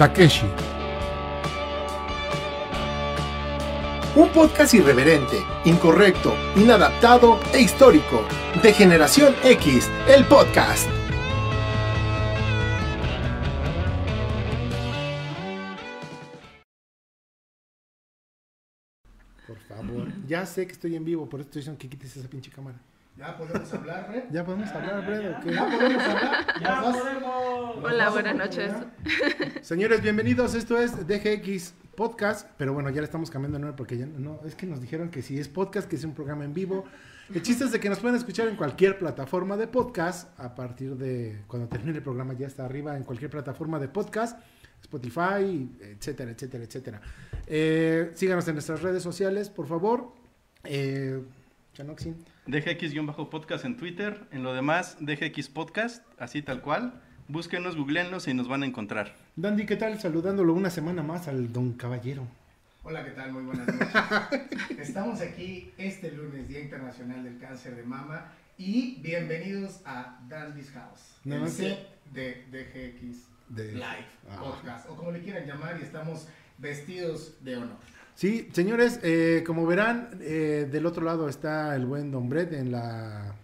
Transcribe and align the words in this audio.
Takeshi. 0.00 0.46
Un 4.16 4.30
podcast 4.30 4.72
irreverente, 4.72 5.36
incorrecto, 5.66 6.32
inadaptado 6.56 7.38
e 7.52 7.60
histórico. 7.60 8.24
De 8.62 8.72
Generación 8.72 9.34
X, 9.44 9.90
el 10.08 10.24
podcast. 10.24 10.88
Por 19.46 19.58
favor. 19.68 20.08
Ya 20.26 20.46
sé 20.46 20.66
que 20.66 20.72
estoy 20.72 20.96
en 20.96 21.04
vivo, 21.04 21.28
por 21.28 21.40
eso 21.40 21.48
estoy 21.48 21.60
diciendo 21.60 21.78
que 21.78 21.90
quites 21.90 22.16
esa 22.16 22.26
pinche 22.26 22.50
cámara. 22.50 22.78
Ya 23.20 23.36
podemos 23.36 23.74
hablar, 23.74 24.08
Red. 24.10 24.22
¿Ya 24.32 24.44
podemos 24.46 24.68
hablar, 24.70 24.98
o 25.00 25.44
qué? 25.44 25.52
Ya 25.52 25.66
podemos 25.66 26.02
hablar. 26.02 26.46
Ya 26.58 26.74
¿Nos 26.80 26.84
das- 26.86 26.96
podemos. 27.02 27.84
Hola, 27.84 28.08
buenas 28.10 28.34
noches. 28.34 28.72
Señores, 29.62 30.00
bienvenidos. 30.00 30.54
Esto 30.54 30.78
es 30.78 31.06
DGX 31.06 31.74
Podcast. 31.94 32.48
Pero 32.56 32.72
bueno, 32.72 32.88
ya 32.88 33.02
le 33.02 33.04
estamos 33.04 33.30
cambiando 33.30 33.58
de 33.58 33.62
nombre 33.62 33.76
porque 33.76 33.98
ya 33.98 34.06
no. 34.06 34.40
Es 34.46 34.54
que 34.54 34.66
nos 34.66 34.80
dijeron 34.80 35.10
que 35.10 35.20
si 35.20 35.38
es 35.38 35.48
podcast, 35.48 35.86
que 35.86 35.96
es 35.96 36.04
un 36.04 36.14
programa 36.14 36.44
en 36.44 36.54
vivo. 36.54 36.84
El 37.34 37.42
chiste 37.42 37.64
es 37.64 37.72
de 37.72 37.78
que 37.78 37.90
nos 37.90 37.98
pueden 37.98 38.16
escuchar 38.16 38.48
en 38.48 38.56
cualquier 38.56 38.98
plataforma 38.98 39.58
de 39.58 39.66
podcast. 39.66 40.40
A 40.40 40.54
partir 40.54 40.96
de 40.96 41.42
cuando 41.46 41.68
termine 41.68 41.98
el 41.98 42.02
programa, 42.02 42.32
ya 42.32 42.46
está 42.46 42.64
arriba 42.64 42.96
en 42.96 43.04
cualquier 43.04 43.30
plataforma 43.30 43.78
de 43.78 43.88
podcast. 43.88 44.40
Spotify, 44.80 45.68
etcétera, 45.78 46.30
etcétera, 46.30 46.64
etcétera. 46.64 47.00
Eh, 47.46 48.12
síganos 48.14 48.48
en 48.48 48.54
nuestras 48.54 48.80
redes 48.80 49.02
sociales, 49.02 49.50
por 49.50 49.66
favor. 49.66 50.10
Eh, 50.64 51.22
Chanoxin. 51.74 52.16
DGX-podcast 52.50 53.64
en 53.64 53.76
Twitter. 53.76 54.26
En 54.32 54.42
lo 54.42 54.52
demás, 54.52 54.96
DGX 55.00 55.48
Podcast, 55.48 56.04
así 56.18 56.42
tal 56.42 56.60
cual. 56.62 57.00
Búsquenos, 57.28 57.76
googleenlos 57.76 58.26
y 58.28 58.34
nos 58.34 58.48
van 58.48 58.62
a 58.64 58.66
encontrar. 58.66 59.14
Dandy, 59.36 59.66
¿qué 59.66 59.76
tal? 59.76 60.00
Saludándolo 60.00 60.52
una 60.52 60.70
semana 60.70 61.02
más 61.02 61.28
al 61.28 61.52
don 61.52 61.74
caballero. 61.74 62.26
Hola, 62.82 63.04
¿qué 63.04 63.10
tal? 63.10 63.32
Muy 63.32 63.42
buenas 63.44 63.66
noches. 63.68 64.78
Estamos 64.78 65.20
aquí 65.20 65.70
este 65.78 66.10
lunes, 66.12 66.48
Día 66.48 66.60
Internacional 66.60 67.22
del 67.22 67.38
Cáncer 67.38 67.76
de 67.76 67.84
Mama. 67.84 68.32
Y 68.58 68.96
bienvenidos 69.00 69.80
a 69.86 70.18
Dandy's 70.28 70.70
House, 70.72 71.18
No, 71.24 71.36
el 71.36 71.40
no, 71.42 71.48
set 71.48 71.78
de 72.12 72.44
DGX 72.50 73.28
De- 73.48 73.72
Live 73.72 74.06
Ah. 74.30 74.36
Podcast, 74.40 74.88
o 74.90 74.96
como 74.96 75.12
le 75.12 75.20
quieran 75.22 75.46
llamar, 75.46 75.78
y 75.80 75.82
estamos 75.84 76.26
vestidos 76.58 77.34
de 77.44 77.56
honor. 77.56 77.76
Sí, 78.20 78.50
señores, 78.52 79.00
eh, 79.02 79.42
como 79.46 79.64
verán, 79.64 80.10
eh, 80.20 80.68
del 80.70 80.84
otro 80.84 81.02
lado 81.02 81.26
está 81.26 81.74
el 81.74 81.86
buen 81.86 82.10
Don 82.10 82.28
Brett 82.28 82.52
en 82.52 82.70
la 82.70 83.34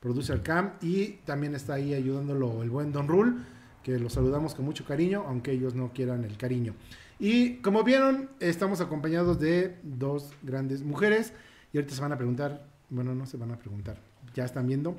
Producer 0.00 0.40
Cam 0.42 0.70
y 0.80 1.18
también 1.26 1.54
está 1.54 1.74
ahí 1.74 1.92
ayudándolo 1.92 2.62
el 2.62 2.70
buen 2.70 2.92
Don 2.92 3.08
Rule, 3.08 3.34
que 3.82 3.98
lo 3.98 4.08
saludamos 4.08 4.54
con 4.54 4.64
mucho 4.64 4.86
cariño, 4.86 5.22
aunque 5.28 5.52
ellos 5.52 5.74
no 5.74 5.92
quieran 5.92 6.24
el 6.24 6.38
cariño. 6.38 6.74
Y 7.18 7.56
como 7.56 7.84
vieron, 7.84 8.30
estamos 8.40 8.80
acompañados 8.80 9.38
de 9.38 9.76
dos 9.82 10.32
grandes 10.40 10.82
mujeres 10.82 11.34
y 11.74 11.76
ahorita 11.76 11.94
se 11.94 12.00
van 12.00 12.12
a 12.12 12.16
preguntar, 12.16 12.66
bueno, 12.88 13.14
no 13.14 13.26
se 13.26 13.36
van 13.36 13.50
a 13.50 13.58
preguntar, 13.58 13.98
ya 14.34 14.44
están 14.44 14.66
viendo, 14.66 14.96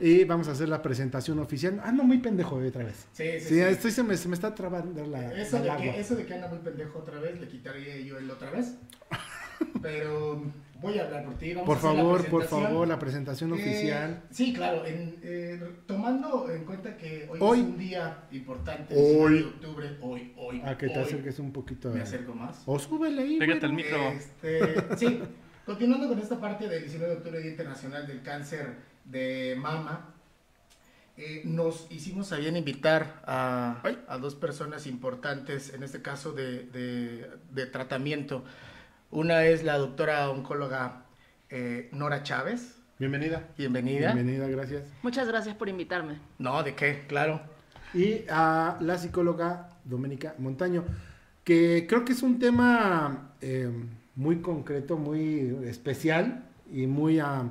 y 0.00 0.24
vamos 0.24 0.48
a 0.48 0.52
hacer 0.52 0.68
la 0.68 0.82
presentación 0.82 1.38
oficial. 1.38 1.80
Ah, 1.84 1.92
no, 1.92 2.04
muy 2.04 2.18
pendejo 2.18 2.60
eh, 2.62 2.68
otra 2.68 2.84
vez. 2.84 3.06
Sí, 3.12 3.24
sí, 3.38 3.40
Sí, 3.40 3.54
sí. 3.54 3.60
estoy, 3.60 3.90
se, 3.90 4.02
me, 4.02 4.16
se 4.16 4.28
me 4.28 4.34
está 4.34 4.54
trabando 4.54 5.04
la, 5.06 5.32
Eso 5.34 5.56
el 5.58 5.62
de, 5.64 5.70
agua. 5.70 5.82
que, 5.82 6.00
eso 6.00 6.14
de 6.14 6.26
que 6.26 6.34
anda 6.34 6.48
muy 6.48 6.58
pendejo 6.58 6.98
otra 6.98 7.18
vez, 7.20 7.40
le 7.40 7.48
quitaría 7.48 7.98
yo 8.00 8.18
el 8.18 8.30
otra 8.30 8.50
vez. 8.50 8.74
Pero 9.80 10.42
voy 10.80 10.98
a 10.98 11.04
hablar 11.04 11.24
por 11.24 11.34
ti. 11.38 11.54
Vamos 11.54 11.66
Por 11.66 11.76
a 11.76 11.78
hacer 11.78 11.92
la 11.92 11.96
favor, 12.02 12.26
por 12.26 12.44
favor, 12.44 12.88
la 12.88 12.98
presentación 12.98 13.50
Eh, 13.50 13.54
oficial. 13.54 14.22
sí, 14.30 14.52
claro, 14.52 14.84
en, 14.84 15.16
eh, 15.22 15.60
tomando 15.86 16.50
en 16.50 16.64
cuenta 16.64 16.96
que 16.96 17.26
hoy, 17.30 17.38
Hoy. 17.40 17.60
es 17.60 17.64
un 17.64 17.78
día 17.78 18.24
importante, 18.32 18.94
Hoy. 18.94 19.32
19 19.32 19.38
de 19.38 19.44
octubre, 19.46 19.96
hoy, 20.02 20.32
hoy, 20.36 20.62
A 20.64 20.76
que 20.76 20.88
te 20.88 20.98
hoy, 20.98 21.04
acerques 21.04 21.38
un 21.38 21.52
poquito. 21.52 21.90
me 21.90 22.02
acerco 22.02 22.34
más. 22.34 22.62
O 22.66 22.78
súbele 22.78 23.22
ahí. 23.22 23.38
Pégate 23.38 23.64
al 23.66 23.72
micro. 23.72 23.96
Este, 24.08 24.96
sí, 24.96 25.20
continuando 25.66 26.08
con 26.08 26.18
esta 26.18 26.38
parte 26.40 26.68
del 26.68 26.82
19 26.82 27.12
de 27.12 27.18
octubre, 27.18 27.40
Día 27.40 27.50
Internacional 27.50 28.06
del 28.06 28.22
Cáncer 28.22 28.76
de 29.04 29.56
Mama, 29.58 30.12
eh, 31.16 31.42
nos 31.44 31.86
hicimos 31.90 32.32
a 32.32 32.36
bien 32.36 32.56
invitar 32.56 33.22
a, 33.26 33.82
a 34.08 34.18
dos 34.18 34.34
personas 34.34 34.86
importantes, 34.86 35.72
en 35.74 35.82
este 35.82 36.02
caso 36.02 36.32
de, 36.32 36.64
de- 36.66 37.30
de 37.52 37.66
tratamiento. 37.66 38.44
Una 39.10 39.44
es 39.46 39.64
la 39.64 39.78
doctora 39.78 40.28
oncóloga 40.30 41.04
eh, 41.48 41.88
Nora 41.92 42.22
Chávez. 42.22 42.76
Bienvenida. 42.98 43.44
Bienvenida. 43.56 44.12
Bienvenida, 44.12 44.46
gracias. 44.48 44.84
Muchas 45.02 45.26
gracias 45.28 45.54
por 45.56 45.68
invitarme. 45.68 46.18
No, 46.38 46.62
¿de 46.62 46.74
qué? 46.74 47.04
Claro. 47.08 47.40
Y 47.94 48.24
a 48.28 48.76
la 48.80 48.98
psicóloga 48.98 49.70
Doménica 49.84 50.34
Montaño, 50.38 50.84
que 51.44 51.86
creo 51.88 52.04
que 52.04 52.12
es 52.12 52.22
un 52.22 52.38
tema 52.38 53.32
eh, 53.40 53.70
muy 54.16 54.40
concreto, 54.40 54.96
muy 54.96 55.56
especial 55.64 56.44
y 56.72 56.86
muy... 56.86 57.20
ah, 57.20 57.48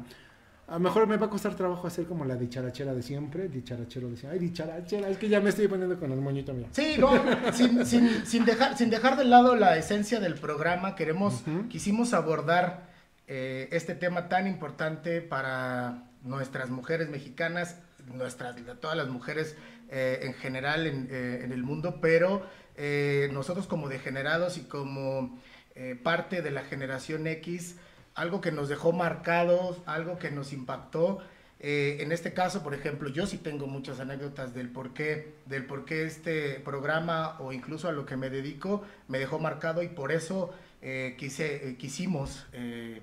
a 0.68 0.74
lo 0.74 0.80
mejor 0.80 1.06
me 1.06 1.16
va 1.18 1.28
a 1.28 1.30
costar 1.30 1.56
trabajo 1.56 1.86
hacer 1.86 2.06
como 2.06 2.26
la 2.26 2.36
dicharachera 2.36 2.96
de 2.96 3.04
siempre. 3.04 3.48
Dicharachero 3.50 4.10
decía, 4.10 4.32
ay, 4.32 4.40
dicharachera, 4.40 5.10
es 5.10 5.18
que 5.20 5.30
ya 5.30 5.40
me 5.40 5.50
estoy 5.52 5.68
poniendo 5.68 6.00
con 6.00 6.12
el 6.12 6.20
moñito 6.20 6.56
mío. 6.56 6.66
Sí, 6.72 6.96
no, 6.98 7.12
sin, 7.54 7.86
sin- 7.86 8.26
sin 8.26 8.46
dejar, 8.46 8.76
sin 8.76 8.90
dejar 8.90 9.16
de 9.16 9.26
lado 9.26 9.56
la 9.56 9.78
esencia 9.78 10.20
del 10.20 10.34
programa, 10.34 10.96
queremos, 10.96 11.44
quisimos 11.70 12.16
abordar 12.16 12.90
eh, 13.28 13.70
este 13.72 13.94
tema 13.94 14.28
tan 14.28 14.48
importante 14.48 15.22
para 15.22 16.06
nuestras 16.24 16.72
mujeres 16.72 17.10
mexicanas, 17.10 17.78
nuestras, 18.12 18.56
todas 18.82 18.98
las 18.98 19.08
mujeres 19.08 19.56
eh, 19.92 20.22
en 20.24 20.34
general 20.34 20.88
en, 20.88 21.08
eh, 21.12 21.42
en 21.44 21.52
el 21.52 21.62
mundo, 21.62 22.00
pero 22.02 22.42
eh, 22.76 23.30
nosotros 23.32 23.68
como 23.68 23.88
degenerados 23.88 24.58
y 24.58 24.62
como 24.62 25.40
eh, 25.76 26.00
parte 26.02 26.42
de 26.42 26.52
la 26.52 26.64
generación 26.64 27.28
X, 27.28 27.76
algo 28.14 28.40
que 28.40 28.52
nos 28.52 28.70
dejó 28.70 28.94
marcados, 28.94 29.82
algo 29.86 30.18
que 30.18 30.32
nos 30.32 30.54
impactó. 30.54 31.20
Eh, 31.60 31.98
en 32.00 32.14
este 32.14 32.34
caso, 32.34 32.64
por 32.64 32.74
ejemplo, 32.74 33.10
yo 33.10 33.28
sí 33.28 33.38
tengo 33.38 33.68
muchas 33.68 34.00
anécdotas 34.00 34.54
del 34.54 34.70
por 34.70 34.94
qué, 34.94 35.34
del 35.46 35.66
por 35.66 35.84
qué 35.84 36.06
este 36.06 36.62
programa 36.62 37.38
o 37.40 37.52
incluso 37.52 37.90
a 37.90 37.92
lo 37.92 38.06
que 38.06 38.16
me 38.16 38.30
dedico 38.30 38.84
me 39.10 39.20
dejó 39.20 39.38
marcado 39.38 39.84
y 39.84 39.90
por 39.90 40.14
eso 40.14 40.54
eh, 40.82 41.16
quise, 41.18 41.76
quisimos 41.78 42.46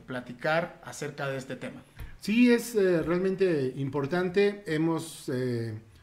platicar 0.06 0.80
acerca 0.82 1.28
de 1.28 1.36
este 1.36 1.56
tema. 1.56 1.82
Sí, 2.20 2.52
es 2.52 2.75
realmente 2.75 3.75
importante. 3.76 4.62
Hemos 4.66 5.30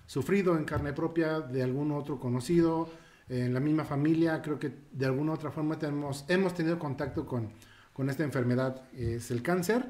sufrido 0.06 0.58
en 0.58 0.66
carne 0.66 0.94
propia 0.94 1.40
de 1.40 1.64
algún 1.64 1.92
otro 1.92 2.20
conocido, 2.20 2.90
en 3.30 3.54
la 3.54 3.60
misma 3.60 3.86
familia. 3.86 4.42
Creo 4.42 4.60
que 4.60 4.72
de 4.92 5.06
alguna 5.06 5.34
otra 5.34 5.52
forma 5.52 5.78
tenemos, 5.80 6.26
hemos 6.28 6.54
tenido 6.54 6.78
contacto 6.78 7.26
con, 7.26 7.50
con 7.94 8.10
esta 8.10 8.24
enfermedad, 8.24 8.82
es 8.94 9.32
el 9.32 9.42
cáncer. 9.42 9.86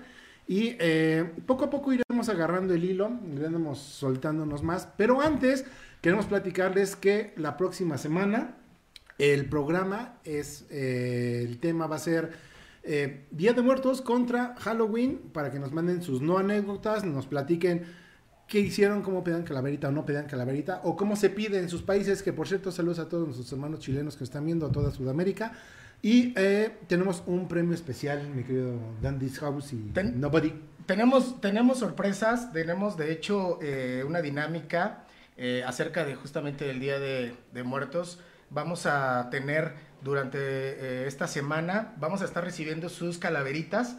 Y 0.47 0.75
eh, 0.80 1.31
poco 1.45 1.65
a 1.65 1.69
poco 1.69 1.94
iremos 1.94 2.27
agarrando 2.27 2.74
el 2.74 2.83
hilo, 2.83 3.12
iremos 3.31 3.80
soltándonos 3.80 4.63
más. 4.63 4.88
Pero 4.97 5.21
antes, 5.21 5.65
queremos 6.01 6.25
platicarles 6.25 6.95
que 6.95 7.33
la 7.38 7.56
próxima 7.56 7.97
semana 7.97 8.56
el 9.19 9.45
programa 9.45 10.18
es, 10.24 10.65
eh, 10.71 11.44
el 11.45 11.59
tema 11.59 11.88
va 11.88 11.97
a 11.97 12.00
ser 12.00 12.31
eh, 12.83 13.25
Día 13.31 13.53
de 13.53 13.62
Muertos 13.62 14.01
contra 14.01 14.56
Halloween 14.57 15.19
para 15.33 15.51
que 15.51 15.59
nos 15.59 15.74
manden 15.74 16.01
sus 16.01 16.21
no 16.21 16.38
anécdotas, 16.38 17.03
nos 17.03 17.27
platiquen 17.27 17.83
qué 18.49 18.59
hicieron, 18.59 19.01
cómo 19.03 19.23
pedían 19.23 19.43
calaverita 19.43 19.87
o 19.89 19.91
no 19.91 20.05
pedían 20.05 20.25
calaverita, 20.25 20.81
o 20.83 20.95
cómo 20.97 21.15
se 21.15 21.29
pide 21.29 21.59
en 21.59 21.69
sus 21.69 21.83
países, 21.83 22.23
que 22.23 22.33
por 22.33 22.47
cierto 22.47 22.71
saludos 22.71 22.99
a 22.99 23.07
todos 23.07 23.25
nuestros 23.25 23.51
hermanos 23.53 23.79
chilenos 23.79 24.17
que 24.17 24.23
están 24.23 24.45
viendo, 24.45 24.65
a 24.65 24.71
toda 24.71 24.91
Sudamérica. 24.91 25.53
Y 26.01 26.33
eh, 26.37 26.77
tenemos 26.87 27.23
un 27.27 27.47
premio 27.47 27.73
especial, 27.75 28.27
mi 28.33 28.43
querido 28.43 28.73
Dandy's 29.01 29.37
House 29.39 29.73
y 29.73 29.77
Ten- 29.93 30.19
Nobody. 30.19 30.53
Tenemos, 30.85 31.39
tenemos 31.41 31.79
sorpresas, 31.79 32.51
tenemos 32.51 32.97
de 32.97 33.11
hecho 33.11 33.59
eh, 33.61 34.03
una 34.07 34.21
dinámica 34.21 35.03
eh, 35.37 35.63
acerca 35.67 36.03
de 36.05 36.15
justamente 36.15 36.69
el 36.69 36.79
Día 36.79 36.99
de, 36.99 37.35
de 37.53 37.63
Muertos. 37.63 38.19
Vamos 38.49 38.85
a 38.87 39.29
tener 39.29 39.73
durante 40.03 41.05
esta 41.05 41.27
semana, 41.27 41.93
vamos 41.99 42.21
a 42.21 42.25
estar 42.25 42.43
recibiendo 42.43 42.89
sus 42.89 43.17
calaveritas 43.19 43.97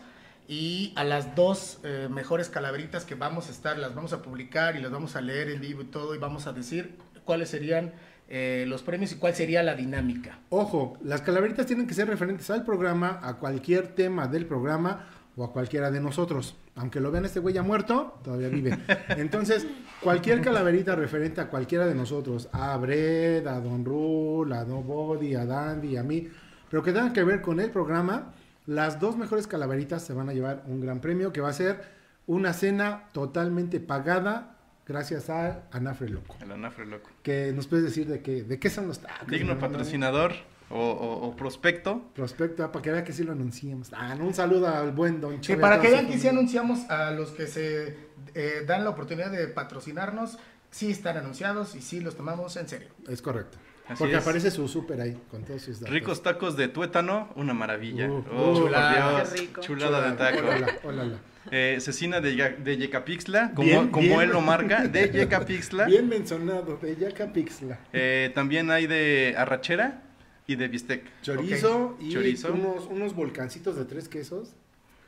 y 0.50 0.92
a 0.96 1.04
las 1.04 1.36
dos 1.36 1.78
eh, 1.84 2.08
mejores 2.10 2.48
calaveritas 2.48 3.04
que 3.04 3.14
vamos 3.14 3.46
a 3.46 3.52
estar, 3.52 3.78
las 3.78 3.94
vamos 3.94 4.12
a 4.12 4.20
publicar 4.20 4.74
y 4.74 4.82
las 4.82 4.90
vamos 4.90 5.14
a 5.14 5.20
leer 5.20 5.48
en 5.48 5.60
vivo 5.60 5.82
y 5.82 5.84
todo 5.84 6.12
y 6.12 6.18
vamos 6.18 6.48
a 6.48 6.52
decir 6.52 6.96
cuáles 7.24 7.50
serían 7.50 7.92
eh, 8.28 8.64
los 8.66 8.82
premios 8.82 9.12
y 9.12 9.14
cuál 9.14 9.32
sería 9.32 9.62
la 9.62 9.76
dinámica. 9.76 10.40
Ojo, 10.48 10.98
las 11.04 11.22
calaveritas 11.22 11.66
tienen 11.66 11.86
que 11.86 11.94
ser 11.94 12.08
referentes 12.08 12.50
al 12.50 12.64
programa, 12.64 13.20
a 13.22 13.34
cualquier 13.34 13.94
tema 13.94 14.26
del 14.26 14.44
programa 14.44 15.06
o 15.36 15.44
a 15.44 15.52
cualquiera 15.52 15.92
de 15.92 16.00
nosotros. 16.00 16.56
Aunque 16.74 16.98
lo 16.98 17.12
vean 17.12 17.26
este 17.26 17.38
güey 17.38 17.54
ya 17.54 17.62
muerto, 17.62 18.18
todavía 18.24 18.48
vive. 18.48 18.76
Entonces, 19.10 19.68
cualquier 20.02 20.40
calaverita 20.40 20.96
referente 20.96 21.40
a 21.40 21.46
cualquiera 21.48 21.86
de 21.86 21.94
nosotros, 21.94 22.48
a 22.50 22.76
Brett, 22.76 23.46
a 23.46 23.60
Don 23.60 23.84
Rule, 23.84 24.56
a 24.56 24.64
Nobody, 24.64 25.36
a 25.36 25.46
Dandy, 25.46 25.96
a 25.96 26.02
mí, 26.02 26.26
pero 26.68 26.82
que 26.82 26.90
tengan 26.90 27.12
que 27.12 27.22
ver 27.22 27.40
con 27.40 27.60
el 27.60 27.70
programa, 27.70 28.32
las 28.70 29.00
dos 29.00 29.16
mejores 29.16 29.48
calaveritas 29.48 30.02
se 30.04 30.12
van 30.14 30.28
a 30.28 30.32
llevar 30.32 30.62
un 30.66 30.80
gran 30.80 31.00
premio 31.00 31.32
que 31.32 31.40
va 31.40 31.48
a 31.48 31.52
ser 31.52 31.82
una 32.28 32.52
cena 32.52 33.08
totalmente 33.12 33.80
pagada 33.80 34.56
gracias 34.86 35.28
a 35.28 35.62
Anafre 35.72 36.08
Loco. 36.08 36.36
El 36.40 36.52
anafre 36.52 36.86
loco. 36.86 37.10
Que 37.24 37.52
nos 37.52 37.66
puedes 37.66 37.84
decir 37.84 38.06
de 38.06 38.22
qué, 38.22 38.44
de 38.44 38.60
qué 38.60 38.70
son 38.70 38.86
los 38.86 39.00
tacos. 39.00 39.26
Digno 39.26 39.54
¿no? 39.54 39.58
patrocinador 39.60 40.34
o, 40.68 40.78
o- 40.78 41.26
o 41.26 41.34
prospecto. 41.36 42.10
Prospecto, 42.14 42.62
ah, 42.64 42.70
para 42.70 42.82
que 42.82 42.92
vea 42.92 43.02
que 43.02 43.12
sí 43.12 43.24
lo 43.24 43.32
anunciamos. 43.32 43.90
Ah, 43.92 44.16
un 44.20 44.34
saludo 44.34 44.68
al 44.68 44.92
buen 44.92 45.20
Don 45.20 45.34
Sí, 45.34 45.40
Chore, 45.40 45.60
para 45.60 45.80
que 45.80 45.90
vean 45.90 46.06
que 46.06 46.18
sí 46.18 46.28
anunciamos 46.28 46.88
a 46.90 47.10
los 47.10 47.30
que 47.32 47.48
se 47.48 47.96
eh, 48.34 48.64
dan 48.68 48.84
la 48.84 48.90
oportunidad 48.90 49.32
de 49.32 49.48
patrocinarnos, 49.48 50.38
sí 50.70 50.92
están 50.92 51.16
anunciados 51.16 51.74
y 51.74 51.82
sí 51.82 51.98
los 51.98 52.16
tomamos 52.16 52.56
en 52.56 52.68
serio. 52.68 52.88
Es 53.08 53.20
correcto. 53.20 53.58
Así 53.90 53.98
Porque 53.98 54.14
es. 54.16 54.22
aparece 54.22 54.50
su 54.52 54.68
súper 54.68 55.00
ahí 55.00 55.16
con 55.30 55.42
todos 55.44 55.62
sus 55.62 55.80
datos. 55.80 55.92
Ricos 55.92 56.22
tacos 56.22 56.56
de 56.56 56.68
tuétano, 56.68 57.28
una 57.34 57.52
maravilla. 57.54 58.08
Uh, 58.08 58.24
oh, 58.32 58.54
chulada. 58.56 59.16
Dios, 59.24 59.32
rico. 59.32 59.60
chulada 59.62 60.10
de 60.10 60.16
taco. 60.16 60.38
Hola, 60.46 60.78
hola, 60.84 61.02
hola. 61.02 61.18
Eh, 61.50 61.78
cecina 61.80 62.20
de, 62.20 62.54
de 62.62 62.76
Yecapixtla, 62.76 63.52
como, 63.54 63.66
Bien, 63.66 63.88
como 63.88 64.06
bien. 64.06 64.20
él 64.20 64.28
lo 64.30 64.40
marca, 64.42 64.84
de 64.86 65.10
Yecapixtla. 65.10 65.86
Bien 65.86 66.08
mencionado, 66.08 66.78
de 66.80 66.94
Yaca 66.96 67.32
Pixla. 67.32 67.80
Eh, 67.92 68.30
también 68.34 68.70
hay 68.70 68.86
de 68.86 69.34
arrachera 69.36 70.02
y 70.46 70.54
de 70.54 70.68
bistec. 70.68 71.02
Chorizo 71.22 71.96
y 71.98 72.12
Chorizo. 72.12 72.52
Unos, 72.52 72.86
unos 72.86 73.14
volcancitos 73.14 73.74
de 73.76 73.86
tres 73.86 74.08
quesos. 74.08 74.50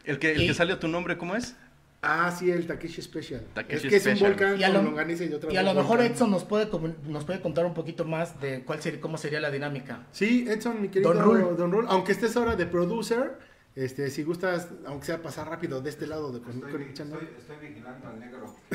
El 0.05 0.19
que, 0.19 0.33
el 0.33 0.47
que 0.49 0.55
sale 0.55 0.73
a 0.73 0.81
tu 0.81 0.89
nombre, 0.89 1.17
¿cómo 1.17 1.37
es? 1.37 1.55
Ah, 2.05 2.33
sí, 2.37 2.51
el 2.51 2.67
Takeshi 2.67 3.01
Special. 3.01 3.41
Takeshi 3.55 3.87
es 3.87 3.91
que 4.03 4.11
es 4.11 4.21
un 4.21 4.29
volcán 4.29 4.59
Y 4.59 4.65
a 4.65 4.67
con 4.67 4.77
lo- 4.79 4.83
longaniza 4.83 5.25
y 5.25 5.33
otra 5.33 5.53
Y 5.53 5.57
a 5.57 5.63
lo 5.63 5.73
mejor 5.73 5.99
volcán. 5.99 6.07
Edson 6.13 6.31
nos 6.33 6.43
puede, 6.45 6.69
nos 7.07 7.25
puede 7.25 7.41
contar 7.41 7.65
un 7.65 7.75
poquito 7.75 8.05
más 8.05 8.41
de 8.41 8.65
cuál 8.65 8.83
sería, 8.83 9.01
cómo 9.01 9.17
sería 9.19 9.39
la 9.41 9.53
dinámica. 9.53 10.07
Sí, 10.11 10.45
Edson, 10.49 10.83
mi 10.83 10.89
querido 10.89 11.15
Don 11.15 11.23
Don 11.57 11.71
Rule. 11.71 11.77
Rule. 11.77 11.87
Aunque 11.91 12.11
estés 12.11 12.37
ahora 12.37 12.57
de 12.57 12.67
producer, 12.67 13.39
este, 13.77 14.11
si 14.11 14.25
gustas, 14.25 14.69
aunque 14.85 15.07
sea 15.07 15.23
pasar 15.23 15.49
rápido 15.49 15.81
de 15.81 15.91
este 15.91 16.09
lado 16.09 16.33
de 16.33 16.41
con, 16.41 16.55
Estoy, 16.55 16.73
con- 16.73 16.83
estoy- 16.83 17.29
estoy 17.39 17.57
vigilando 17.69 18.09
al 18.09 18.19
negro. 18.19 18.57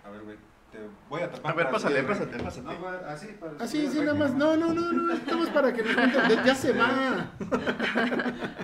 a 0.04 0.10
ver, 0.10 0.22
güey, 0.22 0.36
te 0.72 0.78
voy 1.08 1.20
a 1.22 1.30
tapar. 1.30 1.52
A 1.52 1.54
ver, 1.54 1.70
pásale, 1.70 2.02
pásate, 2.02 2.38
pásate. 2.42 2.62
No, 2.62 2.88
así, 3.06 3.26
para 3.38 3.52
Ah, 3.60 3.66
sí, 3.66 3.88
nada 3.94 4.14
más. 4.14 4.34
No, 4.34 4.56
no, 4.56 4.72
no, 4.72 4.92
no, 4.92 5.12
estamos 5.14 5.50
para 5.50 5.72
que 5.72 5.82
nos 5.82 5.94
cuenten. 5.94 6.28
de- 6.28 6.36
Ya 6.44 6.54
se 6.54 6.72
va. 6.72 7.30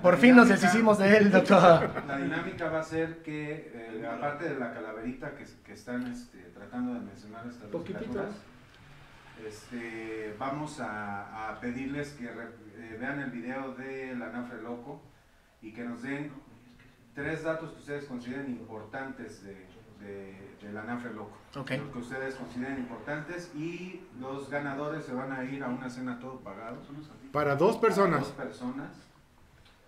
Por 0.02 0.16
fin 0.16 0.34
nos 0.34 0.48
deshicimos 0.48 0.98
de 0.98 1.16
él, 1.18 1.30
doctor. 1.30 1.90
La 2.06 2.16
dinámica 2.16 2.68
va 2.70 2.80
a 2.80 2.82
ser 2.82 3.22
que, 3.22 3.70
eh, 3.74 4.06
aparte 4.10 4.48
de 4.48 4.58
la 4.58 4.72
calaverita 4.72 5.34
que, 5.36 5.44
que 5.64 5.72
están 5.74 6.06
este, 6.10 6.38
tratando 6.54 6.94
de 6.94 7.00
mencionar 7.00 7.46
estas 7.46 7.70
dos 7.70 7.82
este, 9.46 10.34
vamos 10.38 10.80
a, 10.80 11.50
a 11.50 11.60
pedirles 11.60 12.10
que 12.14 12.28
re- 12.28 12.48
eh, 12.76 12.96
vean 12.98 13.20
el 13.20 13.30
video 13.30 13.72
del 13.74 14.20
Anafre 14.20 14.60
Loco 14.62 15.00
y 15.62 15.72
que 15.72 15.84
nos 15.84 16.02
den 16.02 16.32
tres 17.14 17.44
datos 17.44 17.70
que 17.72 17.78
ustedes 17.78 18.04
consideren 18.06 18.50
importantes 18.50 19.44
de, 19.44 19.54
de- 20.00 20.48
del 20.62 20.76
Anafre 20.76 21.12
Loco. 21.14 21.36
Los 21.54 21.64
que 21.66 21.98
ustedes 21.98 22.34
consideren 22.34 22.78
importantes 22.78 23.50
y 23.54 24.02
los 24.20 24.50
ganadores 24.50 25.04
se 25.04 25.12
van 25.14 25.32
a 25.32 25.44
ir 25.44 25.62
a 25.64 25.68
una 25.68 25.88
cena 25.88 26.18
todo 26.20 26.40
pagado. 26.40 26.76
Para 27.32 27.56
dos 27.56 27.76
Para 27.76 27.88
personas. 27.88 28.20
Dos 28.20 28.28
personas. 28.32 28.88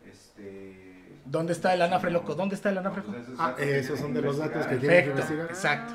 Este, 0.06 1.20
¿Dónde 1.24 1.52
está 1.52 1.74
el 1.74 1.82
anafre 1.82 2.10
loco? 2.10 2.34
¿Dónde 2.34 2.54
está 2.54 2.70
el 2.70 2.78
anafre 2.78 3.02
loco? 3.02 3.12
pues 3.12 3.24
esos 3.28 3.38
Ah, 3.40 3.54
esos 3.58 3.98
son 4.00 4.14
de 4.14 4.22
los 4.22 4.38
datos 4.38 4.66
que 4.66 4.76
tienen 4.76 5.04
que 5.04 5.10
Perfecto, 5.10 5.10
investigar. 5.34 5.46
exacto. 5.50 5.94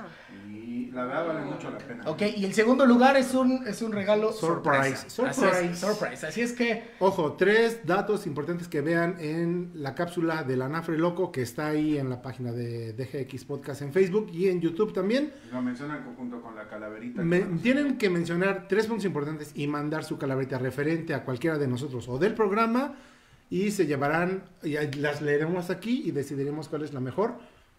La 0.95 1.05
verdad 1.05 1.27
vale 1.27 1.41
mucho 1.45 1.69
la 1.69 1.77
pena. 1.77 2.03
Ok, 2.09 2.21
y 2.37 2.45
el 2.45 2.53
segundo 2.53 2.85
lugar 2.85 3.17
es 3.17 3.33
un, 3.33 3.67
es 3.67 3.81
un 3.81 3.91
regalo 3.91 4.31
Surprise. 4.31 4.93
Así 4.93 5.09
Surprise. 5.09 5.65
es, 5.71 5.77
surprise. 5.79 6.25
Así 6.27 6.41
es 6.41 6.53
que 6.53 6.83
Ojo, 6.99 7.33
tres 7.33 7.85
datos 7.85 8.25
importantes 8.25 8.67
que 8.67 8.81
vean 8.81 9.17
en 9.19 9.71
la 9.75 9.93
cápsula 9.93 10.43
del 10.43 10.61
Anafre 10.61 10.97
Loco 10.97 11.31
que 11.31 11.41
está 11.41 11.67
ahí 11.67 11.97
en 11.97 12.09
la 12.09 12.21
página 12.21 12.51
de 12.51 12.93
DGX 12.93 13.45
Podcast 13.45 13.81
en 13.81 13.91
Facebook 13.93 14.29
y 14.31 14.47
en 14.49 14.61
YouTube 14.61 14.93
también. 14.93 15.33
Lo 15.51 15.61
mencionan 15.61 16.03
junto 16.17 16.41
con 16.41 16.55
la 16.55 16.67
calaverita. 16.67 17.21
Me- 17.21 17.41
que- 17.41 17.45
tienen 17.61 17.97
que 17.97 18.09
mencionar 18.09 18.67
tres 18.69 18.87
puntos 18.87 19.05
importantes 19.05 19.51
y 19.53 19.67
mandar 19.67 20.03
su 20.05 20.17
calaverita 20.17 20.57
referente 20.57 21.13
a 21.13 21.23
cualquiera 21.25 21.57
de 21.57 21.67
nosotros 21.67 22.07
o 22.07 22.17
del 22.17 22.33
programa 22.33 22.95
y 23.49 23.69
se 23.71 23.85
llevarán, 23.85 24.43
y 24.63 24.73
las 24.97 25.21
leeremos 25.21 25.69
aquí 25.69 26.01
y 26.05 26.11
decidiremos 26.11 26.67
cuál 26.67 26.83
es 26.83 26.93
la 26.93 26.99
mejor 26.99 27.35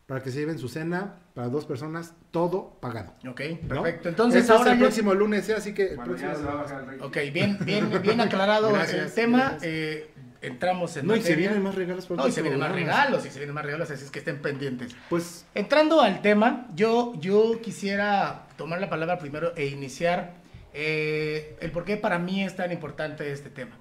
para 0.07 0.23
que 0.23 0.31
se 0.31 0.39
lleven 0.39 0.59
su 0.59 0.69
cena 0.69 1.17
para 1.35 1.49
dos 1.49 1.67
personas, 1.67 2.15
todo 2.31 2.77
pagado. 2.81 3.13
Ok, 3.29 3.41
¿no? 3.63 3.69
perfecto. 3.83 4.09
Entonces 4.09 4.45
Eso 4.45 4.55
es 4.55 4.59
ahora 4.61 4.73
el 4.73 4.79
ya- 4.79 4.85
próximo 4.85 5.15
lunes, 5.15 5.49
¿eh? 5.49 5.55
así 5.55 5.75
que 5.75 5.83
el 5.91 5.97
Bueno, 5.97 6.05
próximo 6.13 6.31
ya 6.33 6.37
se 6.39 6.45
va 6.45 6.51
a 6.51 6.55
lunes. 6.55 6.71
bajar 6.71 6.83
el 6.85 6.87
rating. 7.01 7.05
Ok, 7.05 7.33
bien, 7.35 7.59
bien, 7.63 7.91
bien 8.03 8.21
aclarado 8.21 8.73
Gracias, 8.73 9.07
el 9.07 9.13
tema. 9.13 9.39
gracias. 9.51 9.63
eh, 9.65 10.11
entramos 10.43 10.97
en 10.97 11.07
No, 11.09 11.15
y 11.15 11.17
se 11.17 11.23
materia. 11.31 11.49
vienen 11.49 11.63
más 11.65 11.75
regalos 11.75 12.07
para 12.07 12.23
No, 12.23 12.29
y 12.29 12.33
se 12.33 12.41
vienen 12.43 12.61
más 12.61 12.71
regalos, 12.73 13.27
y 13.27 13.31
se 13.31 13.39
vienen 13.41 13.55
más 13.55 13.65
regalos, 13.65 13.91
así 13.91 14.05
es 14.05 14.11
que 14.13 14.21
estén 14.21 14.41
pendientes. 14.41 14.95
Pues 15.11 15.45
Entrando 15.57 16.01
al 16.01 16.23
tema, 16.23 16.69
yo, 16.77 17.15
yo 17.19 17.61
quisiera 17.61 18.47
tomar 18.57 18.81
la 18.81 18.89
palabra 18.89 19.19
primero 19.19 19.55
e 19.57 19.67
iniciar 19.67 20.35
eh, 20.73 21.57
el 21.61 21.73
por 21.73 21.85
qué 21.85 21.97
para 21.97 22.19
mí 22.21 22.45
es 22.45 22.55
tan 22.55 22.71
importante 22.71 23.33
este 23.33 23.51
tema. 23.51 23.77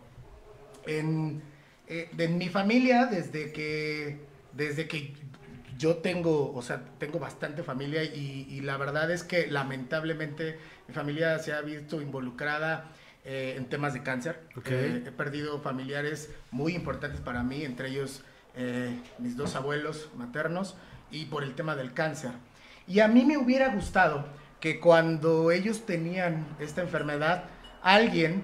En, 0.87 1.43
eh, 1.87 2.09
en 2.17 2.37
mi 2.39 2.49
familia, 2.49 3.05
desde 3.05 3.51
que, 3.51 4.17
desde 4.53 4.87
que 4.87 5.13
yo 5.77 5.97
tengo, 5.97 6.53
o 6.53 6.61
sea, 6.61 6.81
tengo 6.99 7.19
bastante 7.19 7.63
familia 7.63 8.03
y, 8.03 8.47
y 8.49 8.61
la 8.61 8.77
verdad 8.77 9.11
es 9.11 9.23
que 9.23 9.47
lamentablemente 9.47 10.57
mi 10.87 10.93
familia 10.93 11.39
se 11.39 11.53
ha 11.53 11.61
visto 11.61 12.01
involucrada 12.01 12.91
eh, 13.27 13.55
en 13.57 13.65
temas 13.65 13.95
de 13.95 14.03
cáncer. 14.03 14.39
Eh, 14.65 15.03
he 15.03 15.11
perdido 15.11 15.59
familiares 15.59 16.29
muy 16.51 16.75
importantes 16.75 17.21
para 17.21 17.41
mí, 17.41 17.63
entre 17.63 17.89
ellos 17.89 18.23
eh, 18.55 18.99
mis 19.17 19.35
dos 19.35 19.55
abuelos 19.55 20.11
maternos 20.15 20.75
y 21.09 21.25
por 21.25 21.43
el 21.43 21.55
tema 21.55 21.75
del 21.75 21.91
cáncer. 21.91 22.29
Y 22.87 22.99
a 22.99 23.07
mí 23.07 23.25
me 23.25 23.37
hubiera 23.37 23.69
gustado 23.69 24.27
que 24.59 24.79
cuando 24.79 25.49
ellos 25.49 25.87
tenían 25.87 26.45
esta 26.59 26.83
enfermedad, 26.83 27.45
alguien 27.81 28.43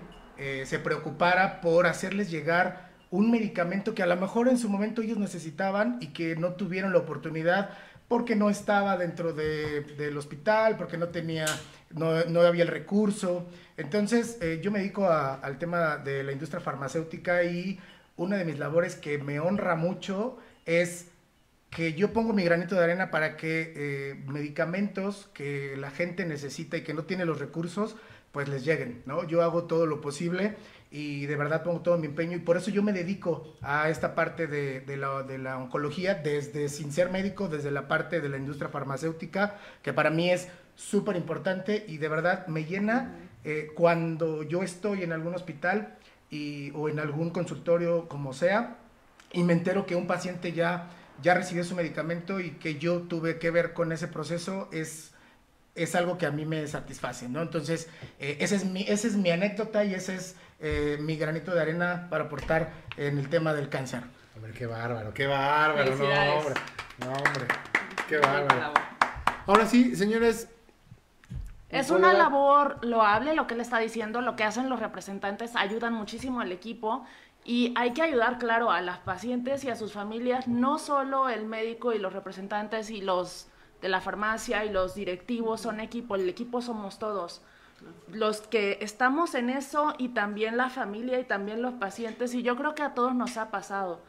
se 0.65 0.79
preocupara 0.79 1.61
por 1.61 1.85
hacerles 1.85 2.31
llegar 2.31 2.89
un 3.12 3.30
medicamento 3.30 3.94
que 3.94 4.03
a 4.03 4.08
lo 4.08 4.15
mejor 4.18 4.48
en 4.48 4.58
su 4.58 4.70
momento 4.70 5.01
ellos 5.01 5.18
necesitaban 5.18 5.98
y 6.01 6.08
que 6.08 6.36
no 6.36 6.53
tuvieron 6.53 6.91
la 6.94 7.00
oportunidad 7.00 7.70
porque 8.08 8.36
no 8.36 8.50
estaba 8.50 8.98
dentro 8.98 9.32
de- 9.34 9.82
del 9.98 10.18
hospital, 10.18 10.75
porque 10.77 10.98
no 10.98 11.10
tenía, 11.10 11.46
no, 11.91 12.25
no 12.25 12.41
había 12.41 12.63
el 12.63 12.70
recurso. 12.70 13.48
Entonces, 13.77 14.38
eh, 14.41 14.60
yo 14.62 14.72
me 14.72 14.80
dedico 14.80 15.08
al 15.10 15.58
tema 15.60 15.98
de 15.98 16.24
la 16.24 16.32
industria 16.34 16.60
farmacéutica 16.60 17.44
y 17.44 17.80
una 18.18 18.36
de 18.38 18.46
mis 18.46 18.60
labores 18.60 18.96
que 18.96 19.18
me 19.18 19.39
honra 19.39 19.75
mucho 19.75 20.38
es 20.65 21.08
que 21.70 21.94
yo 21.94 22.12
pongo 22.12 22.34
mi 22.34 22.44
granito 22.44 22.75
de 22.75 22.84
arena 22.84 23.12
para 23.12 23.38
que 23.38 23.74
eh, 23.75 24.24
medicamentos 24.27 25.30
que 25.34 25.75
la 25.77 25.89
gente 25.89 26.25
necesita 26.25 26.75
y 26.77 26.82
que 26.84 26.94
no 26.94 27.03
tiene 27.03 27.24
los 27.25 27.39
recursos, 27.39 27.96
pues 28.34 28.50
les 28.50 28.65
lleguen, 28.65 29.01
¿no? 29.06 29.25
Yo 29.25 29.41
hago 29.41 29.63
todo 29.63 29.86
lo 29.86 30.01
posible 30.01 30.56
y 30.91 31.25
de 31.25 31.36
verdad 31.38 31.63
pongo 31.63 31.79
todo 31.79 31.98
mi 31.98 32.07
empeño 32.07 32.36
y 32.36 32.41
por 32.41 32.57
eso 32.57 32.69
yo 32.69 32.83
me 32.83 32.91
dedico 32.91 33.55
a 33.62 33.89
esta 33.89 34.13
parte 34.13 34.45
de, 34.45 34.81
de 34.81 34.98
la, 34.98 35.24
de 35.24 35.38
la 35.38 35.57
oncología 35.57 36.15
desde 36.15 36.67
sin 36.67 36.91
ser 36.91 37.10
médico, 37.10 37.48
desde 37.48 37.71
la 37.71 37.88
parte 37.88 38.19
de 38.19 38.27
la 38.27 38.38
industria 38.38 38.69
farmacéutica, 38.69 39.57
que 39.81 39.93
para 39.93 40.10
mí 40.10 40.29
es 40.29 40.50
súper 40.75 41.15
importante 41.15 41.86
y 41.88 41.98
de 41.98 42.10
verdad 42.10 42.45
me 42.48 42.65
llena 42.65 43.15
eh, 43.43 43.71
cuando 43.74 44.43
yo 44.43 44.63
estoy 44.63 45.03
en 45.03 45.13
algún 45.13 45.33
hospital 45.33 45.95
y, 46.29 46.71
o 46.71 46.89
en 46.89 47.00
algún 47.00 47.31
consultorio, 47.31 48.07
como 48.07 48.33
sea, 48.33 48.77
y 49.33 49.43
me 49.43 49.53
entero 49.53 49.86
que 49.86 49.95
un 49.95 50.07
paciente 50.07 50.51
ya, 50.51 50.89
ya 51.21 51.33
recibió 51.33 51.63
su 51.63 51.75
medicamento 51.75 52.39
y 52.39 52.51
que 52.51 52.77
yo 52.77 53.01
tuve 53.03 53.39
que 53.39 53.50
ver 53.50 53.74
con 53.74 53.91
ese 53.91 54.07
proceso, 54.07 54.69
es, 54.71 55.12
es 55.75 55.95
algo 55.95 56.17
que 56.17 56.25
a 56.25 56.31
mí 56.31 56.45
me 56.45 56.67
satisface, 56.67 57.29
¿no? 57.29 57.41
Entonces, 57.41 57.89
eh, 58.19 58.38
esa, 58.39 58.55
es 58.55 58.65
mi, 58.65 58.83
esa 58.83 59.07
es 59.07 59.15
mi 59.15 59.31
anécdota 59.31 59.83
y 59.83 59.93
ese 59.93 60.15
es 60.15 60.36
eh, 60.62 60.98
mi 61.00 61.15
granito 61.18 61.53
de 61.53 61.62
arena 61.62 62.08
para 62.10 62.25
aportar 62.25 62.72
en 62.98 63.18
el 63.18 63.30
tema 63.30 63.53
del 63.53 63.70
cáncer. 63.70 64.03
Hombre, 64.36 64.53
qué 64.53 64.65
bárbaro, 64.65 65.13
qué 65.13 65.27
bárbaro, 65.27 65.96
no, 65.96 66.03
hombre, 66.03 66.53
no, 67.00 67.13
hombre, 67.13 67.48
qué 68.08 68.18
bárbaro. 68.20 68.74
Ahora 69.48 69.65
sí, 69.65 69.96
señores. 69.96 70.48
Es 71.70 71.88
¿puedo 71.88 72.00
una 72.00 72.10
dar- 72.10 72.18
labor 72.18 72.86
loable 72.86 73.34
lo 73.34 73.48
que 73.48 73.53
él 73.53 73.62
está 73.62 73.80
diciendo, 73.80 74.22
lo 74.22 74.36
que 74.36 74.44
hacen 74.44 74.70
los 74.70 74.80
representantes 74.80 75.56
ayudan 75.56 75.94
muchísimo 75.94 76.41
al 76.41 76.51
equipo 76.51 77.06
y 77.46 77.74
hay 77.77 77.94
que 77.94 78.01
ayudar, 78.03 78.38
claro, 78.38 78.72
a 78.72 78.82
las 78.82 79.00
pacientes 79.00 79.63
y 79.63 79.70
a 79.70 79.75
sus 79.75 79.94
familias, 79.94 80.48
no 80.48 80.77
solo 80.80 81.30
el 81.30 81.46
médico 81.46 81.94
y 81.94 81.98
los 82.00 82.13
representantes 82.13 82.89
y 82.89 83.01
los 83.01 83.48
de 83.82 83.89
la 83.89 84.00
farmacia 84.01 84.63
y 84.65 84.70
los 84.70 84.94
directivos 84.96 85.62
son 85.62 85.80
equipo, 85.80 86.15
el 86.15 86.30
equipo 86.30 86.62
somos 86.62 87.00
todos. 87.00 87.41
Los 88.11 88.41
que 88.41 88.77
estamos 88.81 89.35
en 89.35 89.50
eso 89.50 89.93
y 89.97 90.09
también 90.09 90.57
la 90.57 90.69
familia 90.69 91.19
y 91.19 91.23
también 91.23 91.61
los 91.61 91.73
pacientes 91.75 92.33
y 92.33 92.43
yo 92.43 92.55
creo 92.57 92.75
que 92.75 92.83
a 92.83 92.93
todos 92.93 93.15
nos 93.15 93.38
ha 93.38 93.51
pasado 93.51 94.01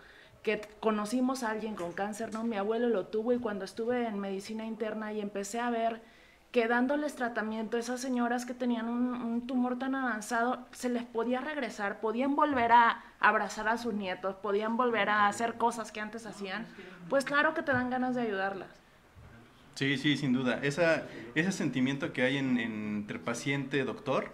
que 0.43 0.61
conocimos 0.81 1.43
a 1.43 1.51
alguien 1.51 1.77
con 1.77 1.93
cáncer, 1.93 2.33
¿no? 2.33 2.43
Mi 2.43 2.57
abuelo 2.57 2.89
lo 2.89 3.07
tuvo 3.07 3.33
y 3.33 3.39
cuando 3.39 3.65
estuve 3.65 4.07
en 4.07 4.19
medicina 4.19 4.67
interna 4.67 5.13
y 5.13 5.21
empecé 5.21 5.61
a 5.61 5.71
ver 5.71 6.03
que 6.51 6.69
dándoles 6.69 7.15
tratamiento, 7.15 7.79
esas 7.79 8.01
señoras 8.01 8.45
que 8.45 8.53
tenían 8.53 8.89
un, 8.89 9.15
un 9.15 9.47
tumor 9.47 9.79
tan 9.79 9.95
avanzado, 9.95 10.67
se 10.73 10.91
les 10.91 11.05
podía 11.05 11.41
regresar, 11.41 12.01
podían 12.01 12.37
volver 12.37 12.73
a 12.73 13.03
abrazar 13.21 13.69
a 13.69 13.79
sus 13.79 13.95
nietos, 13.95 14.35
podían 14.35 14.77
volver 14.77 15.09
a 15.09 15.29
hacer 15.29 15.55
cosas 15.55 15.93
que 15.93 16.01
antes 16.01 16.27
hacían, 16.27 16.67
pues 17.09 17.25
claro 17.25 17.55
que 17.55 17.63
te 17.63 17.73
dan 17.73 17.89
ganas 17.89 18.15
de 18.15 18.23
ayudarlas. 18.23 18.82
Sí, 19.75 19.97
sí, 19.97 20.17
sin 20.17 20.33
duda. 20.33 20.61
Esa, 20.63 21.07
ese 21.35 21.53
sentimiento 21.53 22.13
que 22.13 22.23
hay 22.23 22.37
en, 22.37 22.59
en- 22.59 22.97
entre 22.97 23.19
paciente-doctor 23.19 24.33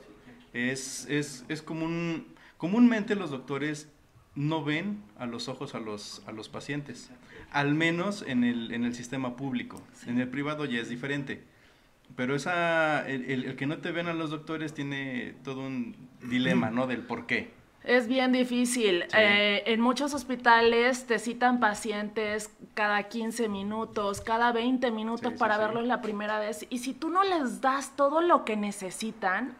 es, 0.52 1.06
es, 1.08 1.44
es 1.48 1.62
común. 1.62 2.26
Comúnmente 2.56 3.14
los 3.14 3.30
doctores 3.30 3.88
no 4.34 4.64
ven 4.64 5.02
a 5.18 5.26
los 5.26 5.48
ojos 5.48 5.74
a 5.74 5.80
los, 5.80 6.22
a 6.26 6.32
los 6.32 6.48
pacientes, 6.48 7.10
al 7.50 7.74
menos 7.74 8.24
en 8.26 8.44
el, 8.44 8.72
en 8.72 8.84
el 8.84 8.94
sistema 8.94 9.36
público. 9.36 9.80
En 10.06 10.20
el 10.20 10.28
privado 10.28 10.64
ya 10.64 10.80
es 10.80 10.88
diferente. 10.88 11.42
Pero 12.16 12.34
esa, 12.34 13.08
el, 13.08 13.24
el- 13.30 13.44
el 13.44 13.56
que 13.56 13.66
no 13.66 13.78
te 13.78 13.92
ven 13.92 14.06
a 14.08 14.14
los 14.14 14.30
doctores 14.30 14.74
tiene 14.74 15.34
todo 15.44 15.60
un 15.66 15.94
dilema, 16.28 16.70
¿no? 16.72 16.86
Del 16.86 17.02
por 17.02 17.26
qué. 17.26 17.50
Es 17.88 18.06
bien 18.06 18.32
difícil. 18.32 19.04
Sí. 19.08 19.16
Eh, 19.18 19.62
en 19.72 19.80
muchos 19.80 20.12
hospitales 20.12 21.06
te 21.06 21.18
citan 21.18 21.58
pacientes 21.58 22.50
cada 22.74 23.04
15 23.04 23.48
minutos, 23.48 24.20
cada 24.20 24.52
20 24.52 24.90
minutos 24.90 25.32
Sí, 25.32 25.38
para 25.38 25.54
sí. 25.54 25.60
verlos 25.62 25.84
la 25.86 26.00
primera 26.02 26.38
vez. 26.38 26.66
Y 26.68 26.78
si 26.78 26.92
tú 26.92 27.08
no 27.08 27.22
les 27.24 27.60
das 27.62 27.96
todo 27.96 28.20
lo 28.20 28.44
que 28.44 28.56
necesitan, 28.56 29.56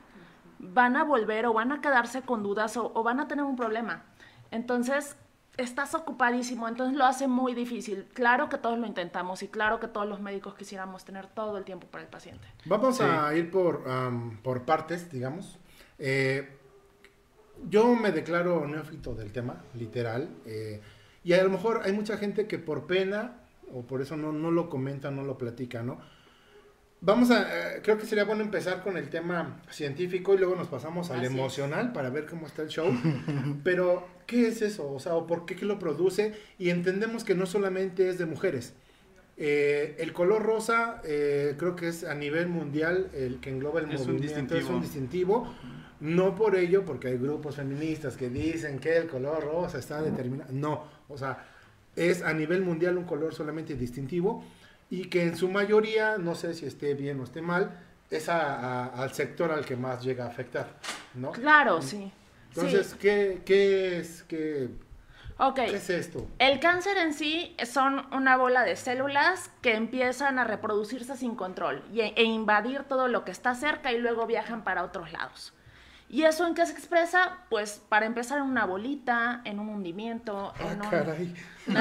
van 0.59 0.97
a 0.97 1.05
volver 1.05 1.47
o 1.47 1.53
van 1.55 1.73
a 1.73 1.81
quedarse 1.81 2.23
con 2.23 2.43
dudas 2.43 2.77
o, 2.77 2.93
o 2.95 3.03
van 3.03 3.19
a 3.21 3.29
tener 3.29 3.45
un 3.45 3.57
problema. 3.57 4.05
Entonces, 4.51 5.17
estás 5.57 5.95
ocupadísimo, 5.95 6.69
entonces 6.69 6.97
lo 6.97 7.05
hace 7.07 7.29
muy 7.29 7.55
difícil. 7.55 8.07
Claro 8.13 8.49
que 8.51 8.59
todos 8.59 8.79
lo 8.79 8.87
intentamos 8.87 9.43
y 9.43 9.49
claro 9.49 9.81
que 9.81 9.89
todos 9.89 10.07
los 10.07 10.21
médicos 10.21 10.55
quisiéramos 10.55 11.05
tener 11.05 11.27
todo 11.29 11.57
el 11.59 11.65
tiempo 11.65 11.87
para 11.87 12.05
el 12.05 12.11
paciente. 12.11 12.47
Vamos 12.67 12.99
Sí. 12.99 13.05
a 13.05 13.35
ir 13.35 13.51
por, 13.51 13.85
am, 13.89 14.37
por 14.43 14.63
partes, 14.65 15.11
digamos. 15.11 15.59
Eh, 15.99 16.58
yo 17.69 17.95
me 17.95 18.13
declaro 18.13 18.67
neófito 18.67 19.15
del 19.15 19.33
tema, 19.33 19.63
literal. 19.75 20.29
eh, 20.47 20.81
y 21.25 21.33
a 21.35 21.43
lo 21.43 21.51
mejor 21.51 21.81
hay 21.85 21.93
mucha 21.93 22.17
gente 22.17 22.47
que 22.47 22.59
por 22.59 22.87
pena, 22.87 23.41
o 23.75 23.83
por 23.83 24.01
eso 24.01 24.17
no, 24.17 24.33
no 24.33 24.51
lo 24.51 24.71
comenta, 24.71 25.11
no 25.11 25.23
lo 25.25 25.37
platica, 25.37 25.83
¿no? 25.83 25.99
Vamos 27.01 27.31
a, 27.31 27.77
eh, 27.77 27.81
creo 27.83 27.97
que 27.99 28.07
sería 28.07 28.25
bueno 28.25 28.43
empezar 28.43 28.83
con 28.83 28.97
el 28.97 29.09
tema 29.09 29.61
científico 29.71 30.35
y 30.35 30.39
luego 30.39 30.57
nos 30.57 30.69
pasamos 30.69 31.11
al 31.11 31.19
Así 31.19 31.27
es. 31.27 31.33
emocional 31.33 31.93
para 31.93 32.11
ver 32.11 32.27
cómo 32.27 32.47
está 32.47 32.63
el 32.63 32.69
show. 32.69 32.91
Pero, 33.65 34.07
¿qué 34.27 34.49
es 34.49 34.63
eso? 34.63 34.91
O 34.91 34.99
sea, 34.99 35.15
¿o 35.15 35.27
¿por 35.27 35.45
qué 35.47 35.55
que 35.55 35.65
lo 35.65 35.79
produce? 35.79 36.35
Y 36.59 36.71
entendemos 36.71 37.23
que 37.25 37.35
no 37.37 37.47
solamente 37.47 38.09
es 38.09 38.19
de 38.19 38.27
mujeres. 38.27 38.75
Eh, 39.37 39.95
el 40.01 40.13
color 40.13 40.43
rosa 40.43 41.01
eh, 41.05 41.55
creo 41.59 41.77
que 41.77 41.87
es 41.89 42.03
a 42.03 42.15
nivel 42.15 42.49
mundial 42.49 43.11
el 43.15 43.39
que 43.39 43.51
engloba 43.51 43.79
el 43.81 43.91
Es 43.93 44.01
un 44.01 44.15
movimiento, 44.17 44.57
es 44.57 44.65
un 44.65 44.81
distintivo. 44.81 45.55
No 46.01 46.35
por 46.37 46.55
ello, 46.57 46.85
porque 46.85 47.09
hay 47.09 47.19
grupos 47.19 47.57
feministas 47.57 48.17
que 48.17 48.29
dicen 48.29 48.79
que 48.79 48.97
el 48.97 49.09
color 49.09 49.43
rosa 49.45 49.79
está 49.79 50.01
determinado. 50.01 50.51
No, 50.53 50.85
o 51.09 51.19
sea, 51.19 51.45
es 51.97 52.23
a 52.23 52.33
nivel 52.33 52.63
mundial 52.63 52.97
un 52.99 53.05
color 53.05 53.35
solamente 53.35 53.75
distintivo 53.75 54.45
y 54.91 55.07
que 55.07 55.23
en 55.23 55.37
su 55.37 55.49
mayoría, 55.49 56.17
no 56.19 56.35
sé 56.35 56.55
si 56.55 56.67
esté 56.67 56.95
bien 56.95 57.19
o 57.21 57.25
esté 57.25 57.43
mal, 57.43 57.81
es 58.11 58.29
a- 58.29 58.55
a- 58.85 59.03
al 59.03 59.13
sector 59.13 59.51
al 59.51 59.65
que 59.65 59.77
más 59.77 60.03
llega 60.05 60.25
a 60.25 60.29
afectar, 60.29 60.69
¿no? 61.15 61.33
Claro, 61.33 61.83
sí. 61.83 62.11
Entonces, 62.51 62.89
sí. 62.89 62.97
¿qué, 62.99 63.43
qué 63.45 63.99
es, 63.99 64.23
qué, 64.23 64.69
Ok. 65.39 65.57
qué 65.57 65.77
es 65.77 65.91
esto? 65.91 66.27
El 66.39 66.59
cáncer 66.61 66.97
en 66.97 67.13
sí 67.13 67.55
son 67.71 68.07
una 68.15 68.37
bola 68.37 68.63
de 68.63 68.77
células 68.77 69.51
que 69.61 69.75
empiezan 69.75 70.39
a 70.39 70.45
reproducirse 70.45 71.17
sin 71.17 71.35
control 71.35 71.83
y- 71.93 72.01
e 72.01 72.23
invadir 72.23 72.85
todo 72.85 73.09
lo 73.09 73.25
que 73.25 73.31
está 73.33 73.55
cerca 73.55 73.93
y 73.93 73.99
luego 73.99 74.27
viajan 74.27 74.63
para 74.65 74.85
otros 74.85 75.13
lados. 75.13 75.53
¿Y 76.11 76.23
eso 76.23 76.47
en 76.47 76.55
qué 76.55 76.65
se 76.65 76.73
expresa? 76.73 77.39
Pues 77.51 77.83
para 77.89 78.07
empezar 78.07 78.39
en 78.39 78.45
una 78.45 78.65
bolita, 78.65 79.43
en 79.45 79.59
un 79.59 79.69
hundimiento, 79.69 80.55
Ah, 80.59 80.73
en 80.73 80.83
un... 80.83 80.89
caray. 80.89 81.35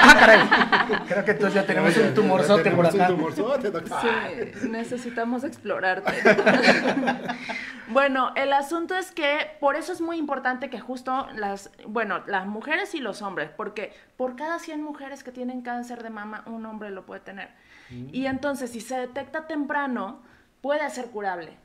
Ah, 0.00 0.16
caray. 0.18 0.98
Creo 1.06 1.24
que 1.26 1.30
entonces 1.32 1.54
ya 1.54 1.66
tenemos 1.66 1.94
un 1.96 2.14
tumorzote 2.14 2.70
por 2.70 2.88
Tenemos 2.88 2.94
un 2.94 3.00
acá. 3.02 3.08
tumorzote, 3.10 3.70
doctor. 3.70 4.00
Sí, 4.00 4.68
necesitamos 4.68 5.44
explorarte. 5.44 6.10
bueno, 7.88 8.32
el 8.36 8.52
asunto 8.52 8.94
es 8.96 9.10
que 9.12 9.50
por 9.60 9.76
eso 9.76 9.92
es 9.92 10.00
muy 10.00 10.16
importante 10.16 10.70
que 10.70 10.80
justo 10.80 11.26
las, 11.34 11.70
bueno, 11.86 12.22
las 12.26 12.46
mujeres 12.46 12.94
y 12.94 13.00
los 13.00 13.20
hombres, 13.22 13.50
porque 13.54 13.92
por 14.16 14.36
cada 14.36 14.58
100 14.58 14.82
mujeres 14.82 15.22
que 15.24 15.32
tienen 15.32 15.60
cáncer 15.62 16.02
de 16.02 16.10
mama, 16.10 16.42
un 16.46 16.64
hombre 16.66 16.90
lo 16.90 17.04
puede 17.04 17.20
tener. 17.20 17.50
Y 17.90 18.26
entonces, 18.26 18.70
si 18.70 18.80
se 18.80 18.96
detecta 18.96 19.46
temprano, 19.48 20.22
puede 20.60 20.88
ser 20.90 21.06
curable. 21.06 21.56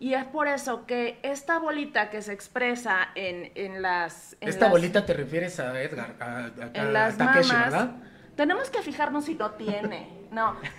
Y 0.00 0.14
es 0.14 0.24
por 0.24 0.48
eso 0.48 0.86
que 0.86 1.18
esta 1.22 1.58
bolita 1.58 2.10
que 2.10 2.20
se 2.20 2.32
expresa 2.32 3.08
en, 3.14 3.52
en 3.54 3.80
las... 3.82 4.36
en 4.40 4.48
Esta 4.48 4.66
las- 4.66 4.70
bolita 4.72 5.06
te 5.06 5.14
refieres 5.14 5.60
a 5.60 5.80
Edgar, 5.80 6.14
a, 6.20 6.24
a- 6.24 6.38
a- 6.38 6.70
en 6.74 6.92
las 6.92 7.14
a 7.14 7.18
Takeshi, 7.26 7.48
mamas, 7.52 7.70
¿verdad? 7.70 7.90
tenemos 8.36 8.70
que 8.70 8.82
fijarnos 8.82 9.24
si 9.26 9.34
lo 9.34 9.52
tiene. 9.52 10.08
No, 10.32 10.56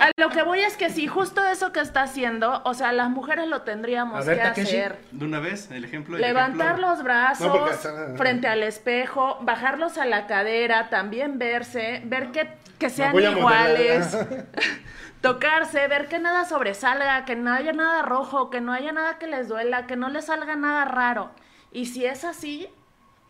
a 0.00 0.10
lo 0.16 0.30
que 0.30 0.42
voy 0.42 0.60
es 0.60 0.76
que 0.78 0.88
si 0.90 1.06
justo 1.06 1.44
eso 1.46 1.70
que 1.72 1.80
está 1.80 2.02
haciendo, 2.04 2.62
o 2.64 2.72
sea, 2.74 2.92
las 2.92 3.10
mujeres 3.10 3.48
lo 3.48 3.62
tendríamos 3.62 4.24
ver, 4.24 4.38
que 4.38 4.42
Takeshi. 4.44 4.66
hacer. 4.78 4.98
De 5.12 5.24
una 5.26 5.38
vez, 5.40 5.70
el 5.70 5.84
ejemplo. 5.84 6.16
el 6.16 6.22
Levantar 6.22 6.68
ejemplo- 6.78 6.88
los 6.88 7.02
brazos 7.02 7.46
No, 7.48 7.52
porque 7.52 7.74
hasta- 7.74 8.14
frente 8.16 8.48
al 8.48 8.62
espejo, 8.62 9.38
bajarlos 9.42 9.98
a 9.98 10.06
la 10.06 10.26
cadera, 10.26 10.88
también 10.88 11.38
verse, 11.38 12.00
ver 12.06 12.30
que, 12.32 12.48
que 12.78 12.88
sean 12.90 13.14
iguales. 13.18 14.16
tocarse, 15.22 15.88
ver 15.88 16.08
que 16.08 16.18
nada 16.18 16.44
sobresalga, 16.44 17.24
que 17.24 17.36
no 17.36 17.52
haya 17.52 17.72
nada 17.72 18.02
rojo, 18.02 18.50
que 18.50 18.60
no 18.60 18.72
haya 18.72 18.92
nada 18.92 19.18
que 19.18 19.28
les 19.28 19.48
duela, 19.48 19.86
que 19.86 19.96
no 19.96 20.10
les 20.10 20.26
salga 20.26 20.56
nada 20.56 20.84
raro. 20.84 21.30
Y 21.70 21.86
si 21.86 22.04
es 22.04 22.24
así, 22.24 22.68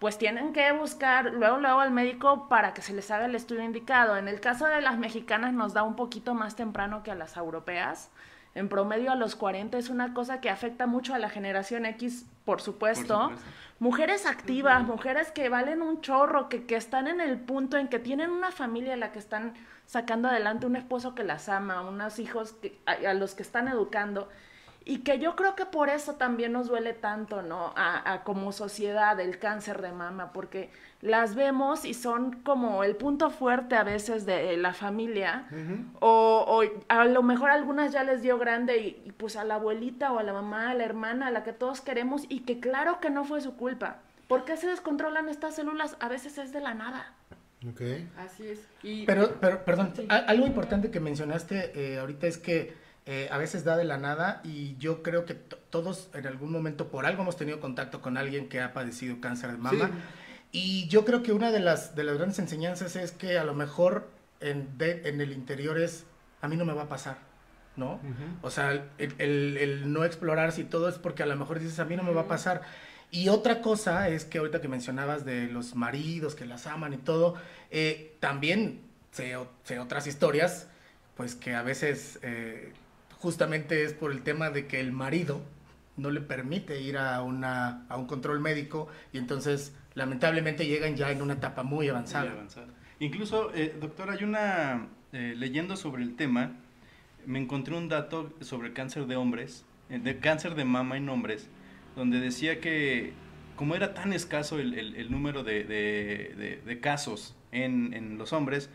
pues 0.01 0.19
tienen 0.19 0.53
que 0.53 0.73
buscar 0.73 1.27
luego, 1.27 1.59
luego 1.59 1.79
al 1.79 1.93
médico 1.93 2.49
para 2.49 2.75
que 2.75 2.83
se 2.83 2.95
les 2.95 3.11
haga 3.11 3.27
el 3.27 3.35
estudio 3.37 3.63
indicado. 3.63 4.17
En 4.17 4.27
el 4.27 4.41
caso 4.41 4.67
de 4.67 4.81
las 4.81 4.99
mexicanas 4.99 5.53
nos 5.53 5.75
da 5.75 5.85
un 5.85 5.95
poquito 5.95 6.35
más 6.35 6.57
temprano 6.57 7.03
que 7.05 7.13
a 7.13 7.15
las 7.15 7.37
europeas. 7.37 8.11
En 8.55 8.69
promedio 8.69 9.13
a 9.13 9.15
los 9.15 9.37
40 9.37 9.79
es 9.79 9.91
una 9.91 10.13
cosa 10.13 10.41
que 10.41 10.51
afecta 10.51 10.87
mucho 10.87 11.15
a 11.15 11.19
la 11.19 11.29
generación 11.31 11.87
X, 11.87 12.27
por 12.45 12.61
supuesto. 12.61 13.31
supuesto. 13.31 13.47
Mujeres 13.83 14.27
activas, 14.27 14.85
mujeres 14.85 15.33
que 15.33 15.49
valen 15.49 15.83
un 15.83 16.03
chorro, 16.03 16.49
que, 16.49 16.67
que 16.67 16.77
están 16.77 17.09
en 17.09 17.21
el 17.21 17.41
punto 17.41 17.77
en 17.79 17.89
que 17.89 17.99
tienen 17.99 18.31
una 18.31 18.53
familia 18.53 18.95
a 18.95 18.97
la 18.97 19.11
que 19.11 19.19
están 19.19 19.55
sacando 19.87 20.29
adelante, 20.29 20.67
un 20.67 20.77
esposo 20.77 21.17
que 21.17 21.25
las 21.25 21.49
ama, 21.49 21.81
unos 21.83 22.21
hijos 22.21 22.53
que- 22.53 22.79
a, 22.87 22.93
a 22.93 23.15
los 23.15 23.35
que 23.35 23.43
están 23.43 23.67
educando. 23.67 24.29
Y 24.85 24.99
que 24.99 25.19
yo 25.19 25.37
creo 25.37 25.55
que 25.55 25.65
por 25.67 25.89
eso 25.89 26.15
también 26.15 26.53
nos 26.53 26.69
duele 26.69 26.93
tanto, 26.93 27.43
¿no? 27.43 27.73
A, 27.77 28.13
a 28.13 28.25
como 28.25 28.53
sociedad 28.53 29.19
el 29.21 29.39
cáncer 29.39 29.81
de 29.81 29.93
mama, 29.93 30.33
porque 30.33 30.71
las 31.01 31.35
vemos 31.35 31.85
y 31.85 31.95
son 31.95 32.43
como 32.43 32.85
el 32.85 32.97
punto 32.97 33.31
fuerte 33.31 33.75
a 33.77 33.85
veces 33.85 34.27
de 34.27 34.57
la 34.57 34.73
familia. 34.75 35.47
o, 36.01 36.45
o 36.47 36.63
a 36.89 37.05
lo 37.05 37.23
mejor 37.23 37.51
a 37.51 37.55
algunas 37.55 37.93
ya 37.93 38.05
les 38.05 38.23
dio 38.23 38.39
grande 38.39 38.79
y, 38.79 39.03
y 39.05 39.13
pues 39.13 39.37
a 39.37 39.45
la 39.45 39.57
abuelita 39.57 40.13
o 40.13 40.19
a 40.19 40.23
la 40.23 40.33
mamá, 40.33 40.71
a 40.71 40.75
la 40.75 40.85
hermana, 40.85 41.29
a 41.29 41.31
la 41.31 41.43
que 41.45 41.53
todos 41.53 41.81
queremos 41.81 42.25
y 42.29 42.41
que 42.41 42.61
claro 42.61 43.01
que 43.01 43.11
no 43.11 43.25
fue 43.25 43.41
su 43.41 43.57
culpa. 43.57 43.99
¿Por 44.29 44.45
qué 44.45 44.57
se 44.57 44.67
descontrolan 44.69 45.29
estas 45.29 45.57
células? 45.57 45.97
A 46.01 46.09
veces 46.09 46.39
es 46.39 46.53
de 46.53 46.61
la 46.61 46.75
nada. 46.75 47.13
Ok. 47.69 47.83
Así 48.19 48.49
es. 48.49 48.61
Y 48.83 49.05
Pero, 49.07 49.37
pero 49.41 49.65
perdón, 49.65 49.93
algo 50.09 50.47
importante 50.47 50.91
que 50.91 51.01
mencionaste 51.01 51.73
eh, 51.75 51.99
ahorita 51.99 52.27
es 52.27 52.39
que 52.39 52.75
eh, 53.05 53.29
a 53.33 53.39
veces 53.39 53.65
da 53.65 53.77
de 53.77 53.85
la 53.85 53.99
nada 53.99 54.41
y 54.45 54.77
yo 54.77 55.03
creo 55.03 55.25
que 55.25 55.35
todos 55.35 56.09
en 56.15 56.27
algún 56.27 56.53
momento 56.53 56.89
por 56.89 57.05
algo 57.05 57.23
hemos 57.23 57.37
tenido 57.37 57.59
contacto 57.59 58.01
con 58.01 58.17
alguien 58.17 58.49
que 58.49 58.61
ha 58.61 58.73
padecido 58.73 59.21
cáncer 59.21 59.51
de 59.51 59.59
mama. 59.59 59.91
Y 60.53 60.87
yo 60.89 61.05
creo 61.05 61.23
que 61.23 61.33
una 61.33 61.51
de 61.51 61.61
las, 61.61 61.97
de 61.97 62.05
las 62.05 62.17
grandes 62.17 62.39
enseñanzas 62.39 62.95
es 62.95 63.11
que 63.11 63.39
a 63.39 63.45
lo 63.45 63.55
mejor 63.55 64.09
en, 64.41 64.69
en 64.79 65.21
el 65.21 65.33
interior 65.33 65.79
es, 65.79 66.05
a 66.43 66.49
mí 66.49 66.57
no 66.57 66.65
me 66.65 66.75
va 66.75 66.83
a 66.83 66.89
pasar, 66.89 67.19
¿no? 67.75 67.99
O 68.43 68.51
sea, 68.51 68.71
el, 68.99 69.15
el, 69.19 69.57
el, 69.57 69.93
no 69.93 70.05
explorarse 70.05 70.61
y 70.61 70.65
todo 70.65 70.89
es 70.89 70.99
porque 70.99 71.23
a 71.23 71.27
lo 71.27 71.37
mejor 71.37 71.59
dices, 71.59 71.79
a 71.79 71.85
mí 71.85 71.97
no 71.97 72.03
me 72.03 72.13
va 72.13 72.23
a 72.23 72.29
pasar. 72.29 72.63
Y 73.11 73.31
otra 73.31 73.63
cosa 73.63 74.09
es 74.09 74.25
que 74.25 74.39
ahorita 74.39 74.61
que 74.61 74.69
mencionabas 74.69 75.25
de 75.25 75.47
los 75.49 75.75
maridos 75.75 76.35
que 76.35 76.45
las 76.45 76.67
aman 76.67 76.93
y 76.93 76.99
todo, 76.99 77.35
eh, 77.71 78.17
también 78.21 78.81
sé, 79.11 79.37
sé, 79.65 79.79
otras 79.79 80.07
historias, 80.07 80.69
pues 81.17 81.35
que 81.35 81.55
a 81.55 81.63
veces 81.63 82.19
eh, 82.23 82.73
justamente 83.23 83.85
es 83.85 83.95
por 83.95 84.11
el 84.11 84.23
tema 84.23 84.51
de 84.51 84.67
que 84.67 84.81
el 84.81 84.91
marido 84.91 85.41
no 85.97 86.11
le 86.11 86.21
permite 86.21 86.81
ir 86.81 86.99
a, 86.99 87.23
una, 87.23 87.87
a 87.89 87.97
un 87.97 88.07
control 88.07 88.41
médico 88.41 88.89
y 89.13 89.19
entonces 89.19 89.77
lamentablemente 89.95 90.67
llegan 90.67 90.97
ya 90.97 91.13
en 91.13 91.23
una 91.23 91.35
etapa 91.35 91.63
muy 91.63 91.89
avanzada. 91.89 92.35
Incluso, 92.99 93.55
eh, 93.55 93.77
doctor, 93.81 94.11
hay 94.11 94.25
una, 94.25 94.89
eh, 95.13 95.35
leyendo 95.37 95.77
sobre 95.77 96.03
el 96.03 96.17
tema, 96.17 96.57
me 97.25 97.39
encontré 97.39 97.77
un 97.77 97.89
dato 97.89 98.33
sobre 98.41 98.73
cáncer 98.73 99.07
de 99.07 99.15
hombres, 99.15 99.65
eh, 99.89 100.01
de 100.01 100.19
cáncer 100.19 100.57
de 100.57 100.65
mama 100.65 100.97
en 100.97 101.09
hombres, 101.09 101.49
donde 101.95 102.19
decía 102.19 102.61
que 102.61 103.13
como 103.55 103.77
era 103.77 103.95
tan 103.95 104.13
escaso 104.13 104.59
el, 104.59 104.75
el, 104.75 105.13
número 105.13 105.45
de, 105.45 105.63
de, 105.63 106.61
de, 106.67 106.81
casos 106.81 107.37
en, 107.53 107.95
en, 107.95 108.19
los 108.19 108.33
hombres, 108.33 108.69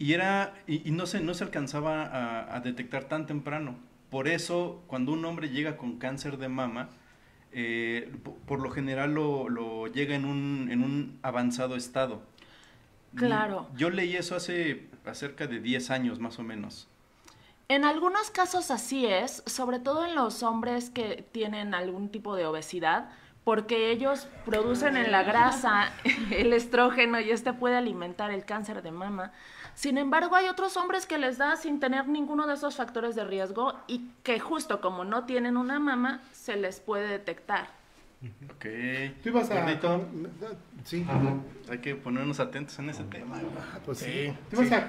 y, 0.00 0.14
era, 0.14 0.54
y, 0.66 0.90
no, 0.90 1.04
se, 1.04 1.20
no 1.20 1.34
se 1.34 1.44
alcanzaba 1.44 2.04
a, 2.04 2.56
a, 2.56 2.60
detectar 2.60 3.04
tan 3.04 3.26
temprano. 3.26 3.76
Por 4.10 4.28
eso, 4.28 4.82
cuando 4.86 5.12
un 5.12 5.24
hombre 5.26 5.50
llega 5.50 5.76
con 5.76 5.98
cáncer 5.98 6.38
de 6.38 6.48
mama, 6.48 6.88
eh, 7.52 8.10
por 8.46 8.60
lo 8.60 8.70
general 8.70 9.12
lo, 9.12 9.50
lo 9.50 9.88
llega 9.88 10.14
en 10.14 10.24
un, 10.24 10.68
en 10.70 10.82
un, 10.82 11.18
avanzado 11.22 11.76
estado. 11.76 12.22
Claro. 13.14 13.68
Yo 13.76 13.90
leí 13.90 14.16
eso 14.16 14.36
hace 14.36 14.88
cerca 15.12 15.46
de 15.46 15.60
10 15.60 15.90
años 15.90 16.18
más 16.18 16.38
o 16.38 16.42
menos. 16.42 16.88
En 17.68 17.84
algunos 17.84 18.30
casos 18.30 18.70
así 18.70 19.04
es, 19.04 19.42
sobre 19.46 19.80
todo 19.80 20.06
en 20.06 20.14
los 20.14 20.42
hombres 20.42 20.88
que 20.88 21.26
tienen 21.30 21.74
algún 21.74 22.08
tipo 22.08 22.36
de 22.36 22.46
obesidad, 22.46 23.10
porque 23.44 23.90
ellos 23.90 24.28
producen 24.46 24.96
en 24.96 25.12
la 25.12 25.24
grasa 25.24 25.92
el 26.30 26.54
estrógeno 26.54 27.20
y 27.20 27.30
este 27.30 27.52
puede 27.52 27.76
alimentar 27.76 28.30
el 28.30 28.46
cáncer 28.46 28.82
de 28.82 28.92
mama. 28.92 29.32
Sin 29.80 29.96
embargo, 29.96 30.36
hay 30.36 30.46
otros 30.46 30.76
hombres 30.76 31.06
que 31.06 31.16
les 31.16 31.38
da 31.38 31.56
sin 31.56 31.80
tener 31.80 32.06
ninguno 32.06 32.46
de 32.46 32.52
esos 32.52 32.76
factores 32.76 33.14
de 33.14 33.24
riesgo 33.24 33.72
y 33.86 34.10
que 34.22 34.38
justo 34.38 34.82
como 34.82 35.06
no 35.06 35.24
tienen 35.24 35.56
una 35.56 35.80
mama, 35.80 36.20
se 36.32 36.56
les 36.56 36.80
puede 36.80 37.08
detectar. 37.08 37.70
Ok. 38.50 38.66
Tú 39.22 39.30
ibas 39.30 39.50
a... 39.50 39.78
Sí. 40.84 41.06
Hay 41.70 41.78
que 41.78 41.94
ponernos 41.94 42.40
atentos 42.40 42.78
en 42.78 42.90
ese 42.90 43.04
tema. 43.04 43.40
Ah, 43.58 43.78
pues 43.82 44.00
sí. 44.00 44.30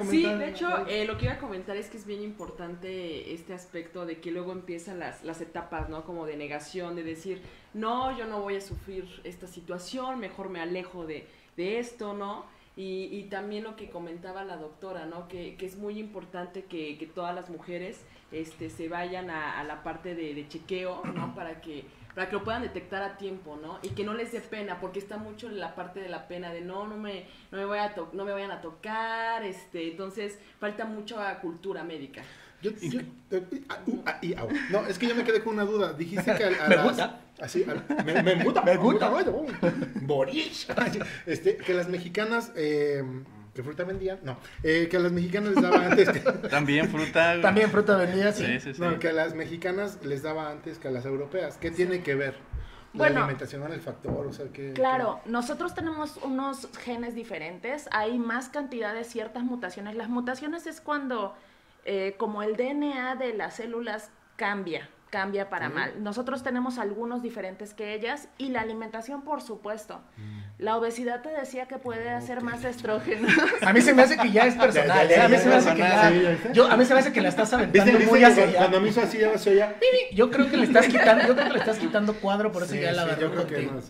sí. 0.09 0.25
de 0.25 0.49
hecho, 0.49 0.85
eh, 0.85 1.05
lo 1.05 1.17
que 1.17 1.23
iba 1.23 1.35
a 1.35 1.39
comentar 1.39 1.77
es 1.77 1.89
que 1.89 1.95
es 1.95 2.05
bien 2.05 2.21
importante 2.21 3.33
este 3.33 3.53
aspecto 3.53 4.05
de 4.05 4.19
que 4.19 4.29
luego 4.29 4.51
empiezan 4.51 4.99
las, 4.99 5.23
las 5.23 5.39
etapas, 5.39 5.87
¿no? 5.87 6.03
Como 6.03 6.25
de 6.25 6.35
negación, 6.35 6.97
de 6.97 7.03
decir, 7.03 7.41
no, 7.73 8.17
yo 8.17 8.25
no 8.25 8.41
voy 8.41 8.57
a 8.57 8.61
sufrir 8.61 9.05
esta 9.23 9.47
situación, 9.47 10.19
mejor 10.19 10.49
me 10.49 10.59
alejo 10.59 11.05
de, 11.05 11.29
de 11.55 11.79
esto, 11.79 12.13
¿no? 12.13 12.59
Y, 12.77 13.09
y, 13.11 13.23
también 13.23 13.65
lo 13.65 13.75
que 13.75 13.89
comentaba 13.89 14.45
la 14.45 14.55
doctora, 14.55 15.05
¿no? 15.05 15.27
Que, 15.27 15.55
que 15.57 15.65
es 15.65 15.75
muy 15.75 15.99
importante 15.99 16.63
que, 16.63 16.97
que, 16.97 17.05
todas 17.05 17.35
las 17.35 17.49
mujeres 17.49 18.05
este, 18.31 18.69
se 18.69 18.87
vayan 18.87 19.29
a, 19.29 19.59
a 19.59 19.63
la 19.65 19.83
parte 19.83 20.15
de, 20.15 20.33
de, 20.33 20.47
chequeo, 20.47 21.03
¿no? 21.13 21.35
Para 21.35 21.59
que, 21.59 21.83
para 22.15 22.29
que 22.29 22.35
lo 22.35 22.43
puedan 22.43 22.61
detectar 22.61 23.03
a 23.03 23.17
tiempo, 23.17 23.57
¿no? 23.61 23.79
Y 23.83 23.89
que 23.89 24.05
no 24.05 24.13
les 24.13 24.31
dé 24.31 24.39
pena, 24.39 24.79
porque 24.79 24.99
está 24.99 25.17
mucho 25.17 25.49
la 25.49 25.75
parte 25.75 25.99
de 25.99 26.07
la 26.07 26.27
pena 26.27 26.53
de 26.53 26.61
no, 26.61 26.87
no 26.87 26.95
me, 26.97 27.25
no 27.51 27.57
me, 27.57 27.65
voy 27.65 27.79
a 27.79 27.93
no 28.13 28.23
me 28.23 28.31
vayan 28.31 28.51
a 28.51 28.61
tocar, 28.61 29.43
este, 29.43 29.91
entonces 29.91 30.39
falta 30.59 30.85
mucha 30.85 31.39
cultura 31.41 31.83
médica. 31.83 32.23
Yo, 32.61 32.71
yo, 32.79 33.01
no, 34.71 34.85
es 34.87 34.97
que 34.99 35.07
yo 35.07 35.15
me 35.15 35.23
quedé 35.23 35.41
con 35.41 35.53
una 35.55 35.65
duda. 35.65 35.93
Dijiste 35.93 36.33
que 36.35 36.43
a, 36.43 36.65
a 36.65 36.69
las, 36.69 37.09
Así, 37.39 37.65
me, 38.05 38.21
me 38.21 38.43
gusta, 38.43 38.61
me 38.61 38.77
gusta, 38.77 39.09
bueno, 39.09 39.45
Boris. 40.01 40.67
Este, 41.25 41.57
que 41.57 41.73
las 41.73 41.89
mexicanas, 41.89 42.51
eh, 42.55 43.03
¿qué 43.55 43.63
fruta 43.63 43.83
vendían? 43.83 44.19
No, 44.23 44.37
eh, 44.61 44.87
que 44.91 44.97
a 44.97 44.99
las 44.99 45.11
mexicanas 45.11 45.53
les 45.53 45.63
daba 45.63 45.85
antes. 45.87 46.09
Que, 46.09 46.19
También 46.49 46.87
fruta. 46.89 47.41
También 47.41 47.71
fruta 47.71 47.97
vendía, 47.97 48.31
sí. 48.31 48.45
Sí, 48.45 48.59
sí, 48.59 48.73
sí. 48.75 48.81
No, 48.81 48.99
que 48.99 49.09
a 49.09 49.13
las 49.13 49.33
mexicanas 49.33 49.97
les 50.03 50.21
daba 50.21 50.51
antes 50.51 50.77
que 50.77 50.87
a 50.89 50.91
las 50.91 51.05
europeas. 51.05 51.57
¿Qué 51.57 51.71
tiene 51.71 52.03
que 52.03 52.13
ver? 52.13 52.35
La 52.93 52.97
Bueno. 52.97 53.19
alimentación 53.19 53.63
en 53.63 53.71
el 53.71 53.79
factor, 53.79 54.27
o 54.27 54.33
sea, 54.33 54.47
que... 54.49 54.73
Claro, 54.73 55.21
nosotros 55.25 55.73
tenemos 55.73 56.17
unos 56.17 56.67
genes 56.77 57.15
diferentes, 57.15 57.87
hay 57.91 58.19
más 58.19 58.49
cantidad 58.49 58.93
de 58.93 59.05
ciertas 59.05 59.43
mutaciones. 59.43 59.95
Las 59.95 60.09
mutaciones 60.09 60.67
es 60.67 60.81
cuando, 60.81 61.33
eh, 61.85 62.15
como 62.17 62.43
el 62.43 62.55
DNA 62.55 63.15
de 63.15 63.33
las 63.33 63.55
células 63.55 64.11
cambia, 64.35 64.89
cambia 65.11 65.49
para 65.49 65.69
mal. 65.69 66.01
Nosotros 66.01 66.41
tenemos 66.41 66.79
algunos 66.79 67.21
diferentes 67.21 67.73
que 67.73 67.93
ellas 67.93 68.29
y 68.37 68.49
la 68.49 68.61
alimentación, 68.61 69.21
por 69.21 69.41
supuesto. 69.41 70.01
La 70.57 70.77
obesidad 70.77 71.21
te 71.21 71.29
decía 71.29 71.67
que 71.67 71.77
puede 71.77 72.09
hacer 72.09 72.41
más 72.41 72.63
estrógeno. 72.63 73.27
A 73.61 73.73
mí 73.73 73.81
se 73.81 73.93
me 73.93 74.03
hace 74.03 74.17
que 74.17 74.31
ya 74.31 74.45
es 74.45 74.55
personal. 74.55 75.11
A 75.13 75.27
mí 75.27 75.37
se 75.37 75.49
me 75.49 75.55
hace 75.55 75.73
que 75.73 75.79
ya. 75.79 76.53
Yo, 76.53 76.71
a 76.71 76.77
mí 76.77 76.85
se 76.85 76.93
me 76.93 77.01
hace 77.01 77.11
que 77.11 77.19
la 77.21 77.29
estás 77.29 77.51
aventando 77.53 77.83
¿Viste, 77.83 77.97
viste 77.99 78.11
muy 78.11 78.23
hacia 78.23 78.43
cuando, 78.43 78.49
allá. 78.49 78.57
cuando 78.57 78.81
me 78.81 78.89
hizo 78.89 79.01
así, 79.01 79.17
ya 79.17 79.37
se 79.37 79.49
oía? 79.49 79.75
Yo 80.13 80.31
creo 80.31 80.49
que 80.49 80.57
le 80.57 80.63
estás 80.63 80.87
quitando, 80.87 81.27
yo 81.27 81.33
creo 81.33 81.47
que 81.47 81.53
le 81.53 81.59
estás 81.59 81.77
quitando 81.77 82.13
cuadro, 82.13 82.51
por 82.51 82.63
eso 82.63 82.73
Sí, 82.73 82.79
ya 82.79 82.93
la 82.93 83.15
sí, 83.15 83.21
yo 83.21 83.31
creo 83.31 83.47
que 83.47 83.63
no, 83.63 83.81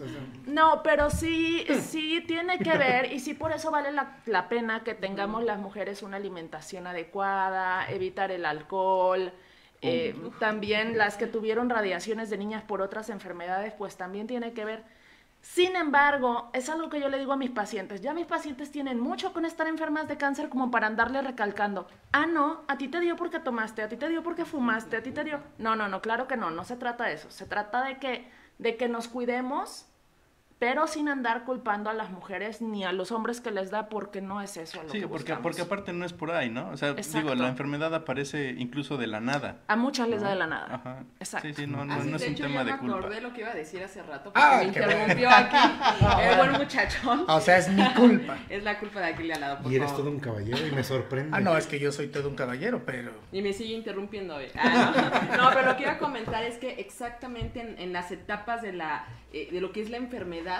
No, 0.47 0.84
pero 0.84 1.12
sí, 1.12 1.65
sí 1.81 2.23
tiene 2.27 2.57
que 2.57 2.77
ver 2.77 3.13
y 3.13 3.19
sí 3.19 3.36
por 3.36 3.51
eso 3.51 3.69
vale 3.69 3.91
la, 3.91 4.17
la 4.25 4.49
pena 4.49 4.84
que 4.84 4.95
tengamos 4.95 5.43
las 5.43 5.60
mujeres 5.60 6.01
una 6.01 6.17
alimentación 6.17 6.88
adecuada, 6.88 7.88
evitar 7.89 8.31
el 8.31 8.45
alcohol. 8.45 9.34
Eh, 9.82 10.15
también 10.39 10.98
las 10.98 11.17
que 11.17 11.28
tuvieron 11.28 11.70
radiaciones 11.70 12.30
de 12.30 12.38
niñas 12.38 12.63
por 12.63 12.82
otras 12.82 13.10
enfermedades, 13.10 13.74
pues 13.74 13.98
también 13.98 14.28
tiene 14.28 14.54
que 14.54 14.65
ver. 14.65 14.84
Sin 15.41 15.76
embargo, 15.76 16.52
es 16.54 16.70
algo 16.70 16.89
que 16.89 17.00
yo 17.00 17.10
le 17.10 17.17
digo 17.17 17.34
a 17.34 17.38
mis 17.38 17.50
pacientes. 17.50 18.02
Ya 18.02 18.13
mis 18.13 18.28
pacientes 18.28 18.72
tienen 18.72 19.00
mucho 19.00 19.34
con 19.34 19.44
estar 19.44 19.67
enfermas 19.67 20.08
de 20.08 20.17
cáncer 20.17 20.50
como 20.50 20.70
para 20.70 20.86
andarle 20.86 21.22
recalcando. 21.22 21.88
Ah, 22.12 22.28
no, 22.28 22.62
a 22.67 22.78
ti 22.78 22.88
te 22.88 23.00
dio 23.00 23.15
porque 23.15 23.39
tomaste, 23.39 23.82
a 23.82 23.89
ti 23.89 23.98
te 23.98 24.08
dio 24.08 24.22
porque 24.22 24.46
fumaste, 24.46 24.98
a 24.98 25.04
ti 25.04 25.12
te 25.12 25.24
dio. 25.24 25.41
No, 25.58 25.76
no, 25.76 25.88
no, 25.88 26.02
claro 26.02 26.28
que 26.28 26.38
no, 26.38 26.52
no 26.52 26.63
se 26.63 26.76
trata 26.76 27.06
de 27.06 27.13
eso. 27.13 27.32
Se 27.32 27.48
trata 27.48 27.84
de 27.84 27.98
que, 27.98 28.30
de 28.60 28.78
que 28.78 28.88
nos 28.88 29.08
cuidemos, 29.08 29.88
pero 30.62 30.86
sin 30.86 31.10
andar 31.10 31.43
culpando 31.43 31.89
a 31.89 31.93
las 31.93 32.12
mujeres 32.12 32.62
ni 32.62 32.84
a 32.86 32.91
los 32.91 33.12
hombres 33.12 33.41
que 33.41 33.50
les 33.50 33.71
da 33.71 33.89
porque 33.89 34.21
no 34.21 34.41
es 34.43 34.58
eso 34.58 34.80
a 34.80 34.84
lo 34.84 34.89
Sí, 34.91 35.00
que 35.00 35.08
porque, 35.08 35.24
buscamos. 35.34 35.41
porque 35.41 35.62
aparte 35.63 35.91
no 35.91 36.06
es 36.06 36.13
por 36.13 36.30
ahí, 36.30 36.52
¿no? 36.52 36.69
O 36.69 36.78
sea, 36.78 36.89
Exacto. 36.89 37.17
digo, 37.32 37.34
la 37.34 37.47
enfermedad 37.47 37.95
aparece 37.95 38.54
incluso 38.60 38.95
de 38.97 39.08
la 39.08 39.19
nada. 39.21 39.58
A 39.67 39.76
muchas 39.76 40.08
les 40.08 40.21
da 40.21 40.30
de 40.30 40.36
la 40.36 40.45
nada. 40.45 40.76
Ajá. 40.76 41.04
Exacto. 41.19 41.47
Sí, 41.47 41.56
sí, 41.56 41.65
no, 41.65 41.84
no, 41.84 41.95
Así, 41.95 42.10
no 42.12 42.15
es 42.17 42.21
de 42.21 42.28
un 42.28 42.34
hecho, 42.36 42.43
tema 42.43 42.63
de 42.63 42.74
me 42.74 42.78
culpa. 42.78 42.97
acordé 42.97 43.21
lo 43.21 43.34
que 43.34 43.41
iba 43.41 43.50
a 43.50 43.56
decir 43.56 43.84
hace 43.84 44.04
rato, 44.04 44.26
porque 44.32 44.39
Ah, 44.39 44.62
me 44.63 44.71
qué 44.71 44.80
bueno. 44.82 44.91
interrumpió 45.02 45.30
aquí 45.32 45.58
el 46.30 46.38
buen 46.38 46.52
muchachón. 46.52 47.26
O 47.28 47.41
sea, 47.41 47.58
es 47.58 47.67
mi 47.69 47.93
culpa. 47.95 48.38
Es 48.50 48.63
la 48.63 48.78
culpa 48.78 49.00
de 49.00 49.06
aquel 49.08 49.32
al 49.32 49.41
lado, 49.41 49.63
por 49.63 49.71
Y 49.71 49.78
eres 49.78 49.88
favor. 49.89 50.04
todo 50.06 50.12
un 50.13 50.19
caballero 50.19 50.67
y 50.67 50.71
me 50.71 50.84
sorprende. 50.84 51.36
Ah, 51.36 51.39
no, 51.41 51.58
es 51.58 51.65
que 51.65 51.80
yo 51.80 51.91
soy 51.91 52.08
todo 52.10 52.30
un 52.30 52.36
caballero, 52.36 52.84
pero... 52.86 53.12
Y 53.32 53.41
me 53.41 53.52
sigue 53.54 53.74
interrumpiendo. 53.74 54.39
eh. 54.39 54.52
Ah, 54.56 54.91
no. 55.32 55.38
No, 55.41 55.50
pero 55.56 55.65
lo 55.71 55.76
que 55.76 55.84
iba 55.84 55.93
a 55.93 55.97
comentar 55.97 56.43
es 56.43 56.60
que 56.60 56.74
exactamente 56.80 57.62
en, 57.62 57.80
en 57.80 57.93
las 57.93 58.12
etapas 58.12 58.62
de, 58.62 58.74
la, 58.74 59.06
eh, 59.34 59.50
de 59.52 59.60
lo 59.60 59.71
que 59.71 59.82
es 59.82 59.89
la 59.89 59.97
enfermedad, 59.97 60.51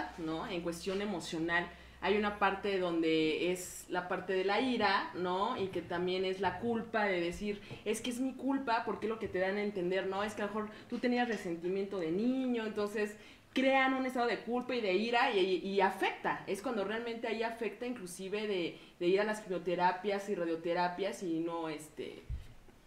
En 0.50 0.62
cuestión 0.62 1.02
emocional, 1.02 1.68
hay 2.02 2.18
una 2.18 2.40
parte 2.40 2.80
donde 2.80 3.52
es 3.52 3.86
la 3.90 4.08
parte 4.08 4.34
de 4.34 4.44
la 4.44 4.60
ira, 4.60 5.12
¿no? 5.14 5.56
Y 5.62 5.68
que 5.68 5.82
también 5.82 6.26
es 6.26 6.40
la 6.40 6.60
culpa 6.60 7.06
de 7.06 7.22
decir, 7.22 7.62
es 7.86 8.02
que 8.02 8.10
es 8.10 8.20
mi 8.20 8.34
culpa, 8.34 8.84
porque 8.86 9.08
lo 9.08 9.20
que 9.20 9.28
te 9.28 9.40
dan 9.40 9.58
a 9.58 9.64
entender, 9.64 10.08
¿no? 10.08 10.24
Es 10.24 10.34
que 10.34 10.42
a 10.42 10.46
lo 10.48 10.54
mejor 10.54 10.72
tú 10.90 10.98
tenías 10.98 11.28
resentimiento 11.28 12.00
de 12.00 12.12
niño, 12.12 12.66
entonces 12.66 13.16
crean 13.54 13.94
un 13.94 14.06
estado 14.06 14.28
de 14.28 14.40
culpa 14.40 14.74
y 14.74 14.82
de 14.82 14.94
ira 14.94 15.32
y, 15.36 15.80
afecta. 15.82 16.44
Es 16.48 16.62
cuando 16.62 16.84
realmente 16.84 17.28
ahí 17.28 17.44
afecta 17.44 17.86
inclusive 17.86 18.48
de, 18.48 19.08
ir 19.08 19.22
a 19.22 19.24
las 19.24 19.42
quimioterapias 19.42 20.28
y 20.30 20.36
radioterapias 20.36 21.22
y 21.22 21.40
no, 21.40 21.70
este, 21.70 22.24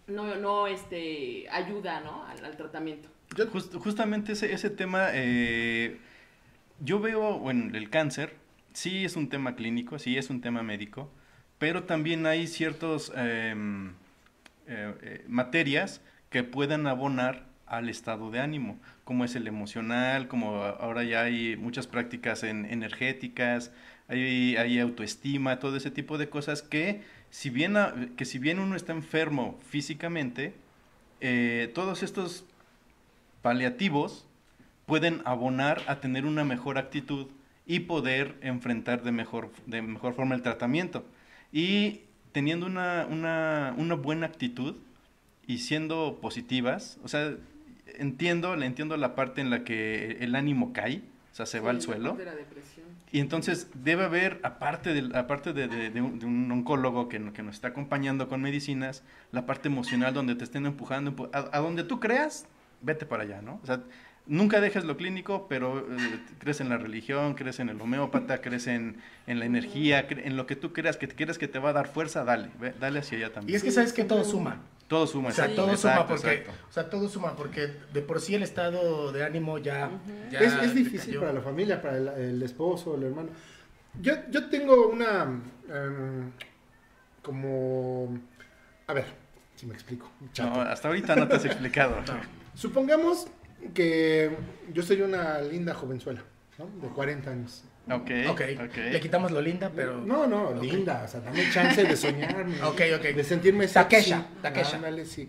no, 0.08 0.34
no 0.36 0.66
este, 0.66 1.46
ayuda, 1.50 2.00
¿no? 2.00 2.24
Al, 2.24 2.56
tratamiento. 2.56 3.08
Just- 3.36 3.74
justamente 3.76 4.32
ese, 4.32 4.52
ese 4.52 4.70
tema, 4.70 5.08
eh, 5.12 5.98
yo 6.84 7.00
veo, 7.00 7.38
bueno, 7.38 7.74
el 7.76 7.90
cáncer, 7.90 8.34
sí 8.72 9.04
es 9.04 9.16
un 9.16 9.28
tema 9.28 9.56
clínico, 9.56 9.98
sí 9.98 10.18
es 10.18 10.30
un 10.30 10.40
tema 10.40 10.62
médico, 10.62 11.10
pero 11.58 11.84
también 11.84 12.26
hay 12.26 12.46
ciertas 12.46 13.10
materias 15.26 16.00
que 16.30 16.42
puedan 16.42 16.86
abonar 16.86 17.46
al 17.66 17.88
estado 17.88 18.30
de 18.30 18.40
ánimo, 18.40 18.78
como 19.04 19.24
es 19.24 19.34
el 19.36 19.46
emocional, 19.46 20.28
como 20.28 20.62
ahora 20.62 21.04
ya 21.04 21.22
hay 21.22 21.56
muchas 21.56 21.86
prácticas 21.86 22.42
en, 22.42 22.66
energéticas, 22.66 23.72
hay, 24.08 24.78
autoestima, 24.78 25.58
todo 25.58 25.76
ese 25.76 25.90
tipo 25.90 26.18
de 26.18 26.28
cosas 26.28 26.62
que 26.62 27.02
si 27.30 27.50
bien, 27.50 27.76
que 28.16 28.24
si 28.24 28.38
bien 28.38 28.58
uno 28.58 28.76
está 28.76 28.92
enfermo 28.92 29.58
físicamente, 29.66 30.54
eh, 31.20 31.70
todos 31.74 32.02
estos 32.02 32.44
paliativos 33.42 34.26
pueden 34.86 35.22
abonar 35.24 35.82
a 35.86 36.00
tener 36.00 36.26
una 36.26 36.44
mejor 36.44 36.78
actitud 36.78 37.28
y 37.66 37.80
poder 37.80 38.36
enfrentar 38.42 39.02
de 39.02 39.12
mejor, 39.12 39.50
de 39.66 39.82
mejor 39.82 40.14
forma 40.14 40.34
el 40.34 40.42
tratamiento. 40.42 41.04
Y 41.52 42.02
teniendo 42.32 42.66
una, 42.66 43.06
una, 43.08 43.74
una 43.78 43.94
buena 43.94 44.26
actitud 44.26 44.76
y 45.46 45.58
siendo 45.58 46.18
positivas, 46.20 46.98
o 47.02 47.08
sea, 47.08 47.34
entiendo, 47.98 48.54
entiendo 48.54 48.96
la 48.96 49.14
parte 49.14 49.40
en 49.40 49.50
la 49.50 49.64
que 49.64 50.18
el 50.20 50.34
ánimo 50.34 50.72
cae, 50.72 51.02
o 51.32 51.34
sea, 51.34 51.46
se 51.46 51.60
va 51.60 51.70
al 51.70 51.80
suelo. 51.80 52.16
Y 53.10 53.20
entonces 53.20 53.68
debe 53.74 54.04
haber, 54.04 54.40
aparte, 54.42 54.92
de, 54.92 55.16
aparte 55.16 55.52
de, 55.52 55.68
de, 55.68 56.00
un, 56.02 56.18
de 56.18 56.26
un, 56.26 56.50
oncólogo 56.50 57.08
que, 57.08 57.32
que, 57.32 57.42
nos 57.42 57.54
está 57.54 57.68
acompañando 57.68 58.28
con 58.28 58.42
medicinas, 58.42 59.04
la 59.30 59.46
parte 59.46 59.68
emocional 59.68 60.12
donde 60.14 60.34
te 60.34 60.44
estén 60.44 60.66
empujando, 60.66 61.30
a, 61.32 61.56
a 61.56 61.60
donde 61.60 61.84
tú 61.84 62.00
creas, 62.00 62.46
vete 62.82 63.06
para 63.06 63.22
allá, 63.22 63.40
¿no? 63.42 63.60
O 63.62 63.66
sea, 63.66 63.82
nunca 64.26 64.60
dejes 64.60 64.84
lo 64.84 64.96
clínico, 64.96 65.46
pero 65.48 65.78
eh, 65.80 66.20
crees 66.38 66.60
en 66.60 66.68
la 66.68 66.78
religión, 66.78 67.34
crees 67.34 67.60
en 67.60 67.68
el 67.68 67.80
homeópata, 67.80 68.40
crees 68.40 68.66
en, 68.66 68.96
en 69.26 69.38
la 69.38 69.44
energía, 69.44 70.06
cre 70.06 70.26
en 70.26 70.36
lo 70.36 70.46
que 70.46 70.56
tú 70.56 70.72
creas, 70.72 70.96
que 70.96 71.08
quieres 71.08 71.38
que 71.38 71.48
te 71.48 71.58
va 71.58 71.70
a 71.70 71.72
dar 71.72 71.88
fuerza, 71.88 72.24
dale, 72.24 72.50
ve, 72.60 72.74
dale 72.78 73.00
hacia 73.00 73.18
allá 73.18 73.32
también. 73.32 73.54
Y 73.54 73.56
es 73.56 73.62
que 73.62 73.70
sabes 73.70 73.92
que 73.92 74.04
todo 74.04 74.24
suma. 74.24 74.62
Todo 74.88 75.06
suma, 75.06 75.30
o 75.30 75.32
sea, 75.32 75.54
todo 75.54 75.70
exacto, 75.70 75.78
suma 75.78 76.06
porque, 76.06 76.32
exacto. 76.32 76.66
o 76.68 76.72
sea, 76.72 76.90
todo 76.90 77.08
suma 77.08 77.36
porque 77.36 77.72
de 77.92 78.02
por 78.02 78.20
sí 78.20 78.34
el 78.34 78.42
estado 78.42 79.12
de 79.12 79.24
ánimo 79.24 79.58
ya, 79.58 79.90
es, 80.30 80.74
difícil 80.74 81.18
para 81.18 81.32
la 81.32 81.40
familia, 81.40 81.80
para 81.80 81.96
el, 81.96 82.08
el 82.08 82.42
esposo, 82.42 82.94
el 82.96 83.04
hermano. 83.04 83.30
Yo, 84.00 84.12
yo 84.30 84.48
tengo 84.48 84.88
una... 84.88 85.40
em, 85.68 86.32
como... 87.22 88.18
A 88.86 88.92
ver, 88.92 89.06
si 89.54 89.66
me 89.66 89.74
explico. 89.74 90.10
chato. 90.32 90.50
No, 90.50 90.60
hasta 90.60 90.88
ahorita 90.88 91.16
no 91.16 91.26
te 91.26 91.36
has 91.36 91.44
explicado. 91.44 91.96
Supongamos 92.54 93.28
que 93.72 94.36
yo 94.72 94.82
soy 94.82 95.00
una 95.02 95.40
linda 95.40 95.74
jovenzuela, 95.74 96.22
¿no? 96.58 96.66
De 96.86 96.92
40 96.92 97.30
años. 97.30 97.64
Ok, 97.86 98.10
Ok, 98.30 98.40
ok. 98.64 98.76
le 98.92 99.00
quitamos 99.00 99.30
lo 99.30 99.40
linda, 99.42 99.70
pero... 99.74 99.98
No, 100.00 100.26
no, 100.26 100.48
Ok. 100.50 100.62
linda. 100.62 101.02
O 101.04 101.08
sea, 101.08 101.20
dame 101.20 101.50
chance 101.52 101.84
de 101.84 101.96
soñar. 101.96 102.34
Ok, 102.64 102.80
ok. 102.96 103.02
De 103.14 103.24
sentirme 103.24 103.68
sexy. 103.68 103.74
Takesha, 103.82 104.26
Takesha. 104.42 104.76
Ándale, 104.76 105.04
sí. 105.04 105.28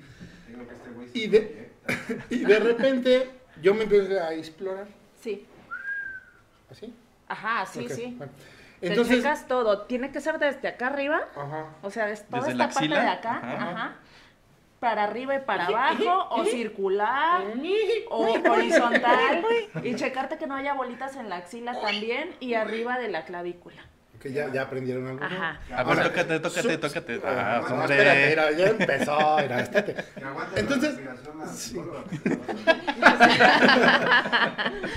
Este 1.14 1.20
Y 1.20 1.28
de- 1.28 1.38
oye. 1.38 1.66
Y 2.30 2.40
de 2.46 2.60
repente 2.60 3.30
yo 3.62 3.74
me 3.74 3.84
empiezo 3.84 4.20
a 4.24 4.34
explorar. 4.34 4.88
Sí. 5.22 5.46
¿Así? 6.72 6.94
Ajá, 7.28 7.66
sí, 7.66 7.88
sí. 7.90 8.16
bueno. 8.18 8.32
Te 8.80 8.88
Entonces... 8.88 9.18
checas 9.18 9.48
todo. 9.48 9.82
Tiene 9.84 10.12
que 10.12 10.20
ser 10.22 10.38
desde 10.40 10.68
acá 10.68 10.88
arriba. 10.88 11.28
Ajá. 11.36 11.76
O 11.82 11.90
sea, 11.90 12.10
es 12.10 12.26
toda 12.26 12.40
Desde 12.46 12.52
esta 12.54 12.68
la 12.68 12.74
parte 12.74 12.80
axila, 12.86 13.02
de 13.02 13.10
acá. 13.10 13.38
ajá. 13.38 13.72
Ajá. 13.72 13.96
Para 14.86 15.06
arriba 15.06 15.34
y 15.36 15.40
para 15.40 15.66
abajo. 15.70 16.28
o 16.30 16.46
circular. 16.46 17.42
o 18.12 18.34
horizontal. 18.52 19.44
y 19.84 19.96
checarte 19.96 20.38
que 20.38 20.46
no 20.46 20.54
haya 20.56 20.76
bolitas 20.76 21.16
en 21.16 21.28
la 21.28 21.38
axila 21.38 21.82
también. 21.82 22.36
Y 22.40 22.54
arriba 22.54 23.00
de 23.00 23.08
la 23.08 23.26
clavícula. 23.26 23.82
Que 24.22 24.32
ya, 24.32 24.52
ya 24.54 24.62
aprendieron 24.62 25.08
algo. 25.08 25.26
Ajá. 25.26 25.60
A 25.76 25.84
ver, 25.84 25.98
Ahora, 25.98 26.04
tócate, 26.04 26.40
tócate, 26.40 26.74
su- 26.74 26.80
tócate. 26.80 27.20
Ah, 27.26 27.62
no, 27.68 27.76
hombre. 27.76 27.96
espérate, 27.98 28.30
mira, 28.30 28.52
ya 28.52 28.66
empezó, 28.68 29.38
mira, 29.42 29.60
estate. 29.62 29.96
Entonces- 30.56 31.00
sí. 31.56 31.78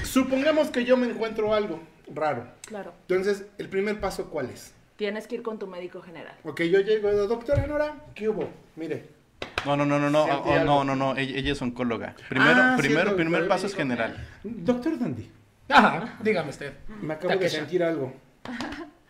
Supongamos 0.04 0.68
que 0.68 0.84
yo 0.84 0.98
me 0.98 1.06
encuentro 1.08 1.54
algo 1.54 1.80
raro. 2.14 2.46
Claro. 2.66 2.92
Entonces, 3.08 3.46
¿el 3.56 3.70
primer 3.70 4.00
paso 4.00 4.28
cuál 4.28 4.50
es? 4.50 4.74
Tienes 4.96 5.26
que 5.26 5.36
ir 5.36 5.42
con 5.42 5.58
tu 5.58 5.66
médico 5.66 6.02
general. 6.02 6.34
Ok, 6.44 6.60
yo 6.62 6.80
llego, 6.80 7.10
doctora 7.12 7.66
Nora, 7.66 7.94
¿qué 8.14 8.28
hubo? 8.28 8.50
Mire, 8.76 9.16
No, 9.64 9.76
no, 9.76 9.84
no, 9.84 9.98
no, 9.98 10.08
no, 10.10 10.24
oh, 10.24 10.52
algo. 10.52 10.64
no, 10.64 10.84
no, 10.84 10.96
no, 10.96 11.16
ella, 11.16 11.36
ella 11.38 11.52
es 11.52 11.60
oncóloga. 11.62 12.14
Primero, 12.28 12.60
Ah, 12.62 12.74
sí, 12.76 12.82
primero, 12.82 13.10
es 13.10 13.14
primer 13.16 13.40
doctor, 13.40 13.48
paso 13.48 13.66
es 13.66 13.74
general. 13.74 14.26
doctor 14.44 14.98
Dandy, 14.98 15.30
Ajá, 15.68 16.16
dígame 16.22 16.50
usted. 16.50 16.72
me 17.02 17.14
acabo 17.14 17.36
de 17.36 17.48
sentir 17.48 17.82
algo. 17.82 18.12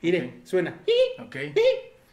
Mire, 0.00 0.40
suena. 0.44 0.74
Ok. 1.24 1.36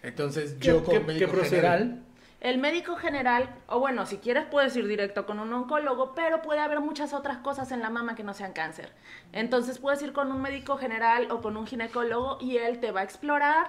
Entonces 0.03 0.53
¿Qué- 0.59 0.67
yo 0.67 0.79
qué- 0.83 0.95
como 0.97 1.07
médico 1.07 1.31
qué 1.31 1.43
general... 1.49 2.01
El 2.41 2.59
médico 2.59 2.95
general, 2.95 3.49
o 3.67 3.79
bueno, 3.79 4.05
si 4.05 4.17
quieres 4.17 4.43
puedes 4.51 4.75
ir 4.75 4.85
directo 4.87 5.25
con 5.25 5.39
un 5.39 5.51
oncólogo, 5.51 6.13
pero 6.13 6.43
puede 6.43 6.59
haber 6.59 6.79
muchas 6.79 7.11
otras 7.13 7.37
cosas 7.37 7.71
en 7.71 7.81
la 7.81 7.89
mama 7.89 8.13
que 8.13 8.23
no 8.23 8.35
sean 8.35 8.53
cáncer. 8.53 8.91
Entonces 9.31 9.79
puedes 9.79 9.99
ir 10.03 10.13
con 10.13 10.31
un 10.31 10.41
médico 10.43 10.77
general 10.77 11.31
o 11.31 11.41
con 11.41 11.57
un 11.57 11.65
ginecólogo 11.65 12.37
y 12.39 12.57
él 12.57 12.79
te 12.79 12.91
va 12.91 12.99
a 12.99 13.03
explorar 13.03 13.67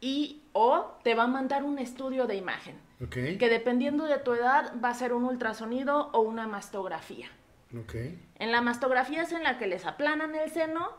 y 0.00 0.44
o 0.52 0.96
te 1.04 1.14
va 1.14 1.24
a 1.24 1.26
mandar 1.26 1.62
un 1.62 1.78
estudio 1.78 2.26
de 2.26 2.36
imagen, 2.36 2.76
Ok, 3.02 3.12
que 3.38 3.48
dependiendo 3.48 4.04
de 4.04 4.18
tu 4.18 4.34
edad 4.34 4.72
va 4.82 4.90
a 4.90 4.94
ser 4.94 5.12
un 5.12 5.24
ultrasonido 5.24 6.10
o 6.12 6.20
una 6.20 6.46
mastografía. 6.46 7.28
ok. 7.74 7.94
En 8.36 8.52
la 8.52 8.60
mastografía 8.60 9.22
es 9.22 9.32
en 9.32 9.42
la 9.42 9.58
que 9.58 9.66
les 9.66 9.86
aplanan 9.86 10.34
el 10.34 10.50
seno 10.50 10.90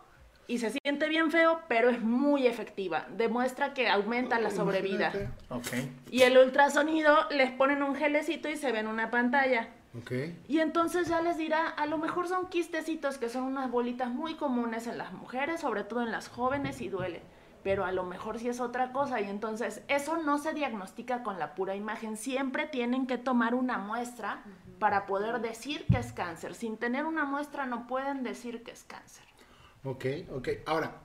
y 0.48 0.58
se 0.58 0.70
siente 0.70 1.08
bien 1.08 1.32
feo, 1.32 1.62
pero 1.68 1.90
es 1.90 2.02
muy 2.02 2.48
efectiva. 2.48 3.06
Demuestra 3.16 3.74
que 3.74 3.88
aumenta 3.90 4.40
la 4.40 4.52
sobrevida. 4.52 5.12
Imagínate. 5.14 5.44
Ok. 5.50 5.90
Y 6.12 6.24
el 6.24 6.38
ultrasonido 6.38 7.16
les 7.30 7.52
ponen 7.52 7.84
un 7.84 7.96
gelecito 7.96 8.50
y 8.50 8.58
se 8.58 8.72
ve 8.72 8.80
en 8.80 8.88
una 8.88 9.12
pantalla. 9.12 9.70
Ok, 9.98 10.12
Y 10.48 10.60
entonces 10.60 11.10
ya 11.10 11.22
les 11.22 11.38
dirá, 11.38 11.68
a 11.68 11.86
lo 11.86 11.98
mejor 11.98 12.28
son 12.30 12.48
quistecitos 12.48 13.18
que 13.18 13.28
son 13.28 13.44
unas 13.44 13.70
bolitas 13.70 14.10
muy 14.10 14.36
comunes 14.36 14.88
en 14.88 14.98
las 14.98 15.12
mujeres, 15.12 15.60
sobre 15.60 15.84
todo 15.84 16.02
en 16.02 16.12
las 16.12 16.30
jóvenes 16.30 16.80
y 16.80 16.88
duele. 16.88 17.22
Pero 17.64 17.86
a 17.86 17.92
lo 17.92 18.04
mejor 18.04 18.40
sí 18.40 18.50
es 18.50 18.60
otra 18.60 18.92
cosa 18.92 19.22
y 19.22 19.30
entonces 19.30 19.82
eso 19.88 20.18
no 20.18 20.40
se 20.40 20.54
diagnostica 20.54 21.24
con 21.24 21.38
la 21.38 21.54
pura 21.54 21.76
imagen. 21.76 22.18
Siempre 22.18 22.66
tienen 22.66 23.06
que 23.08 23.18
tomar 23.18 23.54
una 23.54 23.78
muestra 23.78 24.44
para 24.80 25.06
poder 25.06 25.42
decir 25.42 25.86
que 25.86 26.00
es 26.00 26.12
cáncer. 26.12 26.56
Sin 26.56 26.78
tener 26.78 27.06
una 27.06 27.26
muestra 27.26 27.66
no 27.66 27.86
pueden 27.88 28.24
decir 28.24 28.64
que 28.64 28.72
es 28.72 28.84
cáncer. 28.84 29.26
ok, 29.84 30.06
ok. 30.32 30.50
Ahora, 30.66 30.96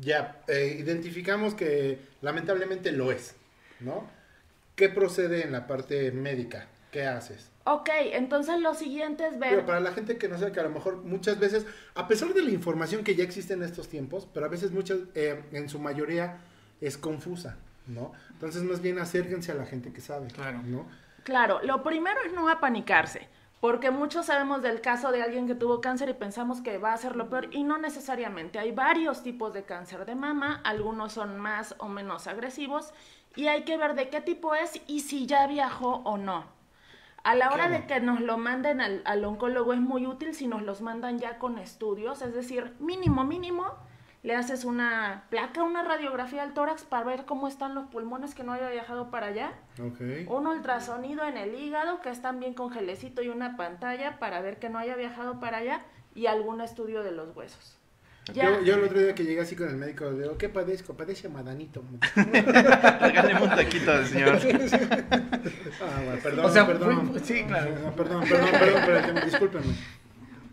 ya 0.00 0.40
eh, 0.48 0.76
identificamos 0.78 1.54
que 1.54 1.98
lamentablemente 2.20 2.92
lo 2.92 3.12
es, 3.12 3.34
¿no? 3.80 4.08
¿Qué 4.76 4.88
procede 4.88 5.44
en 5.44 5.52
la 5.52 5.66
parte 5.66 6.10
médica? 6.10 6.66
¿Qué 6.90 7.06
haces? 7.06 7.50
Ok, 7.66 7.88
entonces 8.12 8.60
lo 8.60 8.74
siguiente 8.74 9.26
es 9.26 9.38
ver... 9.38 9.50
Pero 9.50 9.66
para 9.66 9.80
la 9.80 9.92
gente 9.92 10.18
que 10.18 10.28
no 10.28 10.38
sabe 10.38 10.52
que 10.52 10.60
a 10.60 10.64
lo 10.64 10.70
mejor 10.70 10.98
muchas 10.98 11.38
veces, 11.38 11.66
a 11.94 12.06
pesar 12.06 12.34
de 12.34 12.42
la 12.42 12.50
información 12.50 13.04
que 13.04 13.14
ya 13.14 13.24
existe 13.24 13.54
en 13.54 13.62
estos 13.62 13.88
tiempos, 13.88 14.28
pero 14.32 14.44
a 14.44 14.50
veces 14.50 14.70
muchas, 14.70 14.98
eh, 15.14 15.42
en 15.52 15.70
su 15.70 15.78
mayoría 15.78 16.40
es 16.82 16.98
confusa, 16.98 17.56
¿no? 17.86 18.12
Entonces 18.32 18.62
más 18.64 18.82
bien 18.82 18.98
acérquense 18.98 19.52
a 19.52 19.54
la 19.54 19.64
gente 19.64 19.94
que 19.94 20.02
sabe, 20.02 20.28
Claro. 20.28 20.60
¿no? 20.62 20.86
Claro, 21.22 21.60
lo 21.62 21.82
primero 21.82 22.20
es 22.26 22.34
no 22.34 22.50
apanicarse, 22.50 23.28
porque 23.60 23.90
muchos 23.90 24.26
sabemos 24.26 24.60
del 24.60 24.82
caso 24.82 25.10
de 25.10 25.22
alguien 25.22 25.46
que 25.46 25.54
tuvo 25.54 25.80
cáncer 25.80 26.10
y 26.10 26.12
pensamos 26.14 26.60
que 26.60 26.76
va 26.76 26.92
a 26.92 26.98
ser 26.98 27.16
lo 27.16 27.30
peor 27.30 27.48
y 27.50 27.62
no 27.62 27.78
necesariamente. 27.78 28.58
Hay 28.58 28.72
varios 28.72 29.22
tipos 29.22 29.54
de 29.54 29.62
cáncer 29.62 30.04
de 30.04 30.14
mama, 30.14 30.60
algunos 30.64 31.14
son 31.14 31.38
más 31.38 31.74
o 31.78 31.88
menos 31.88 32.26
agresivos 32.26 32.92
y 33.36 33.46
hay 33.46 33.64
que 33.64 33.78
ver 33.78 33.94
de 33.94 34.10
qué 34.10 34.20
tipo 34.20 34.54
es 34.54 34.78
y 34.86 35.00
si 35.00 35.24
ya 35.24 35.46
viajó 35.46 36.02
o 36.04 36.18
no. 36.18 36.52
A 37.24 37.34
la 37.34 37.50
hora 37.50 37.68
de 37.68 37.86
que 37.86 38.00
nos 38.00 38.20
lo 38.20 38.36
manden 38.36 38.80
al, 38.80 39.02
al 39.06 39.24
oncólogo 39.24 39.72
es 39.72 39.80
muy 39.80 40.06
útil 40.06 40.34
si 40.34 40.46
nos 40.46 40.62
los 40.62 40.82
mandan 40.82 41.18
ya 41.18 41.38
con 41.38 41.58
estudios, 41.58 42.20
es 42.20 42.34
decir, 42.34 42.74
mínimo, 42.78 43.24
mínimo, 43.24 43.74
le 44.24 44.34
haces 44.34 44.64
una 44.64 45.24
placa, 45.28 45.62
una 45.62 45.82
radiografía 45.82 46.42
al 46.42 46.54
tórax 46.54 46.84
para 46.84 47.04
ver 47.04 47.26
cómo 47.26 47.46
están 47.46 47.74
los 47.74 47.86
pulmones 47.86 48.34
que 48.34 48.42
no 48.42 48.52
haya 48.52 48.70
viajado 48.70 49.10
para 49.10 49.26
allá. 49.28 49.52
Un 50.28 50.46
ultrasonido 50.46 51.24
en 51.24 51.36
el 51.36 51.54
hígado, 51.54 52.00
que 52.00 52.08
es 52.08 52.22
también 52.22 52.54
con 52.54 52.70
gelecito 52.70 53.22
y 53.22 53.28
una 53.28 53.56
pantalla 53.56 54.18
para 54.18 54.40
ver 54.40 54.58
que 54.58 54.70
no 54.70 54.78
haya 54.78 54.96
viajado 54.96 55.40
para 55.40 55.58
allá, 55.58 55.82
y 56.14 56.26
algún 56.26 56.62
estudio 56.62 57.02
de 57.02 57.12
los 57.12 57.36
huesos. 57.36 57.78
Ya. 58.32 58.44
Yo, 58.44 58.62
yo 58.62 58.74
el 58.76 58.84
otro 58.84 59.00
día 59.00 59.14
que 59.14 59.22
llegué 59.24 59.40
así 59.42 59.54
con 59.54 59.68
el 59.68 59.76
médico, 59.76 60.06
le 60.10 60.22
digo, 60.22 60.38
¿qué 60.38 60.48
padezco? 60.48 60.94
Padece 60.94 61.28
madanito. 61.28 61.82
Regáleme 62.16 63.42
un 63.42 63.50
taquito, 63.50 64.04
señor. 64.06 64.38
Ah, 65.82 66.00
bueno, 66.04 66.20
perdón, 66.22 66.44
O 66.46 66.48
sea, 66.48 66.66
perdón. 66.66 67.10
fue- 67.10 67.20
sí, 67.20 67.44
claro. 67.44 67.74
Ah, 67.86 67.92
Perdón, 67.94 68.24
perdón, 68.26 68.48
perdón, 68.58 68.82
perdón, 68.86 69.24
discúlpenme. 69.26 69.74